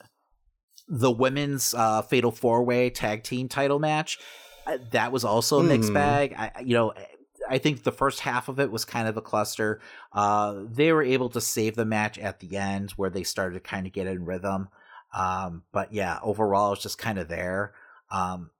[0.89, 4.19] the women's uh, fatal four way tag team title match
[4.67, 5.95] uh, that was also a mixed Hmm.
[5.95, 6.35] bag.
[6.37, 6.93] I, I- you know,
[7.51, 9.81] I think the first half of it was kind of a cluster.
[10.13, 13.61] Uh, they were able to save the match at the end where they started to
[13.61, 14.69] kind of get in rhythm.
[15.13, 17.75] Um, but yeah, overall, it was just kind of there.
[18.11, 18.51] Um,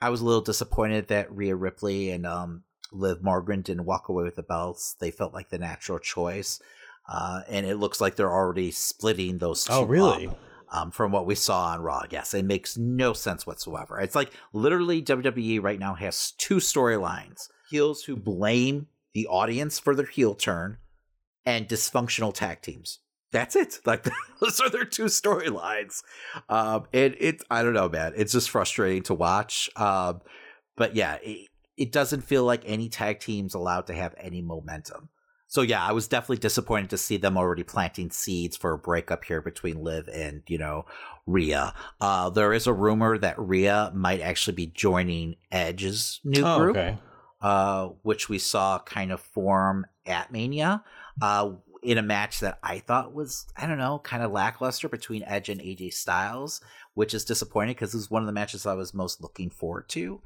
[0.00, 4.24] I was a little disappointed that Rhea Ripley and um, Liv Morgan didn't walk away
[4.24, 4.94] with the belts.
[5.00, 6.60] They felt like the natural choice.
[7.08, 9.72] Uh, and it looks like they're already splitting those two.
[9.72, 10.26] Oh, really?
[10.28, 10.38] up,
[10.70, 12.02] um, from what we saw on Raw.
[12.10, 14.00] Yes, it makes no sense whatsoever.
[14.00, 19.94] It's like literally WWE right now has two storylines heels who blame the audience for
[19.94, 20.78] their heel turn
[21.44, 23.00] and dysfunctional tag teams.
[23.30, 23.78] That's it.
[23.86, 24.06] Like
[24.40, 26.02] those are their two storylines.
[26.48, 28.12] Um, it, I don't know, man.
[28.16, 29.68] It's just frustrating to watch.
[29.76, 30.20] Um,
[30.76, 35.08] but yeah, it, it doesn't feel like any tag team's allowed to have any momentum.
[35.50, 39.24] So yeah, I was definitely disappointed to see them already planting seeds for a breakup
[39.24, 40.84] here between Liv and you know
[41.26, 41.74] Rhea.
[42.00, 46.76] Uh, there is a rumor that Rhea might actually be joining Edge's new Oh, group,
[46.76, 46.98] okay.
[47.40, 50.84] uh, which we saw kind of form at Mania.
[51.20, 55.22] Uh, in a match that I thought was, I don't know, kind of lackluster between
[55.22, 56.60] Edge and AJ Styles,
[56.94, 59.88] which is disappointing because this was one of the matches I was most looking forward
[59.90, 60.20] to.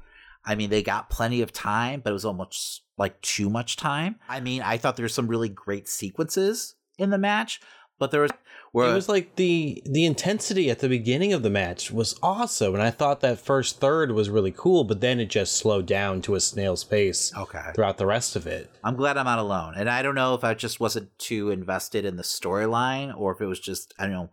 [0.45, 4.15] I mean, they got plenty of time, but it was almost like too much time.
[4.27, 7.61] I mean, I thought there were some really great sequences in the match,
[7.99, 8.31] But there was
[8.73, 12.73] where it was like the the intensity at the beginning of the match was awesome,
[12.73, 16.21] and I thought that first third was really cool, but then it just slowed down
[16.23, 17.31] to a snail's pace.
[17.37, 17.69] Okay.
[17.75, 20.43] Throughout the rest of it, I'm glad I'm not alone, and I don't know if
[20.43, 24.13] I just wasn't too invested in the storyline or if it was just I don't
[24.13, 24.29] know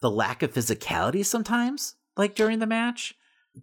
[0.00, 3.14] the lack of physicality sometimes, like during the match.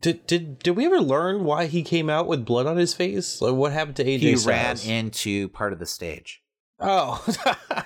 [0.02, 3.42] Did did did we ever learn why he came out with blood on his face?
[3.42, 4.20] Like what happened to AJ?
[4.20, 4.88] He Styles?
[4.88, 6.42] ran into part of the stage.
[6.80, 7.26] Oh,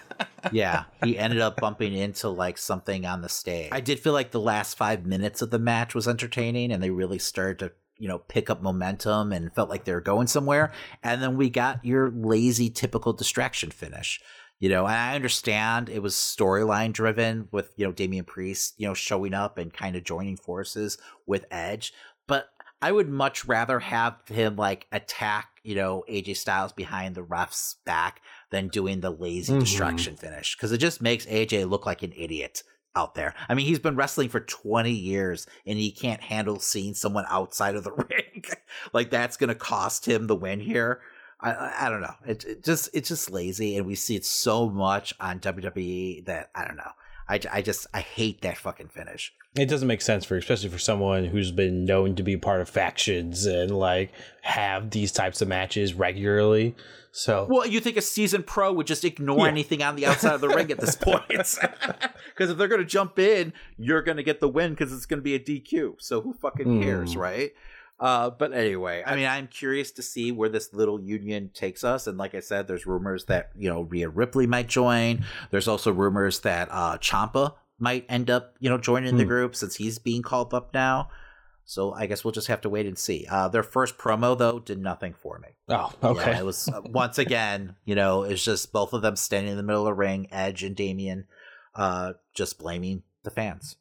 [0.51, 3.69] yeah, he ended up bumping into like something on the stage.
[3.71, 6.89] I did feel like the last five minutes of the match was entertaining, and they
[6.89, 10.73] really started to you know pick up momentum and felt like they were going somewhere.
[11.03, 14.19] And then we got your lazy, typical distraction finish.
[14.61, 18.88] You know, and I understand it was storyline driven with you know Damian Priest, you
[18.88, 21.93] know, showing up and kind of joining forces with Edge,
[22.27, 22.49] but
[22.81, 27.75] I would much rather have him like attack, you know, AJ Styles behind the ref's
[27.85, 28.21] back
[28.51, 29.59] than doing the lazy Mhm.
[29.61, 32.63] distraction finish because it just makes AJ look like an idiot
[32.95, 33.33] out there.
[33.49, 37.75] I mean, he's been wrestling for 20 years and he can't handle seeing someone outside
[37.75, 38.43] of the ring.
[38.93, 41.01] like that's going to cost him the win here.
[41.41, 42.13] I, I, don't know.
[42.26, 46.51] It, it just it's just lazy, and we see it so much on WWE that
[46.55, 46.91] I don't know.
[47.27, 49.34] I, I just I hate that fucking finish.
[49.55, 52.68] it doesn't make sense for especially for someone who's been known to be part of
[52.69, 54.11] factions and like
[54.41, 56.76] have these types of matches regularly.
[57.13, 59.51] So Well, you think a seasoned pro would just ignore Yeah.
[59.51, 61.23] anything on the outside of the ring at this point?
[62.34, 65.05] Because if they're going to jump in, you're going to get the win because it's
[65.05, 65.95] going to be a DQ.
[65.99, 67.19] So who fucking cares, Hmm.
[67.19, 67.51] right?
[68.01, 72.07] Uh, but anyway, I mean, I'm curious to see where this little union takes us.
[72.07, 75.23] And like I said, there's rumors that you know Rhea Ripley might join.
[75.51, 79.29] There's also rumors that uh, Ciampa might end up you know joining the Hmm.
[79.29, 81.09] group since he's being called up now.
[81.63, 83.27] So I guess we'll just have to wait and see.
[83.29, 85.49] Uh, their first promo though did nothing for me.
[85.69, 86.31] oh okay.
[86.31, 89.57] Yeah, it was uh, once again, you know, it's just both of them standing in
[89.57, 91.27] the middle of the ring, Edge and Damian,
[91.75, 93.75] uh, just blaming the fans.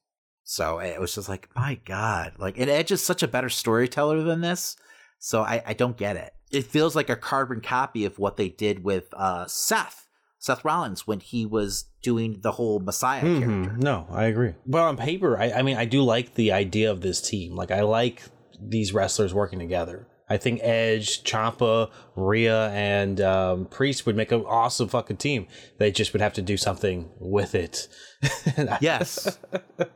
[0.51, 4.24] So it was just like, my God, like, and Edge is such a better storyteller
[4.24, 4.77] than this.
[5.20, 6.35] So I, I don't get it.
[6.51, 10.09] It feels like a carbon copy of what they did with uh, Seth,
[10.40, 13.39] Seth Rollins, when he was doing the whole Messiah Mhm.
[13.39, 13.77] character.
[13.78, 14.55] No, I agree.
[14.66, 17.55] But on paper, I, I mean, I do like the idea of this team.
[17.55, 18.24] Like, I like
[18.60, 20.09] these wrestlers working together.
[20.31, 25.48] I think Edge, Ciampa, Rhea, and um, Priest would make an awesome fucking team.
[25.78, 27.89] They just would have to do something with it.
[28.81, 29.39] Yes,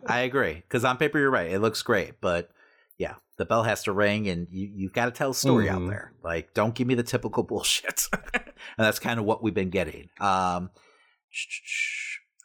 [0.06, 0.54] I agree.
[0.54, 1.50] Because on paper, you're right.
[1.52, 2.50] It looks great, but
[2.98, 5.80] yeah, the bell has to ring, and you you've got to tell a story out
[5.82, 5.90] Mhm.
[5.90, 6.12] there.
[6.22, 8.08] Like, don't give me the typical bullshit.
[8.32, 8.42] and
[8.78, 10.08] that's kind of what we've been getting.
[10.20, 10.70] Um,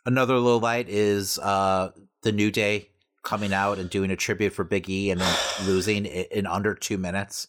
[0.05, 1.91] another low light is uh
[2.23, 2.89] the New Day
[3.23, 5.35] coming out and doing a tribute for Big E and then
[5.65, 7.47] losing in under two minutes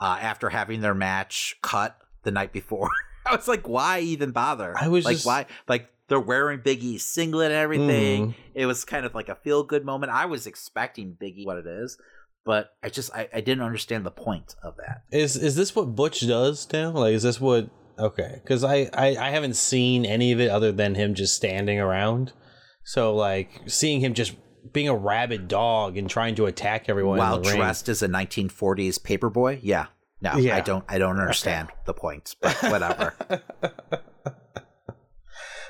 [0.00, 2.88] uh, after having their match cut the night before.
[3.26, 4.74] I was like, why even bother?
[4.76, 5.46] I was like, just- why?
[5.68, 8.28] Like they're wearing Big E's singlet and everything.
[8.30, 8.34] Mhm.
[8.54, 10.10] It was kind of like a feel good moment.
[10.12, 11.96] I was expecting Big E what it is,
[12.44, 15.02] but I just I, I didn't understand the point of that.
[15.12, 16.90] Is is this what Butch does now?
[16.90, 17.68] Like, is this what?
[17.98, 21.78] Okay, because I, I I haven't seen any of it other than him just standing
[21.78, 22.32] around.
[22.82, 24.32] So like seeing him just
[24.72, 27.58] being a rabid dog and trying to attack everyone While in the ring.
[27.58, 29.86] dressed as a 1940s paperboy, yeah.
[30.22, 30.56] No, Yeah.
[30.56, 33.14] I don't I don't understand the point, but whatever.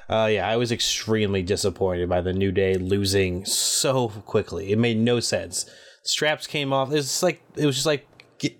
[0.08, 4.72] Uh, yeah, I was extremely disappointed by the New Day losing so quickly.
[4.72, 5.70] It made no sense.
[6.02, 6.92] Straps came off.
[6.92, 8.08] It's like it was just like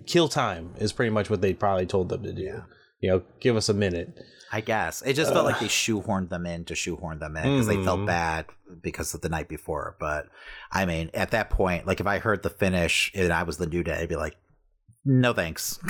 [0.05, 2.63] kill time is pretty much what they probably told them to do.
[3.01, 4.17] You know, give us a minute.
[4.51, 7.67] I guess it just felt like they shoehorned them in to shoehorn them in because
[7.67, 8.05] they felt Mhm.
[8.07, 8.45] bad
[8.81, 9.95] because of the night before.
[9.99, 10.27] But
[10.71, 13.67] I mean, at that point, like if I heard the finish and I was the
[13.67, 14.35] new day, I'd be like,
[15.05, 15.79] no thanks.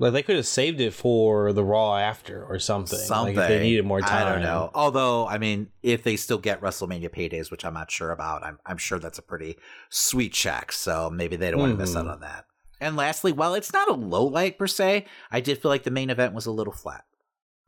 [0.00, 2.98] Like they could have saved it for the Raw after or something.
[2.98, 4.26] Something Like they needed more time.
[4.26, 4.70] I don't know.
[4.74, 8.58] Although, I mean, if they still get WrestleMania paydays, which I'm not sure about, I'm
[8.66, 9.56] I'm sure that's a pretty
[9.88, 10.72] sweet check.
[10.72, 12.12] So maybe they don't want to miss out Mhm.
[12.12, 12.44] on that.
[12.80, 15.90] And lastly, while it's not a low light per se, I did feel like the
[15.90, 17.04] main event was a little flat.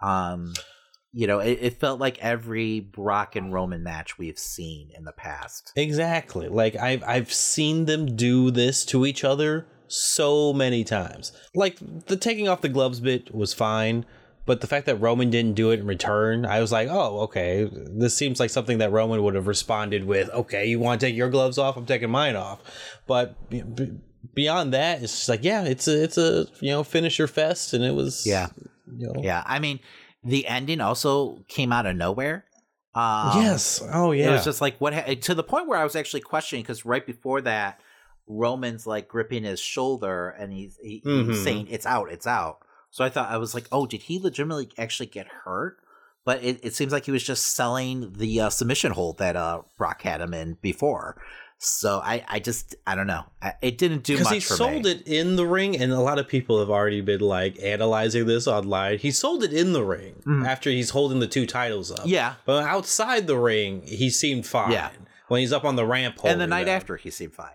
[0.01, 0.55] Um,
[1.13, 5.13] you know, it, it felt like every Brock and Roman match we've seen in the
[5.13, 5.73] past.
[5.77, 6.49] Exactly.
[6.49, 11.33] Like I've I've seen them do this to each other so many times.
[11.55, 14.07] Like the taking off the gloves bit was fine,
[14.47, 17.69] but the fact that Roman didn't do it in return, I was like, "Oh, okay.
[17.73, 21.17] This seems like something that Roman would have responded with, "Okay, you want to take
[21.17, 21.77] your gloves off?
[21.77, 22.61] I'm taking mine off."
[23.09, 23.35] But
[24.35, 27.85] beyond that, it's just like, yeah, it's a it's a, you know, finisher fest and
[27.85, 28.49] it was Yeah.
[28.97, 29.23] you know.
[29.23, 29.81] Yeah, I mean,
[30.25, 32.45] the ending also came out of nowhere.
[32.95, 33.83] Um, yes.
[33.93, 34.31] Oh yeah.
[34.31, 36.85] It was just like what ha- to the point where I was actually questioning because
[36.85, 37.81] right before that,
[38.27, 41.45] Roman's like gripping his shoulder and he's he, he's Mhm.
[41.45, 42.59] saying it's out, it's out.
[42.91, 45.77] So I thought I was like, oh, did he legitimately actually get hurt?
[46.23, 49.63] but it, it seems like he was just selling the uh, submission hold that uh,
[49.79, 51.17] Brock had him in before.
[51.63, 53.25] So I, I just I don't know.
[53.43, 54.93] I, it didn't do much Because he sold me.
[54.93, 58.47] it in the ring, and a lot of people have already been like analyzing this
[58.49, 58.97] online.
[58.99, 61.99] He sold it in the ring after he's holding the two titles up.
[62.01, 62.09] Mm-hmm.
[62.09, 62.35] Yeah.
[62.47, 64.73] but outside the ring, he seemed fine.
[64.73, 64.89] Yeah.
[65.29, 66.19] when he's up on the ramp.
[66.25, 66.77] and the night them.
[66.77, 67.53] after he seemed fine.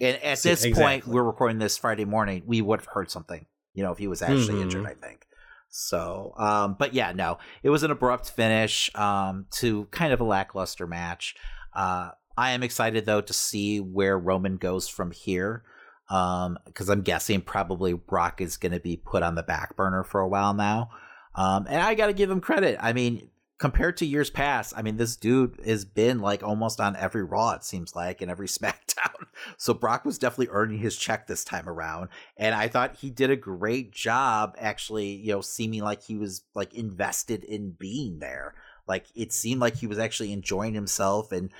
[0.00, 2.44] And at this point, we're recording this Friday morning.
[2.46, 3.44] We would have heard something,
[3.74, 4.62] you know, if he was actually Mhm.
[4.62, 4.86] injured.
[4.86, 5.26] I think.
[5.68, 10.24] So, um, but yeah, no, it was an abrupt finish um, to kind of a
[10.24, 11.34] lackluster match.
[11.74, 15.62] Uh, I am excited though to see where Roman goes from here,
[16.08, 20.20] because I'm guessing probably Brock is going to be put on the back burner for
[20.20, 20.90] a while now.
[21.34, 22.78] Um, and I got to give him credit.
[22.80, 26.96] I mean, compared to years past, I mean, this dude has been like almost on
[26.96, 29.26] every Raw, it seems like, and every SmackDown.
[29.56, 32.08] So Brock was definitely earning his check this time around.
[32.36, 36.42] And I thought he did a great job, actually, you know, seeming like he was
[36.54, 38.54] like invested in being there.
[38.86, 41.50] Like it seemed like he was actually enjoying himself, and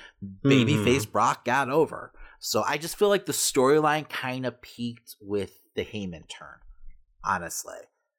[0.45, 2.13] babyface Brock got over.
[2.39, 6.59] So I just feel like the storyline kind of peaked with the Heyman turn,
[7.25, 7.79] honestly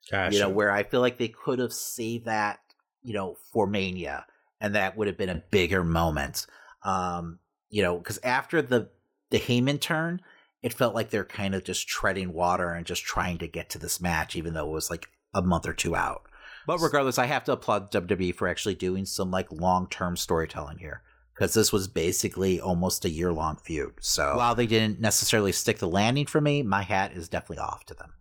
[0.09, 0.35] Gotcha.
[0.35, 2.59] you know, where I feel like they could have saved that,
[3.01, 4.25] you know, for Mania,
[4.61, 6.45] and that would have been a bigger moment.
[6.83, 8.89] Um, you know, because after the
[9.31, 10.21] the Heyman turn,
[10.61, 13.79] it felt like they're kind of just treading water and just trying to get to
[13.79, 16.23] this match, even though it was like a month or two out.
[16.67, 20.79] But regardless, I have to applaud WWE for actually doing some like long term storytelling
[20.79, 21.01] here.
[21.33, 23.95] Because this was basically almost a year long feud.
[23.99, 27.85] So while they didn't necessarily stick the landing for me, my hat is definitely off
[27.87, 28.13] to them.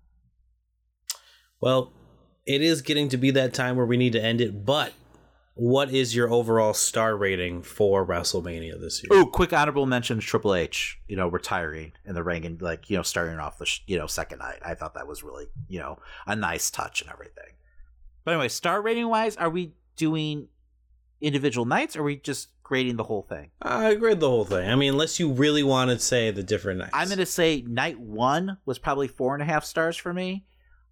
[1.61, 1.93] Well,
[2.45, 4.93] it is getting to be that time where we need to end it, but
[5.55, 9.09] what is your overall star rating for WrestleMania this year?
[9.13, 12.97] Oh, quick honorable mention: Triple H, you know, retiring in the ring and like you
[12.97, 14.59] know starting off the sh- you know second night.
[14.65, 17.53] I thought that was really you know a nice touch and everything.
[18.25, 20.49] But anyway, star rating wise, are we doing
[21.21, 21.97] individual nights?
[21.97, 23.51] Or are we just grading the whole thing?
[23.63, 24.69] I grade the whole thing.
[24.69, 26.91] I mean, unless you really want to say the different nights.
[26.95, 30.45] I'm gonna say night one was probably four and a half stars for me.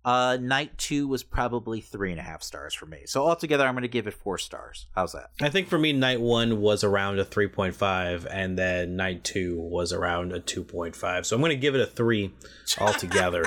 [0.05, 3.03] Uh, night two was probably three and a half stars for me.
[3.07, 4.87] So altogether, I'm gonna give it four stars.
[4.95, 5.31] How's that?
[5.41, 9.93] I think for me, night one was around a 3.5, and then night two was
[9.93, 11.25] around a 2.5.
[11.25, 12.33] So I'm going to give it a three
[12.81, 13.47] altogether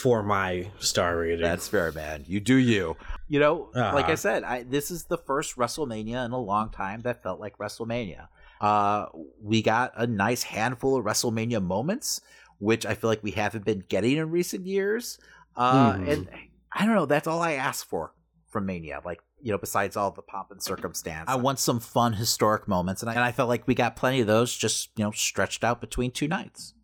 [0.00, 1.42] for my star rating.
[1.42, 2.24] That's fair, man.
[2.26, 2.96] You do you.
[3.28, 4.16] You know, like I Uh-huh.
[4.16, 8.28] said, I, this is the first WrestleMania in a long time that felt like WrestleMania.
[8.60, 9.06] Uh,
[9.42, 12.20] we got a nice handful of WrestleMania moments,
[12.58, 15.18] which I feel like we haven't been getting in recent years.
[15.56, 16.08] Uh, Mhm.
[16.12, 16.28] And
[16.72, 17.06] I don't know.
[17.06, 18.12] That's all I ask for
[18.48, 19.00] from Mania.
[19.04, 23.00] Like you know, besides all the pomp and circumstance, I want some fun historic moments,
[23.02, 25.64] and I, and I felt like we got plenty of those, just you know, stretched
[25.64, 26.74] out between two nights.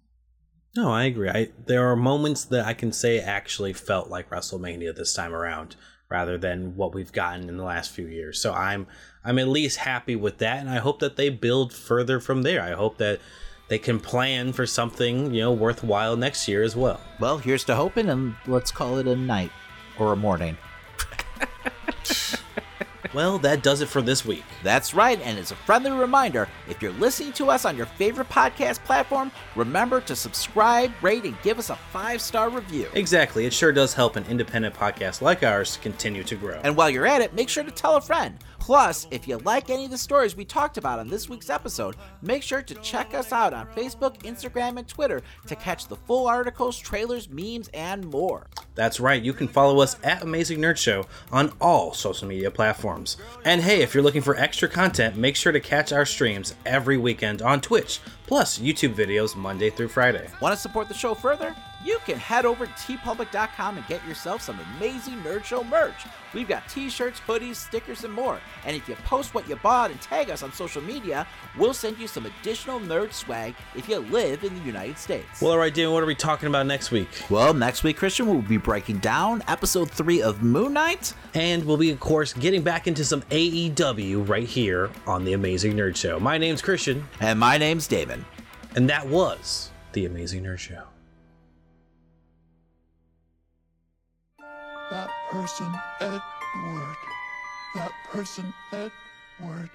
[0.77, 1.31] No, I agree.
[1.31, 5.77] I there are moments that I can say actually felt like WrestleMania this time around,
[6.11, 8.40] rather than what we've gotten in the last few years.
[8.40, 8.86] So I'm
[9.24, 12.62] I'm at least happy with that, and I hope that they build further from there.
[12.62, 13.20] I hope that
[13.69, 17.01] they can plan for something you know worthwhile next year as well.
[17.19, 19.53] Well, here's to hoping, and let's call it a night
[19.98, 20.59] or a morning.
[23.15, 24.45] Well, that does it for this week.
[24.62, 28.28] That's right, and as a friendly reminder, if you're listening to us on your favorite
[28.28, 32.89] podcast platform, remember to subscribe, rate, and give us a five star review.
[32.95, 36.61] Exactly, it sure does help an independent podcast like ours to continue to grow.
[36.62, 38.37] And while you're at it, make sure to tell a friend.
[38.66, 41.94] Plus, if you like any of the stories we talked about on this week's episode,
[42.20, 46.26] make sure to check us out on Facebook, Instagram, and Twitter to catch the full
[46.26, 48.48] articles, trailers, memes, and more.
[48.74, 53.18] That's right, you can follow us at Amazing Nerd Show on all social media platforms.
[53.44, 56.98] And hey, if you're looking for extra content, make sure to catch our streams every
[56.98, 60.28] weekend on Twitch, plus YouTube videos Monday through Friday.
[60.43, 61.55] Want to support the show further?
[61.86, 65.94] You can head over to teepublic.com and get yourself some amazing Nerd Show merch.
[66.34, 68.40] We've got t shirts, hoodies, stickers, and more.
[68.64, 71.96] And if you post what you bought and tag us on social media, we'll send
[71.98, 75.40] you some additional nerd swag if you live in the United States.
[75.40, 77.08] Well, alright, Dan, what are we talking about next week?
[77.30, 81.14] Well, next week, Christian, we'll be breaking down episode three of Moon Knight.
[81.34, 85.74] And we'll be, of course, getting back into some AEW right here on The Amazing
[85.74, 86.18] Nerd Show.
[86.18, 88.24] My name's Christian, And my name's Damon.
[88.74, 90.82] and that was The Amazing Nerd Show.
[94.90, 96.96] That person, Edward.
[97.74, 99.70] That person, Edward.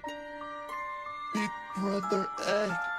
[1.34, 2.91] Big brother Ed.